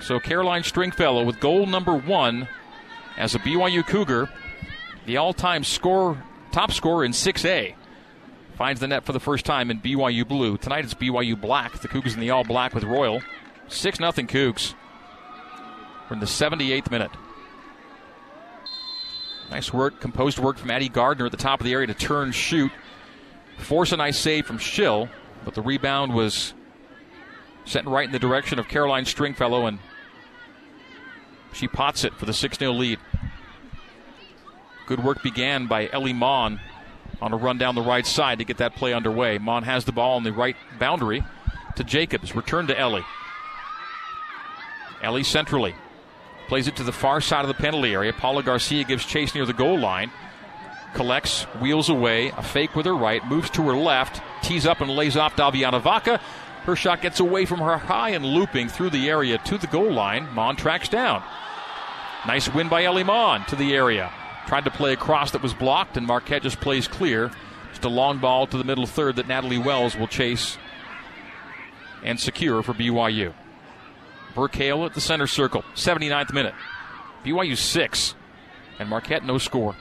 So 0.00 0.20
Caroline 0.20 0.62
Stringfellow 0.62 1.24
with 1.24 1.40
goal 1.40 1.66
number 1.66 1.96
one 1.96 2.46
as 3.16 3.34
a 3.34 3.40
BYU 3.40 3.84
Cougar, 3.84 4.30
the 5.06 5.16
all-time 5.16 5.64
score 5.64 6.22
top 6.54 6.70
scorer 6.70 7.04
in 7.04 7.10
6A, 7.10 7.74
finds 8.56 8.80
the 8.80 8.86
net 8.86 9.04
for 9.04 9.12
the 9.12 9.18
first 9.18 9.44
time 9.44 9.72
in 9.72 9.80
BYU 9.80 10.26
blue. 10.26 10.56
Tonight 10.56 10.84
it's 10.84 10.94
BYU 10.94 11.38
black. 11.38 11.80
The 11.80 11.88
Cougars 11.88 12.14
in 12.14 12.20
the 12.20 12.30
all 12.30 12.44
black 12.44 12.74
with 12.74 12.84
Royal. 12.84 13.20
Six 13.66 13.98
nothing 13.98 14.28
Cougs. 14.28 14.74
We're 16.08 16.14
in 16.14 16.20
the 16.20 16.26
78th 16.26 16.92
minute. 16.92 17.10
Nice 19.50 19.72
work, 19.72 20.00
composed 20.00 20.38
work 20.38 20.56
from 20.56 20.70
Addie 20.70 20.88
Gardner 20.88 21.26
at 21.26 21.32
the 21.32 21.38
top 21.38 21.58
of 21.58 21.64
the 21.64 21.72
area 21.72 21.88
to 21.88 21.94
turn, 21.94 22.30
shoot, 22.30 22.70
force 23.58 23.90
a 23.90 23.96
nice 23.96 24.18
save 24.18 24.46
from 24.46 24.58
Schill, 24.58 25.08
but 25.44 25.54
the 25.54 25.62
rebound 25.62 26.14
was 26.14 26.54
sent 27.64 27.88
right 27.88 28.06
in 28.06 28.12
the 28.12 28.18
direction 28.20 28.60
of 28.60 28.68
Caroline 28.68 29.06
Stringfellow, 29.06 29.66
and 29.66 29.80
she 31.52 31.66
pots 31.66 32.04
it 32.04 32.14
for 32.14 32.26
the 32.26 32.32
6 32.32 32.58
0 32.58 32.72
lead. 32.72 33.00
Good 34.86 35.02
work 35.02 35.22
began 35.22 35.66
by 35.66 35.88
Ellie 35.92 36.12
Mon 36.12 36.60
on 37.22 37.32
a 37.32 37.36
run 37.36 37.56
down 37.56 37.74
the 37.74 37.82
right 37.82 38.06
side 38.06 38.38
to 38.38 38.44
get 38.44 38.58
that 38.58 38.76
play 38.76 38.92
underway. 38.92 39.38
Mon 39.38 39.62
has 39.62 39.84
the 39.84 39.92
ball 39.92 40.16
on 40.16 40.24
the 40.24 40.32
right 40.32 40.56
boundary 40.78 41.24
to 41.76 41.84
Jacobs. 41.84 42.36
Return 42.36 42.66
to 42.66 42.78
Ellie. 42.78 43.04
Ellie 45.02 45.22
centrally. 45.22 45.74
Plays 46.48 46.68
it 46.68 46.76
to 46.76 46.84
the 46.84 46.92
far 46.92 47.22
side 47.22 47.42
of 47.42 47.48
the 47.48 47.54
penalty 47.54 47.94
area. 47.94 48.12
Paula 48.12 48.42
Garcia 48.42 48.84
gives 48.84 49.06
chase 49.06 49.34
near 49.34 49.46
the 49.46 49.54
goal 49.54 49.78
line. 49.78 50.10
Collects, 50.92 51.44
wheels 51.60 51.88
away, 51.88 52.28
a 52.36 52.42
fake 52.42 52.76
with 52.76 52.86
her 52.86 52.94
right, 52.94 53.26
moves 53.26 53.50
to 53.50 53.62
her 53.62 53.74
left, 53.74 54.22
tees 54.42 54.66
up 54.66 54.80
and 54.80 54.90
lays 54.90 55.16
off 55.16 55.34
Daviana 55.34 55.80
Vaca. 55.80 56.20
Her 56.64 56.76
shot 56.76 57.02
gets 57.02 57.20
away 57.20 57.46
from 57.46 57.58
her 57.60 57.78
high 57.78 58.10
and 58.10 58.24
looping 58.24 58.68
through 58.68 58.90
the 58.90 59.08
area 59.08 59.38
to 59.38 59.58
the 59.58 59.66
goal 59.66 59.90
line. 59.90 60.28
Mon 60.34 60.56
tracks 60.56 60.88
down. 60.88 61.22
Nice 62.26 62.52
win 62.52 62.68
by 62.68 62.84
Ellie 62.84 63.02
Mon 63.02 63.44
to 63.46 63.56
the 63.56 63.74
area. 63.74 64.12
Tried 64.46 64.64
to 64.64 64.70
play 64.70 64.92
a 64.92 64.96
cross 64.96 65.30
that 65.32 65.42
was 65.42 65.54
blocked, 65.54 65.96
and 65.96 66.06
Marquette 66.06 66.42
just 66.42 66.60
plays 66.60 66.86
clear. 66.86 67.30
Just 67.70 67.84
a 67.84 67.88
long 67.88 68.18
ball 68.18 68.46
to 68.46 68.58
the 68.58 68.64
middle 68.64 68.86
third 68.86 69.16
that 69.16 69.26
Natalie 69.26 69.58
Wells 69.58 69.96
will 69.96 70.06
chase 70.06 70.58
and 72.02 72.20
secure 72.20 72.62
for 72.62 72.74
BYU. 72.74 73.32
Brooke 74.34 74.54
Hale 74.54 74.84
at 74.84 74.94
the 74.94 75.00
center 75.00 75.26
circle, 75.26 75.64
79th 75.74 76.32
minute. 76.32 76.54
BYU 77.24 77.56
6, 77.56 78.14
and 78.78 78.88
Marquette 78.88 79.24
no 79.24 79.38
score. 79.38 79.74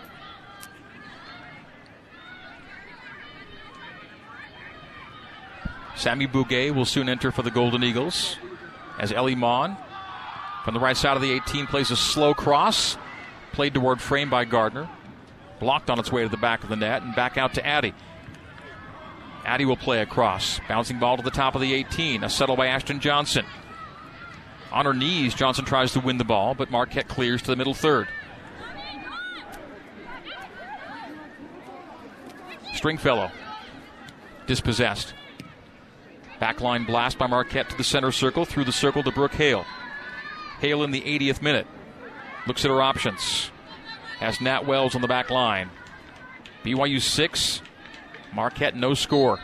Sammy 5.95 6.25
Bouguet 6.25 6.73
will 6.73 6.85
soon 6.85 7.07
enter 7.07 7.31
for 7.31 7.43
the 7.43 7.51
Golden 7.51 7.83
Eagles 7.83 8.37
as 8.99 9.11
Ellie 9.11 9.35
Mon 9.35 9.77
from 10.63 10.73
the 10.73 10.79
right 10.79 10.97
side 10.97 11.15
of 11.15 11.21
the 11.21 11.31
18 11.31 11.67
plays 11.67 11.91
a 11.91 11.95
slow 11.95 12.33
cross, 12.33 12.97
played 13.53 13.73
toward 13.73 14.01
frame 14.01 14.29
by 14.29 14.43
Gardner, 14.43 14.89
blocked 15.59 15.89
on 15.89 15.99
its 15.99 16.11
way 16.11 16.23
to 16.23 16.29
the 16.29 16.37
back 16.37 16.63
of 16.63 16.69
the 16.69 16.75
net, 16.75 17.03
and 17.03 17.15
back 17.15 17.37
out 17.37 17.53
to 17.53 17.65
Addy. 17.65 17.93
Addy 19.45 19.65
will 19.65 19.77
play 19.77 20.01
a 20.01 20.05
cross, 20.05 20.59
bouncing 20.67 20.99
ball 20.99 21.17
to 21.17 21.23
the 21.23 21.31
top 21.31 21.55
of 21.55 21.61
the 21.61 21.73
18, 21.73 22.23
a 22.23 22.29
settle 22.29 22.55
by 22.55 22.67
Ashton 22.67 22.99
Johnson. 22.99 23.45
On 24.71 24.85
her 24.85 24.93
knees, 24.93 25.35
Johnson 25.35 25.65
tries 25.65 25.93
to 25.93 25.99
win 25.99 26.17
the 26.17 26.23
ball, 26.23 26.55
but 26.55 26.71
Marquette 26.71 27.07
clears 27.07 27.41
to 27.43 27.51
the 27.51 27.55
middle 27.55 27.73
third. 27.73 28.07
Stringfellow 32.73 33.31
dispossessed. 34.47 35.13
Backline 36.41 36.85
blast 36.85 37.17
by 37.17 37.27
Marquette 37.27 37.69
to 37.69 37.77
the 37.77 37.83
center 37.83 38.11
circle, 38.11 38.45
through 38.45 38.65
the 38.65 38.71
circle 38.71 39.03
to 39.03 39.11
Brooke 39.11 39.35
Hale. 39.35 39.65
Hale 40.59 40.83
in 40.83 40.91
the 40.91 41.01
80th 41.01 41.41
minute. 41.41 41.67
Looks 42.47 42.65
at 42.65 42.71
her 42.71 42.81
options. 42.81 43.51
Has 44.19 44.41
Nat 44.41 44.65
Wells 44.65 44.95
on 44.95 45.01
the 45.01 45.07
back 45.07 45.29
line. 45.29 45.69
BYU 46.63 47.01
6, 47.01 47.61
Marquette 48.33 48.75
no 48.75 48.93
score. 48.93 49.39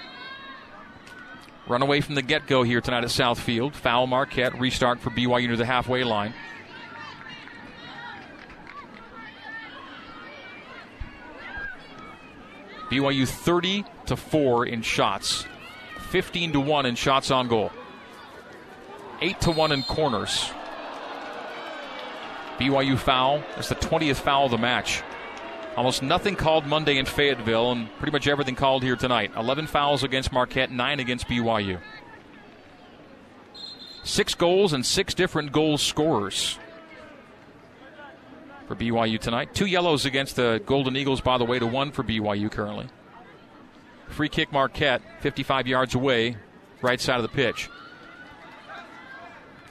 Run 1.67 1.81
away 1.81 2.01
from 2.01 2.15
the 2.15 2.21
get 2.21 2.47
go 2.47 2.63
here 2.63 2.81
tonight 2.81 3.03
at 3.03 3.09
Southfield. 3.09 3.75
Foul 3.75 4.07
Marquette. 4.07 4.59
Restart 4.59 4.99
for 4.99 5.11
BYU 5.11 5.47
near 5.47 5.55
the 5.55 5.65
halfway 5.65 6.03
line. 6.03 6.33
BYU 12.89 13.27
30 13.27 13.85
to 14.07 14.15
4 14.15 14.65
in 14.65 14.81
shots, 14.81 15.45
15 16.09 16.53
to 16.53 16.59
1 16.59 16.85
in 16.87 16.95
shots 16.95 17.29
on 17.29 17.47
goal, 17.47 17.71
8 19.21 19.39
to 19.41 19.51
1 19.51 19.71
in 19.71 19.83
corners. 19.83 20.49
BYU 22.59 22.97
foul. 22.97 23.41
That's 23.55 23.69
the 23.69 23.75
20th 23.75 24.17
foul 24.17 24.45
of 24.45 24.51
the 24.51 24.57
match. 24.57 25.01
Almost 25.77 26.03
nothing 26.03 26.35
called 26.35 26.65
Monday 26.65 26.97
in 26.97 27.05
Fayetteville, 27.05 27.71
and 27.71 27.89
pretty 27.97 28.11
much 28.11 28.27
everything 28.27 28.55
called 28.55 28.83
here 28.83 28.97
tonight. 28.97 29.31
11 29.37 29.67
fouls 29.67 30.03
against 30.03 30.31
Marquette, 30.33 30.71
9 30.71 30.99
against 30.99 31.27
BYU. 31.27 31.79
Six 34.03 34.35
goals 34.35 34.73
and 34.73 34.85
six 34.85 35.13
different 35.13 35.51
goal 35.51 35.77
scorers 35.77 36.59
for 38.67 38.75
BYU 38.75 39.19
tonight. 39.19 39.53
Two 39.53 39.65
yellows 39.65 40.05
against 40.05 40.35
the 40.35 40.61
Golden 40.65 40.97
Eagles, 40.97 41.21
by 41.21 41.37
the 41.37 41.45
way, 41.45 41.59
to 41.59 41.65
one 41.65 41.91
for 41.91 42.03
BYU 42.03 42.51
currently. 42.51 42.87
Free 44.09 44.29
kick 44.29 44.51
Marquette, 44.51 45.01
55 45.21 45.67
yards 45.67 45.95
away, 45.95 46.35
right 46.81 46.99
side 46.99 47.17
of 47.17 47.23
the 47.23 47.29
pitch. 47.29 47.69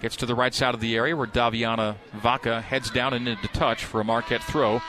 Gets 0.00 0.16
to 0.16 0.26
the 0.26 0.34
right 0.34 0.54
side 0.54 0.74
of 0.74 0.80
the 0.80 0.96
area 0.96 1.16
where 1.16 1.26
Daviana 1.26 1.96
Vaca 2.14 2.60
heads 2.60 2.90
down 2.90 3.14
and 3.14 3.26
into 3.26 3.48
touch 3.48 3.84
for 3.84 4.00
a 4.00 4.04
Marquette 4.04 4.44
throw. 4.44 4.80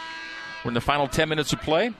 We're 0.64 0.70
in 0.70 0.74
the 0.74 0.82
final 0.82 1.08
10 1.08 1.28
minutes 1.30 1.52
of 1.52 1.62
play. 1.62 1.94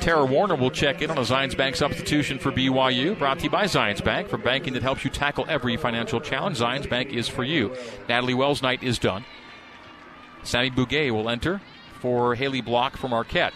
Tara 0.00 0.24
Warner 0.24 0.56
will 0.56 0.70
check 0.70 1.02
in 1.02 1.10
on 1.10 1.18
a 1.18 1.22
Zions 1.22 1.56
Bank 1.56 1.76
substitution 1.76 2.38
for 2.38 2.52
BYU, 2.52 3.18
brought 3.18 3.38
to 3.38 3.44
you 3.44 3.50
by 3.50 3.64
Zions 3.64 4.04
Bank 4.04 4.28
for 4.28 4.36
banking 4.38 4.74
that 4.74 4.82
helps 4.82 5.04
you 5.04 5.10
tackle 5.10 5.46
every 5.48 5.76
financial 5.76 6.20
challenge. 6.20 6.58
Zions 6.58 6.88
Bank 6.88 7.10
is 7.10 7.28
for 7.28 7.44
you. 7.44 7.74
Natalie 8.08 8.34
Wells' 8.34 8.62
night 8.62 8.82
is 8.82 8.98
done. 8.98 9.24
Sammy 10.42 10.70
Bouguet 10.70 11.12
will 11.12 11.28
enter 11.28 11.60
for 12.00 12.34
Haley 12.34 12.60
Block 12.60 12.96
from 12.96 13.10
Marquette. 13.10 13.54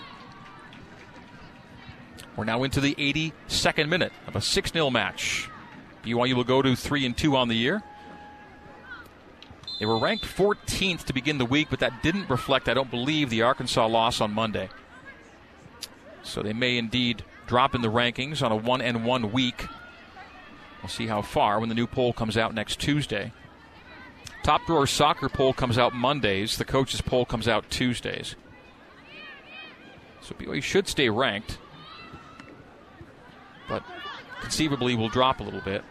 We're 2.37 2.45
now 2.45 2.63
into 2.63 2.81
the 2.81 2.95
82nd 2.95 3.89
minute 3.89 4.13
of 4.27 4.35
a 4.35 4.41
6 4.41 4.73
0 4.73 4.91
match. 4.91 5.49
BYU 6.05 6.35
will 6.35 6.45
go 6.45 6.63
to 6.63 6.75
3 6.75 7.07
and 7.07 7.17
2 7.17 7.37
on 7.37 7.49
the 7.49 7.55
year. 7.55 7.83
They 9.81 9.87
were 9.87 9.99
ranked 9.99 10.27
14th 10.27 11.05
to 11.05 11.15
begin 11.15 11.39
the 11.39 11.47
week, 11.47 11.69
but 11.71 11.81
that 11.81 12.03
didn't 12.03 12.29
reflect, 12.29 12.69
I 12.69 12.75
don't 12.75 12.91
believe, 12.91 13.31
the 13.31 13.41
Arkansas 13.43 13.87
loss 13.87 14.21
on 14.21 14.31
Monday. 14.31 14.69
So 16.23 16.43
they 16.43 16.53
may 16.53 16.77
indeed 16.77 17.25
drop 17.47 17.75
in 17.75 17.81
the 17.81 17.89
rankings 17.89 18.43
on 18.43 18.53
a 18.53 18.57
one 18.57 18.83
and 18.83 19.07
one 19.07 19.33
week. 19.33 19.67
We'll 20.83 20.91
see 20.91 21.07
how 21.07 21.23
far 21.23 21.59
when 21.59 21.71
the 21.71 21.75
new 21.75 21.87
poll 21.87 22.13
comes 22.13 22.37
out 22.37 22.55
next 22.55 22.79
Tuesday. 22.79 23.33
Top 24.43 24.67
drawer 24.67 24.87
soccer 24.87 25.31
poll 25.31 25.55
comes 25.55 25.79
out 25.79 25.95
Mondays. 25.95 26.59
The 26.59 26.67
coaches 26.67 27.01
poll 27.01 27.25
comes 27.25 27.49
out 27.49 27.71
Tuesdays. 27.71 28.37
So 30.21 30.35
BYU 30.35 30.63
should 30.63 30.89
stay 30.89 31.09
ranked. 31.09 31.57
but 33.67 33.83
conceivably 34.43 34.95
will 34.95 35.09
drop 35.09 35.41
a 35.41 35.43
little 35.43 35.63
bit. 35.63 35.83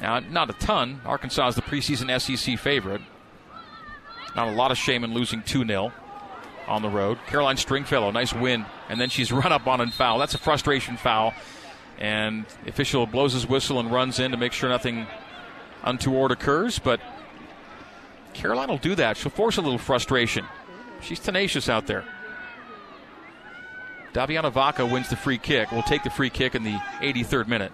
Now, 0.00 0.18
not 0.20 0.50
a 0.50 0.54
ton. 0.54 1.00
Arkansas 1.04 1.48
is 1.48 1.54
the 1.56 1.62
preseason 1.62 2.20
SEC 2.20 2.58
favorite. 2.58 3.02
Not 4.34 4.48
a 4.48 4.52
lot 4.52 4.70
of 4.70 4.78
shame 4.78 5.04
in 5.04 5.12
losing 5.12 5.42
2 5.42 5.66
0 5.66 5.92
on 6.66 6.82
the 6.82 6.88
road. 6.88 7.18
Caroline 7.26 7.56
Stringfellow, 7.56 8.10
nice 8.10 8.32
win. 8.32 8.64
And 8.88 9.00
then 9.00 9.10
she's 9.10 9.30
run 9.32 9.52
up 9.52 9.66
on 9.66 9.80
and 9.80 9.92
foul. 9.92 10.18
That's 10.18 10.34
a 10.34 10.38
frustration 10.38 10.96
foul. 10.96 11.34
And 11.98 12.46
official 12.66 13.06
blows 13.06 13.34
his 13.34 13.46
whistle 13.46 13.78
and 13.78 13.90
runs 13.90 14.18
in 14.18 14.30
to 14.30 14.36
make 14.36 14.52
sure 14.52 14.70
nothing 14.70 15.06
untoward 15.82 16.30
occurs. 16.30 16.78
But 16.78 17.00
Caroline 18.32 18.68
will 18.68 18.78
do 18.78 18.94
that. 18.94 19.18
She'll 19.18 19.30
force 19.30 19.58
a 19.58 19.60
little 19.60 19.78
frustration. 19.78 20.46
She's 21.02 21.20
tenacious 21.20 21.68
out 21.68 21.86
there. 21.86 22.04
Daviana 24.14 24.50
Vaca 24.50 24.86
wins 24.86 25.08
the 25.10 25.16
free 25.16 25.38
kick. 25.38 25.70
Will 25.72 25.82
take 25.82 26.02
the 26.02 26.10
free 26.10 26.30
kick 26.30 26.54
in 26.54 26.64
the 26.64 26.78
83rd 27.00 27.48
minute. 27.48 27.72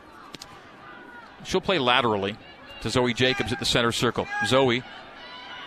She'll 1.46 1.60
play 1.60 1.78
laterally 1.78 2.36
to 2.82 2.90
Zoe 2.90 3.14
Jacobs 3.14 3.52
at 3.52 3.60
the 3.60 3.64
center 3.64 3.92
circle. 3.92 4.26
Zoe, 4.46 4.82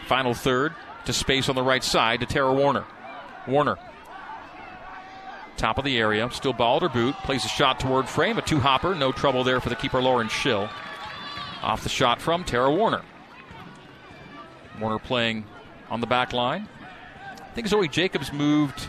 final 0.07 0.33
third 0.33 0.73
to 1.05 1.13
space 1.13 1.49
on 1.49 1.55
the 1.55 1.63
right 1.63 1.83
side 1.83 2.19
to 2.19 2.25
Tara 2.25 2.53
Warner. 2.53 2.83
Warner, 3.47 3.77
top 5.55 5.77
of 5.77 5.85
the 5.85 5.97
area, 5.97 6.29
still 6.31 6.53
ball 6.53 6.77
at 6.77 6.81
her 6.83 6.89
boot, 6.89 7.15
plays 7.23 7.45
a 7.45 7.47
shot 7.47 7.79
toward 7.79 8.07
frame, 8.07 8.37
a 8.37 8.41
two 8.41 8.59
hopper, 8.59 8.93
no 8.93 9.11
trouble 9.11 9.43
there 9.43 9.61
for 9.61 9.69
the 9.69 9.75
keeper 9.75 10.01
Lauren 10.01 10.27
Schill. 10.27 10.69
Off 11.61 11.83
the 11.83 11.89
shot 11.89 12.21
from 12.21 12.43
Tara 12.43 12.71
Warner. 12.71 13.01
Warner 14.79 14.99
playing 14.99 15.45
on 15.89 16.01
the 16.01 16.07
back 16.07 16.33
line. 16.33 16.67
I 17.31 17.49
think 17.53 17.67
Zoe 17.67 17.87
Jacobs 17.87 18.31
moved 18.31 18.87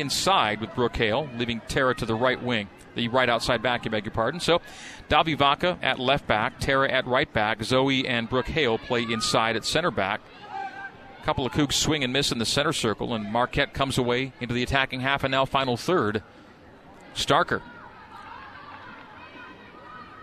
inside 0.00 0.60
with 0.60 0.74
Brooke 0.74 0.96
Hale, 0.96 1.28
leaving 1.36 1.60
Tara 1.68 1.94
to 1.96 2.06
the 2.06 2.14
right 2.14 2.42
wing, 2.42 2.68
the 2.94 3.08
right 3.08 3.28
outside 3.28 3.62
back, 3.62 3.84
you 3.84 3.90
beg 3.90 4.04
your 4.04 4.12
pardon. 4.12 4.40
So 4.40 4.60
Davi 5.08 5.36
Vaca 5.36 5.78
at 5.82 5.98
left 5.98 6.26
back, 6.26 6.58
Tara 6.60 6.90
at 6.90 7.06
right 7.06 7.32
back, 7.32 7.62
Zoe 7.62 8.06
and 8.06 8.28
Brooke 8.28 8.48
Hale 8.48 8.78
play 8.78 9.02
inside 9.02 9.56
at 9.56 9.64
center 9.64 9.90
back. 9.90 10.20
A 11.20 11.24
couple 11.24 11.44
of 11.44 11.52
Cougs 11.52 11.74
swing 11.74 12.02
and 12.02 12.12
miss 12.12 12.32
in 12.32 12.38
the 12.38 12.46
center 12.46 12.72
circle, 12.72 13.14
and 13.14 13.30
Marquette 13.30 13.74
comes 13.74 13.98
away 13.98 14.32
into 14.40 14.54
the 14.54 14.62
attacking 14.62 15.00
half 15.00 15.22
and 15.22 15.30
now 15.30 15.44
final 15.44 15.76
third. 15.76 16.22
Starker 17.14 17.60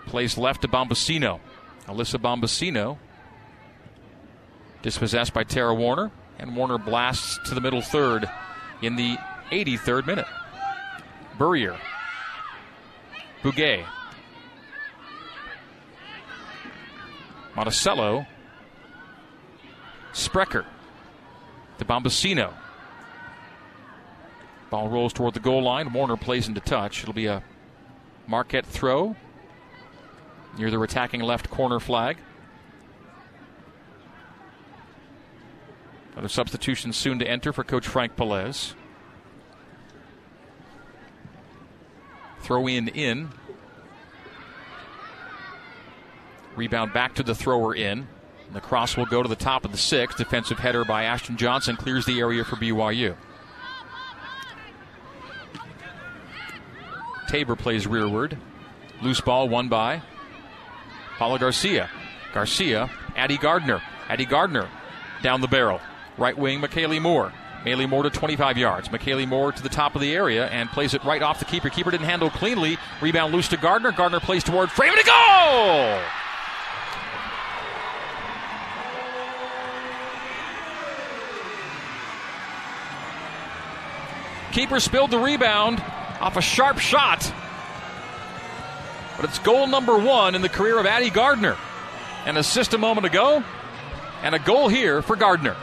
plays 0.07 0.37
left 0.37 0.61
to 0.61 0.67
Bombasino. 0.67 1.39
Alyssa 1.85 2.19
Bombasino 2.19 2.97
dispossessed 4.81 5.33
by 5.33 5.43
Tara 5.43 5.73
Warner, 5.75 6.11
and 6.39 6.55
Warner 6.55 6.77
blasts 6.77 7.39
to 7.49 7.55
the 7.55 7.61
middle 7.61 7.81
third 7.81 8.29
in 8.81 8.95
the 8.95 9.17
83rd 9.51 10.07
minute. 10.07 10.27
Burrier. 11.37 11.77
Bouguet. 13.43 13.85
Monticello. 17.55 18.25
Sprecher. 20.13 20.65
To 21.79 21.85
Bombasino. 21.85 22.53
Ball 24.69 24.89
rolls 24.89 25.13
toward 25.13 25.33
the 25.33 25.39
goal 25.39 25.63
line. 25.63 25.93
Warner 25.93 26.17
plays 26.17 26.47
into 26.47 26.59
touch. 26.59 27.01
It'll 27.01 27.13
be 27.13 27.27
a 27.27 27.43
Marquette 28.27 28.65
throw 28.65 29.15
near 30.57 30.69
their 30.69 30.83
attacking 30.83 31.21
left 31.21 31.49
corner 31.49 31.79
flag. 31.79 32.17
Other 36.17 36.27
substitutions 36.27 36.97
soon 36.97 37.19
to 37.19 37.27
enter 37.27 37.53
for 37.53 37.63
Coach 37.63 37.87
Frank 37.87 38.15
Pelaez. 38.15 38.73
Throw 42.47 42.65
in 42.65 42.87
in. 42.87 43.27
Rebound 46.55 46.93
back 46.93 47.15
to 47.15 47.23
the 47.23 47.35
thrower 47.35 47.75
in. 47.75 48.07
The 48.53 48.61
cross 48.61 48.95
will 48.95 49.05
go 49.05 49.21
to 49.21 49.27
the 49.27 49.35
top 49.35 49.65
of 49.65 49.73
the 49.73 49.77
six. 49.77 50.15
Defensive 50.15 50.57
header 50.57 50.85
by 50.85 51.03
Ashton 51.03 51.35
Johnson 51.35 51.75
clears 51.75 52.05
the 52.05 52.21
area 52.21 52.45
for 52.45 52.55
BYU. 52.55 53.17
Tabor 57.27 57.57
plays 57.57 57.85
rearward. 57.85 58.37
Loose 59.01 59.19
ball 59.19 59.49
won 59.49 59.67
by 59.67 60.01
Paula 61.17 61.39
Garcia. 61.39 61.89
Garcia, 62.33 62.89
Addie 63.17 63.37
Gardner. 63.37 63.81
Addie 64.07 64.23
Gardner 64.23 64.69
down 65.21 65.41
the 65.41 65.49
barrel. 65.49 65.81
Right 66.17 66.37
wing, 66.37 66.61
McKaylee 66.61 67.01
Moore. 67.01 67.33
Maylee 67.67 67.89
Moore 67.89 68.03
to 68.03 68.09
25 68.09 68.57
yards. 68.57 68.87
McKaylee 68.87 69.27
Moore 69.27 69.51
to 69.51 69.61
the 69.61 69.67
top 69.67 69.95
of 69.95 70.01
the 70.01 70.15
area 70.15 70.47
and 70.47 70.69
plays 70.69 70.93
it 70.93 71.03
right 71.03 71.21
off 71.21 71.39
the 71.39 71.45
keeper. 71.45 71.69
Keeper 71.69 71.91
didn't 71.91 72.05
handle 72.05 72.29
cleanly. 72.29 72.77
Rebound 73.01 73.33
loose 73.33 73.49
to 73.49 73.57
Gardner. 73.57 73.91
Gardner 73.91 74.21
plays 74.21 74.41
toward 74.41 74.71
frame 74.71 74.93
and 74.93 75.01
a 75.01 75.03
goal! 75.03 75.99
Keeper 84.53 84.79
spilled 84.79 85.11
the 85.11 85.19
rebound 85.19 85.83
off 86.21 86.37
a 86.37 86.41
sharp 86.41 86.79
shot. 86.79 87.33
But 89.17 89.25
it's 89.25 89.39
goal 89.39 89.67
number 89.67 89.97
one 89.97 90.35
in 90.35 90.41
the 90.41 90.47
career 90.47 90.79
of 90.79 90.85
Addie 90.85 91.09
Gardner. 91.09 91.57
An 92.25 92.37
assist 92.37 92.73
a 92.73 92.77
moment 92.77 93.05
ago, 93.05 93.43
and 94.23 94.33
a 94.33 94.39
goal 94.39 94.69
here 94.69 95.01
for 95.01 95.17
Gardner. 95.17 95.57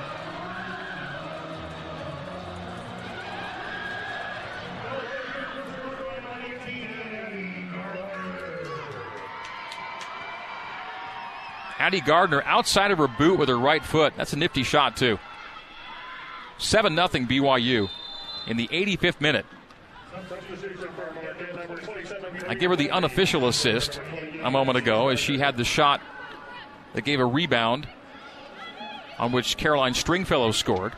Addie 11.85 12.01
Gardner 12.01 12.43
outside 12.47 12.93
of 12.93 12.97
her 12.97 13.07
boot 13.07 13.39
with 13.39 13.51
her 13.51 13.59
right 13.59 13.85
foot. 13.85 14.15
That's 14.17 14.33
a 14.33 14.39
nifty 14.39 14.63
shot, 14.63 14.97
too. 14.97 15.19
7 16.57 16.97
0 16.97 17.09
BYU 17.09 17.91
in 18.47 18.57
the 18.57 18.69
85th 18.69 19.21
minute. 19.21 19.45
I 22.49 22.55
gave 22.55 22.71
her 22.71 22.77
the 22.77 22.91
unofficial 22.91 23.47
assist 23.49 24.01
a 24.43 24.51
moment 24.51 24.79
ago 24.79 25.09
as 25.09 25.21
she 25.21 25.39
had 25.39 25.59
the 25.59 25.65
shot 25.65 26.01
that 26.95 27.03
gave 27.03 27.21
a 27.21 27.27
rebound 27.27 27.87
on 29.19 29.33
which 29.33 29.59
Caroline 29.59 29.93
Stringfellow 29.93 30.53
scored. 30.53 30.95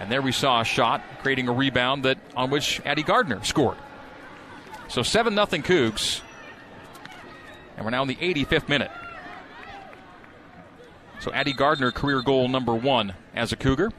And 0.00 0.10
there 0.10 0.20
we 0.20 0.32
saw 0.32 0.62
a 0.62 0.64
shot 0.64 1.00
creating 1.20 1.46
a 1.46 1.52
rebound 1.52 2.06
that 2.06 2.18
on 2.34 2.50
which 2.50 2.80
Addie 2.84 3.04
Gardner 3.04 3.44
scored. 3.44 3.78
So 4.88 5.04
7 5.04 5.32
0 5.32 5.46
Cougs. 5.62 6.22
And 7.76 7.84
we're 7.84 7.90
now 7.92 8.02
in 8.02 8.08
the 8.08 8.16
85th 8.16 8.68
minute. 8.68 8.90
So 11.22 11.32
Addie 11.32 11.52
Gardner, 11.52 11.92
career 11.92 12.20
goal 12.20 12.48
number 12.48 12.74
one 12.74 13.14
as 13.32 13.52
a 13.52 13.56
Cougar. 13.56 13.92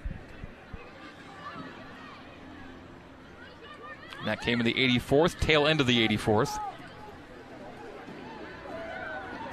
That 4.26 4.42
came 4.42 4.60
in 4.60 4.66
the 4.66 4.74
84th, 4.74 5.40
tail 5.40 5.66
end 5.66 5.80
of 5.80 5.88
the 5.88 6.06
84th. 6.06 6.60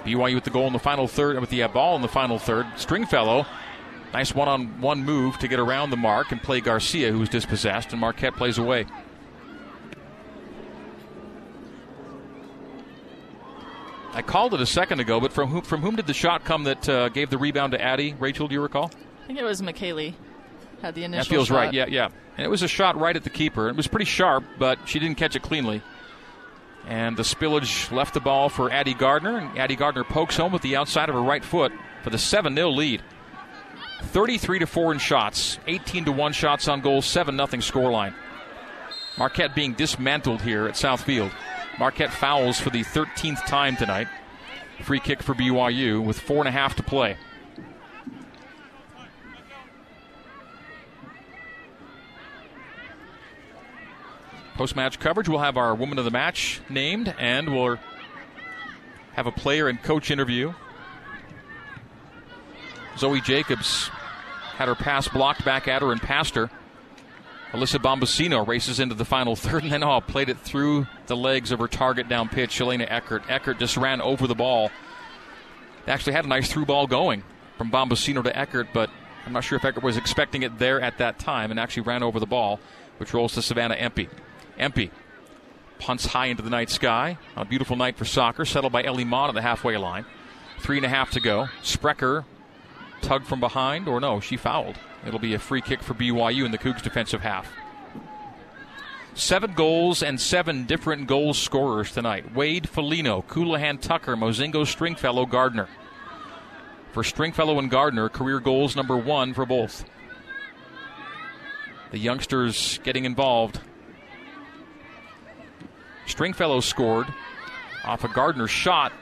BYU 0.04 0.34
with 0.34 0.42
the 0.42 0.50
goal 0.50 0.66
in 0.66 0.72
the 0.72 0.80
final 0.80 1.06
third, 1.06 1.38
with 1.38 1.50
the 1.50 1.62
uh, 1.62 1.68
ball 1.68 1.94
in 1.94 2.02
the 2.02 2.08
final 2.08 2.40
third. 2.40 2.66
Stringfellow, 2.74 3.46
nice 4.12 4.34
one 4.34 4.48
on 4.48 4.80
one 4.80 5.04
move 5.04 5.38
to 5.38 5.46
get 5.46 5.60
around 5.60 5.90
the 5.90 5.96
mark 5.96 6.32
and 6.32 6.42
play 6.42 6.60
Garcia, 6.60 7.12
who's 7.12 7.28
dispossessed, 7.28 7.92
and 7.92 8.00
Marquette 8.00 8.34
plays 8.34 8.58
away. 8.58 8.86
I 14.12 14.22
called 14.22 14.54
it 14.54 14.60
a 14.60 14.66
second 14.66 15.00
ago, 15.00 15.20
but 15.20 15.32
from 15.32 15.50
whom, 15.50 15.62
from 15.62 15.82
whom 15.82 15.96
did 15.96 16.06
the 16.06 16.14
shot 16.14 16.44
come 16.44 16.64
that 16.64 16.88
uh, 16.88 17.08
gave 17.10 17.30
the 17.30 17.38
rebound 17.38 17.72
to 17.72 17.80
Addie? 17.80 18.14
Rachel, 18.18 18.48
do 18.48 18.54
you 18.54 18.60
recall? 18.60 18.90
I 19.22 19.26
think 19.26 19.38
it 19.38 19.44
was 19.44 19.62
McKaylee. 19.62 20.14
Had 20.82 20.94
the 20.94 21.04
initial. 21.04 21.24
That 21.24 21.30
feels 21.30 21.48
shot. 21.48 21.56
right. 21.56 21.72
Yeah, 21.72 21.86
yeah. 21.88 22.08
And 22.36 22.44
it 22.44 22.48
was 22.48 22.62
a 22.62 22.68
shot 22.68 22.98
right 22.98 23.14
at 23.14 23.22
the 23.22 23.30
keeper. 23.30 23.68
It 23.68 23.76
was 23.76 23.86
pretty 23.86 24.06
sharp, 24.06 24.44
but 24.58 24.78
she 24.88 24.98
didn't 24.98 25.16
catch 25.16 25.36
it 25.36 25.42
cleanly. 25.42 25.82
And 26.86 27.16
the 27.16 27.22
spillage 27.22 27.92
left 27.92 28.14
the 28.14 28.20
ball 28.20 28.48
for 28.48 28.70
Addie 28.70 28.94
Gardner, 28.94 29.36
and 29.36 29.58
Addie 29.58 29.76
Gardner 29.76 30.02
pokes 30.02 30.36
home 30.36 30.52
with 30.52 30.62
the 30.62 30.76
outside 30.76 31.08
of 31.08 31.14
her 31.14 31.22
right 31.22 31.44
foot 31.44 31.72
for 32.02 32.10
the 32.10 32.18
7 32.18 32.54
0 32.54 32.70
lead. 32.70 33.02
33 34.02 34.60
to 34.60 34.66
4 34.66 34.92
in 34.92 34.98
shots, 34.98 35.58
18 35.66 36.06
to 36.06 36.12
1 36.12 36.32
shots 36.32 36.66
on 36.68 36.80
goal, 36.80 37.02
7 37.02 37.36
0 37.36 37.46
scoreline. 37.60 38.14
Marquette 39.18 39.54
being 39.54 39.74
dismantled 39.74 40.40
here 40.40 40.66
at 40.66 40.74
Southfield. 40.74 41.30
Marquette 41.78 42.12
fouls 42.12 42.60
for 42.60 42.70
the 42.70 42.84
13th 42.84 43.46
time 43.46 43.76
tonight. 43.76 44.08
Free 44.82 45.00
kick 45.00 45.22
for 45.22 45.34
BYU 45.34 46.02
with 46.02 46.18
four 46.18 46.38
and 46.38 46.48
a 46.48 46.50
half 46.50 46.76
to 46.76 46.82
play. 46.82 47.16
Post 54.54 54.76
match 54.76 54.98
coverage, 54.98 55.26
we'll 55.26 55.38
have 55.38 55.56
our 55.56 55.74
woman 55.74 55.98
of 55.98 56.04
the 56.04 56.10
match 56.10 56.60
named, 56.68 57.14
and 57.18 57.54
we'll 57.54 57.78
have 59.14 59.26
a 59.26 59.32
player 59.32 59.68
and 59.68 59.82
coach 59.82 60.10
interview. 60.10 60.52
Zoe 62.98 63.22
Jacobs 63.22 63.88
had 64.56 64.68
her 64.68 64.74
pass 64.74 65.08
blocked 65.08 65.46
back 65.46 65.66
at 65.66 65.80
her 65.80 65.92
and 65.92 66.02
passed 66.02 66.34
her. 66.34 66.50
Alyssa 67.52 67.82
Bombasino 67.82 68.46
races 68.46 68.78
into 68.78 68.94
the 68.94 69.04
final 69.04 69.34
third 69.36 69.64
and 69.64 69.72
then 69.72 69.82
oh, 69.82 70.00
played 70.00 70.28
it 70.28 70.38
through 70.38 70.86
the 71.06 71.16
legs 71.16 71.50
of 71.50 71.58
her 71.58 71.68
target 71.68 72.08
down 72.08 72.28
pitch, 72.28 72.50
Shalana 72.58 72.86
Eckert. 72.88 73.24
Eckert 73.28 73.58
just 73.58 73.76
ran 73.76 74.00
over 74.00 74.26
the 74.26 74.34
ball. 74.34 74.70
Actually 75.86 76.12
had 76.12 76.24
a 76.24 76.28
nice 76.28 76.50
through 76.50 76.66
ball 76.66 76.86
going 76.86 77.24
from 77.58 77.70
Bombasino 77.70 78.22
to 78.22 78.38
Eckert, 78.38 78.68
but 78.72 78.90
I'm 79.26 79.32
not 79.32 79.42
sure 79.42 79.56
if 79.56 79.64
Eckert 79.64 79.82
was 79.82 79.96
expecting 79.96 80.42
it 80.42 80.58
there 80.58 80.80
at 80.80 80.98
that 80.98 81.18
time 81.18 81.50
and 81.50 81.58
actually 81.58 81.82
ran 81.82 82.02
over 82.02 82.20
the 82.20 82.26
ball, 82.26 82.60
which 82.98 83.12
rolls 83.12 83.34
to 83.34 83.42
Savannah 83.42 83.74
Empey. 83.74 84.08
Empey 84.56 84.90
punts 85.80 86.06
high 86.06 86.26
into 86.26 86.42
the 86.42 86.50
night 86.50 86.70
sky. 86.70 87.18
A 87.36 87.44
beautiful 87.44 87.74
night 87.74 87.96
for 87.96 88.04
soccer, 88.04 88.44
settled 88.44 88.72
by 88.72 88.84
Ellie 88.84 89.04
Mon 89.04 89.28
at 89.28 89.34
the 89.34 89.42
halfway 89.42 89.76
line. 89.76 90.04
Three 90.60 90.76
and 90.76 90.86
a 90.86 90.88
half 90.88 91.10
to 91.12 91.20
go. 91.20 91.48
Sprecher 91.62 92.24
tugged 93.00 93.26
from 93.26 93.40
behind, 93.40 93.88
or 93.88 93.98
no, 93.98 94.20
she 94.20 94.36
fouled. 94.36 94.76
It'll 95.06 95.18
be 95.18 95.34
a 95.34 95.38
free 95.38 95.62
kick 95.62 95.82
for 95.82 95.94
BYU 95.94 96.44
in 96.44 96.50
the 96.50 96.58
Cougs 96.58 96.82
defensive 96.82 97.22
half. 97.22 97.50
Seven 99.14 99.54
goals 99.54 100.02
and 100.02 100.20
seven 100.20 100.64
different 100.64 101.06
goal 101.06 101.34
scorers 101.34 101.92
tonight. 101.92 102.34
Wade 102.34 102.64
Felino, 102.64 103.24
Colohan 103.24 103.80
Tucker, 103.80 104.16
Mozingo 104.16 104.66
Stringfellow, 104.66 105.26
Gardner. 105.26 105.68
For 106.92 107.04
Stringfellow 107.04 107.58
and 107.58 107.70
Gardner, 107.70 108.08
career 108.08 108.40
goals 108.40 108.76
number 108.76 108.96
one 108.96 109.34
for 109.34 109.46
both. 109.46 109.84
The 111.90 111.98
youngsters 111.98 112.78
getting 112.84 113.04
involved. 113.04 113.60
Stringfellow 116.06 116.60
scored 116.60 117.06
off 117.84 118.04
a 118.04 118.08
Gardner 118.08 118.48
shot 118.48 118.92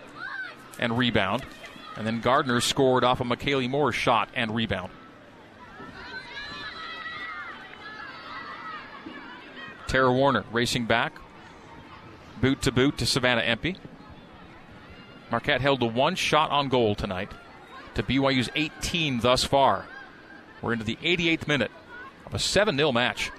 and 0.78 0.96
rebound. 0.96 1.44
And 1.96 2.07
then 2.07 2.20
Gardner 2.20 2.61
scored 2.61 3.05
off 3.05 3.20
a 3.20 3.24
McKaylee 3.24 3.68
Moore 3.68 3.92
shot 3.92 4.28
and 4.34 4.55
rebound. 4.55 4.90
Tara 9.89 10.12
Warner 10.12 10.45
racing 10.53 10.84
back. 10.84 11.14
Boot 12.41 12.62
to 12.62 12.70
boot 12.70 12.99
to 12.99 13.07
Savannah 13.07 13.41
Empey. 13.41 13.76
Marquette 15.30 15.61
held 15.61 15.80
to 15.80 15.86
one 15.86 16.14
shot 16.14 16.51
on 16.51 16.68
goal 16.68 16.95
tonight 16.95 17.32
to 17.95 18.03
BYU's 18.03 18.49
18 18.55 19.20
thus 19.20 19.45
far. 19.45 19.86
We're 20.62 20.74
into 20.74 20.84
the 20.84 20.97
88th 20.97 21.49
minute 21.49 21.70
of 22.26 22.34
a 22.34 22.39
7 22.39 22.76
0 22.76 22.93
match. 22.93 23.30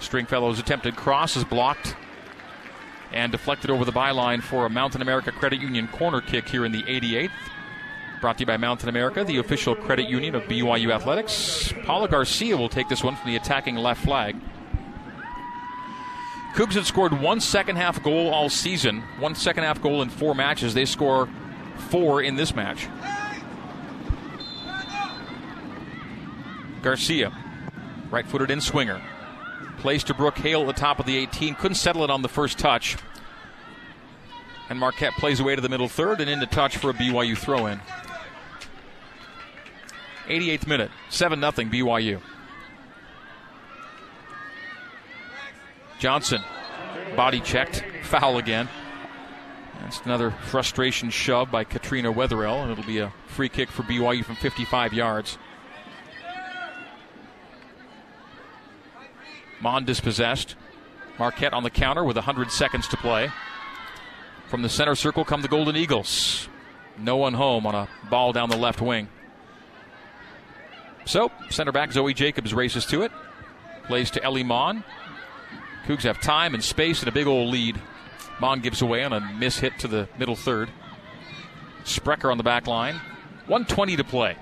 Stringfellow's 0.00 0.58
attempted 0.58 0.96
cross 0.96 1.36
is 1.36 1.44
blocked 1.44 1.94
and 3.12 3.32
deflected 3.32 3.70
over 3.70 3.84
the 3.84 3.92
byline 3.92 4.42
for 4.42 4.66
a 4.66 4.70
Mountain 4.70 5.02
America 5.02 5.32
Credit 5.32 5.60
Union 5.60 5.88
corner 5.88 6.20
kick 6.20 6.48
here 6.48 6.64
in 6.64 6.72
the 6.72 6.82
88th. 6.82 7.30
Brought 8.20 8.36
to 8.36 8.42
you 8.42 8.46
by 8.46 8.58
Mountain 8.58 8.88
America, 8.88 9.24
the 9.24 9.38
official 9.38 9.74
credit 9.74 10.08
union 10.08 10.34
of 10.34 10.42
BYU 10.42 10.92
Athletics. 10.92 11.72
Paula 11.84 12.06
Garcia 12.06 12.56
will 12.56 12.68
take 12.68 12.88
this 12.88 13.02
one 13.02 13.16
from 13.16 13.30
the 13.30 13.36
attacking 13.36 13.76
left 13.76 14.04
flag. 14.04 14.36
Cougs 16.54 16.74
had 16.74 16.84
scored 16.84 17.18
one 17.18 17.40
second 17.40 17.76
half 17.76 18.02
goal 18.02 18.28
all 18.28 18.50
season, 18.50 19.00
one 19.18 19.34
second 19.34 19.64
half 19.64 19.80
goal 19.80 20.02
in 20.02 20.10
four 20.10 20.34
matches. 20.34 20.74
They 20.74 20.84
score 20.84 21.28
four 21.88 22.20
in 22.20 22.36
this 22.36 22.54
match. 22.54 22.88
Garcia, 26.82 27.32
right 28.10 28.26
footed 28.26 28.50
in 28.50 28.60
swinger. 28.60 29.00
Plays 29.80 30.04
to 30.04 30.14
Brooke 30.14 30.38
Hale 30.38 30.60
at 30.60 30.66
the 30.66 30.72
top 30.74 31.00
of 31.00 31.06
the 31.06 31.16
18. 31.16 31.54
Couldn't 31.54 31.76
settle 31.76 32.04
it 32.04 32.10
on 32.10 32.20
the 32.20 32.28
first 32.28 32.58
touch. 32.58 32.96
And 34.68 34.78
Marquette 34.78 35.14
plays 35.14 35.40
away 35.40 35.56
to 35.56 35.62
the 35.62 35.70
middle 35.70 35.88
third 35.88 36.20
and 36.20 36.28
into 36.28 36.46
touch 36.46 36.76
for 36.76 36.90
a 36.90 36.94
BYU 36.94 37.36
throw 37.36 37.66
in. 37.66 37.80
88th 40.28 40.66
minute, 40.66 40.90
7 41.08 41.40
0 41.40 41.52
BYU. 41.52 42.20
Johnson, 45.98 46.42
body 47.16 47.40
checked, 47.40 47.82
foul 48.02 48.38
again. 48.38 48.68
That's 49.80 50.00
another 50.02 50.30
frustration 50.30 51.10
shove 51.10 51.50
by 51.50 51.64
Katrina 51.64 52.12
Wetherell, 52.12 52.62
and 52.62 52.70
it'll 52.70 52.84
be 52.84 52.98
a 52.98 53.12
free 53.26 53.48
kick 53.48 53.70
for 53.70 53.82
BYU 53.82 54.24
from 54.24 54.36
55 54.36 54.92
yards. 54.92 55.38
Mon 59.60 59.84
dispossessed. 59.84 60.56
Marquette 61.18 61.52
on 61.52 61.62
the 61.62 61.70
counter 61.70 62.02
with 62.02 62.16
100 62.16 62.50
seconds 62.50 62.88
to 62.88 62.96
play. 62.96 63.30
From 64.48 64.62
the 64.62 64.68
center 64.68 64.94
circle 64.94 65.24
come 65.24 65.42
the 65.42 65.48
Golden 65.48 65.76
Eagles. 65.76 66.48
No 66.98 67.16
one 67.16 67.34
home 67.34 67.66
on 67.66 67.74
a 67.74 67.88
ball 68.10 68.32
down 68.32 68.50
the 68.50 68.56
left 68.56 68.80
wing. 68.80 69.08
So, 71.04 71.30
center 71.50 71.72
back 71.72 71.92
Zoe 71.92 72.14
Jacobs 72.14 72.54
races 72.54 72.84
to 72.86 73.02
it. 73.02 73.12
Plays 73.84 74.10
to 74.12 74.22
Ellie 74.22 74.44
Mon. 74.44 74.84
Cougs 75.86 76.02
have 76.02 76.20
time 76.20 76.54
and 76.54 76.62
space 76.62 77.00
and 77.00 77.08
a 77.08 77.12
big 77.12 77.26
old 77.26 77.50
lead. 77.50 77.80
Mon 78.40 78.60
gives 78.60 78.82
away 78.82 79.04
on 79.04 79.12
a 79.12 79.20
miss 79.38 79.58
hit 79.58 79.78
to 79.80 79.88
the 79.88 80.08
middle 80.18 80.36
third. 80.36 80.70
Sprecher 81.84 82.30
on 82.30 82.36
the 82.36 82.44
back 82.44 82.66
line. 82.66 82.94
120 83.46 83.96
to 83.96 84.04
play. 84.04 84.36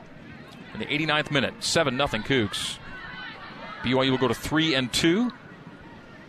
In 0.75 0.81
the 0.81 0.87
89th 0.87 1.31
minute, 1.31 1.55
7 1.61 1.97
0 1.97 2.09
Cougs. 2.09 2.79
BYU 3.83 4.11
will 4.11 4.19
go 4.19 4.29
to 4.29 4.35
three 4.35 4.75
and 4.75 4.93
two. 4.93 5.33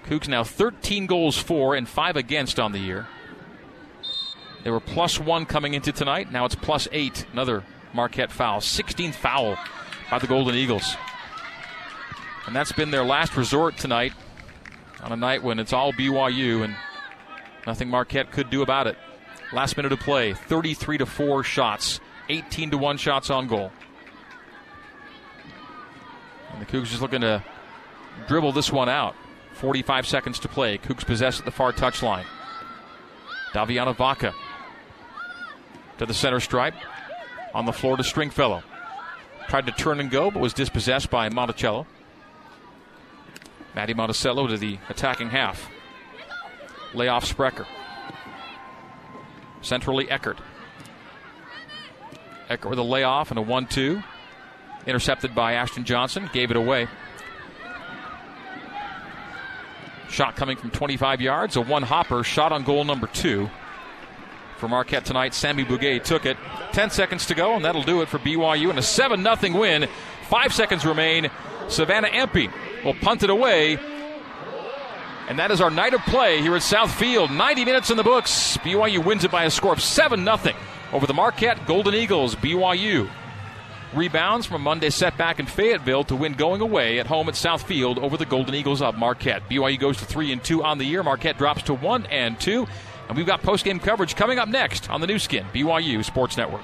Cougs 0.05 0.27
now 0.27 0.43
13 0.43 1.05
goals 1.05 1.37
for 1.37 1.75
and 1.75 1.87
five 1.87 2.15
against 2.15 2.59
on 2.59 2.71
the 2.71 2.79
year. 2.79 3.07
They 4.63 4.71
were 4.71 4.79
plus 4.79 5.19
one 5.19 5.45
coming 5.45 5.73
into 5.73 5.91
tonight. 5.91 6.31
Now 6.31 6.45
it's 6.45 6.55
plus 6.55 6.87
eight. 6.91 7.25
Another 7.31 7.63
Marquette 7.93 8.31
foul. 8.31 8.59
16th 8.59 9.15
foul 9.15 9.57
by 10.09 10.19
the 10.19 10.27
Golden 10.27 10.55
Eagles. 10.55 10.95
And 12.45 12.55
that's 12.55 12.71
been 12.71 12.91
their 12.91 13.03
last 13.03 13.37
resort 13.37 13.77
tonight 13.77 14.13
on 15.01 15.11
a 15.11 15.15
night 15.15 15.43
when 15.43 15.59
it's 15.59 15.73
all 15.73 15.93
BYU 15.93 16.63
and 16.63 16.75
nothing 17.67 17.89
Marquette 17.89 18.31
could 18.31 18.49
do 18.49 18.61
about 18.61 18.87
it. 18.87 18.97
Last 19.53 19.77
minute 19.77 19.91
of 19.91 19.99
play 19.99 20.33
33 20.33 20.99
to 20.99 21.05
4 21.05 21.43
shots, 21.43 21.99
18 22.29 22.71
to 22.71 22.77
1 22.77 22.97
shots 22.97 23.29
on 23.29 23.47
goal. 23.47 23.71
And 26.53 26.61
the 26.61 26.65
Cougs 26.65 26.85
just 26.85 27.01
looking 27.01 27.21
to 27.21 27.43
dribble 28.27 28.51
this 28.51 28.71
one 28.71 28.89
out. 28.89 29.15
45 29.53 30.07
seconds 30.07 30.39
to 30.39 30.47
play. 30.47 30.77
Cougs 30.77 31.05
possess 31.05 31.39
at 31.39 31.45
the 31.45 31.51
far 31.51 31.73
touchline. 31.73 32.25
Daviana 33.53 33.95
Vaca 33.95 34.33
to 35.97 36.05
the 36.05 36.13
center 36.13 36.39
stripe. 36.39 36.75
On 37.53 37.65
the 37.65 37.73
floor 37.73 37.97
to 37.97 38.03
Stringfellow. 38.03 38.63
Tried 39.47 39.65
to 39.65 39.71
turn 39.71 39.99
and 39.99 40.11
go, 40.11 40.29
but 40.29 40.39
was 40.39 40.53
dispossessed 40.53 41.09
by 41.09 41.29
Monticello. 41.29 41.87
Maddie 43.75 43.95
Monticello 43.95 44.47
to 44.47 44.57
the 44.57 44.77
attacking 44.87 45.29
half. 45.29 45.69
Layoff 46.93 47.25
Sprecher. 47.25 47.65
Centrally 49.61 50.09
Eckert. 50.09 50.39
Eckert 52.49 52.69
with 52.69 52.79
a 52.79 52.83
layoff 52.83 53.31
and 53.31 53.39
a 53.39 53.41
1 53.41 53.67
2. 53.67 54.03
Intercepted 54.89 55.35
by 55.35 55.53
Ashton 55.53 55.83
Johnson, 55.85 56.27
gave 56.33 56.49
it 56.49 56.57
away. 56.57 56.87
Shot 60.09 60.35
coming 60.35 60.57
from 60.57 60.71
25 60.71 61.21
yards, 61.21 61.55
a 61.55 61.61
one 61.61 61.83
hopper, 61.83 62.23
shot 62.23 62.51
on 62.51 62.63
goal 62.63 62.83
number 62.83 63.05
two. 63.05 63.51
For 64.57 64.67
Marquette 64.67 65.05
tonight, 65.05 65.35
Sammy 65.35 65.63
Bouguet 65.63 66.03
took 66.03 66.25
it. 66.25 66.37
10 66.73 66.89
seconds 66.89 67.27
to 67.27 67.35
go, 67.35 67.55
and 67.55 67.63
that'll 67.63 67.83
do 67.83 68.01
it 68.01 68.09
for 68.09 68.17
BYU. 68.17 68.71
And 68.71 68.79
a 68.79 68.81
7 68.81 69.23
0 69.23 69.59
win. 69.59 69.87
Five 70.27 70.53
seconds 70.53 70.85
remain. 70.85 71.29
Savannah 71.67 72.09
Empey 72.09 72.49
will 72.83 72.95
punt 72.95 73.21
it 73.21 73.29
away. 73.29 73.77
And 75.29 75.37
that 75.37 75.51
is 75.51 75.61
our 75.61 75.69
night 75.69 75.93
of 75.93 76.01
play 76.01 76.41
here 76.41 76.55
at 76.55 76.63
South 76.63 76.91
Field. 76.93 77.29
90 77.29 77.63
minutes 77.63 77.91
in 77.91 77.97
the 77.97 78.03
books. 78.03 78.57
BYU 78.57 79.05
wins 79.05 79.23
it 79.23 79.29
by 79.29 79.43
a 79.43 79.51
score 79.51 79.71
of 79.71 79.81
7 79.81 80.25
0 80.25 80.55
over 80.91 81.05
the 81.05 81.13
Marquette 81.13 81.67
Golden 81.67 81.93
Eagles. 81.93 82.35
BYU 82.35 83.07
Rebounds 83.93 84.45
from 84.45 84.57
a 84.57 84.59
Monday 84.59 84.91
setback 84.91 85.39
in 85.39 85.47
Fayetteville 85.47 86.03
to 86.05 86.15
win 86.15 86.33
going 86.33 86.61
away 86.61 86.99
at 86.99 87.07
home 87.07 87.27
at 87.27 87.35
South 87.35 87.63
Field 87.63 87.97
over 87.97 88.17
the 88.17 88.25
Golden 88.25 88.53
Eagles 88.53 88.83
of 88.83 88.95
Marquette. 88.95 89.49
BYU 89.49 89.79
goes 89.79 89.97
to 89.97 90.05
3 90.05 90.31
and 90.31 90.43
2 90.43 90.63
on 90.63 90.77
the 90.77 90.85
year. 90.85 91.01
Marquette 91.01 91.39
drops 91.39 91.63
to 91.63 91.73
1 91.73 92.05
and 92.05 92.39
2. 92.39 92.67
And 93.07 93.17
we've 93.17 93.25
got 93.25 93.41
post 93.41 93.65
game 93.65 93.79
coverage 93.79 94.15
coming 94.15 94.37
up 94.37 94.47
next 94.47 94.91
on 94.91 95.01
the 95.01 95.07
Nu 95.07 95.17
Skin, 95.17 95.45
BYU 95.51 96.05
Sports 96.05 96.37
Network. 96.37 96.61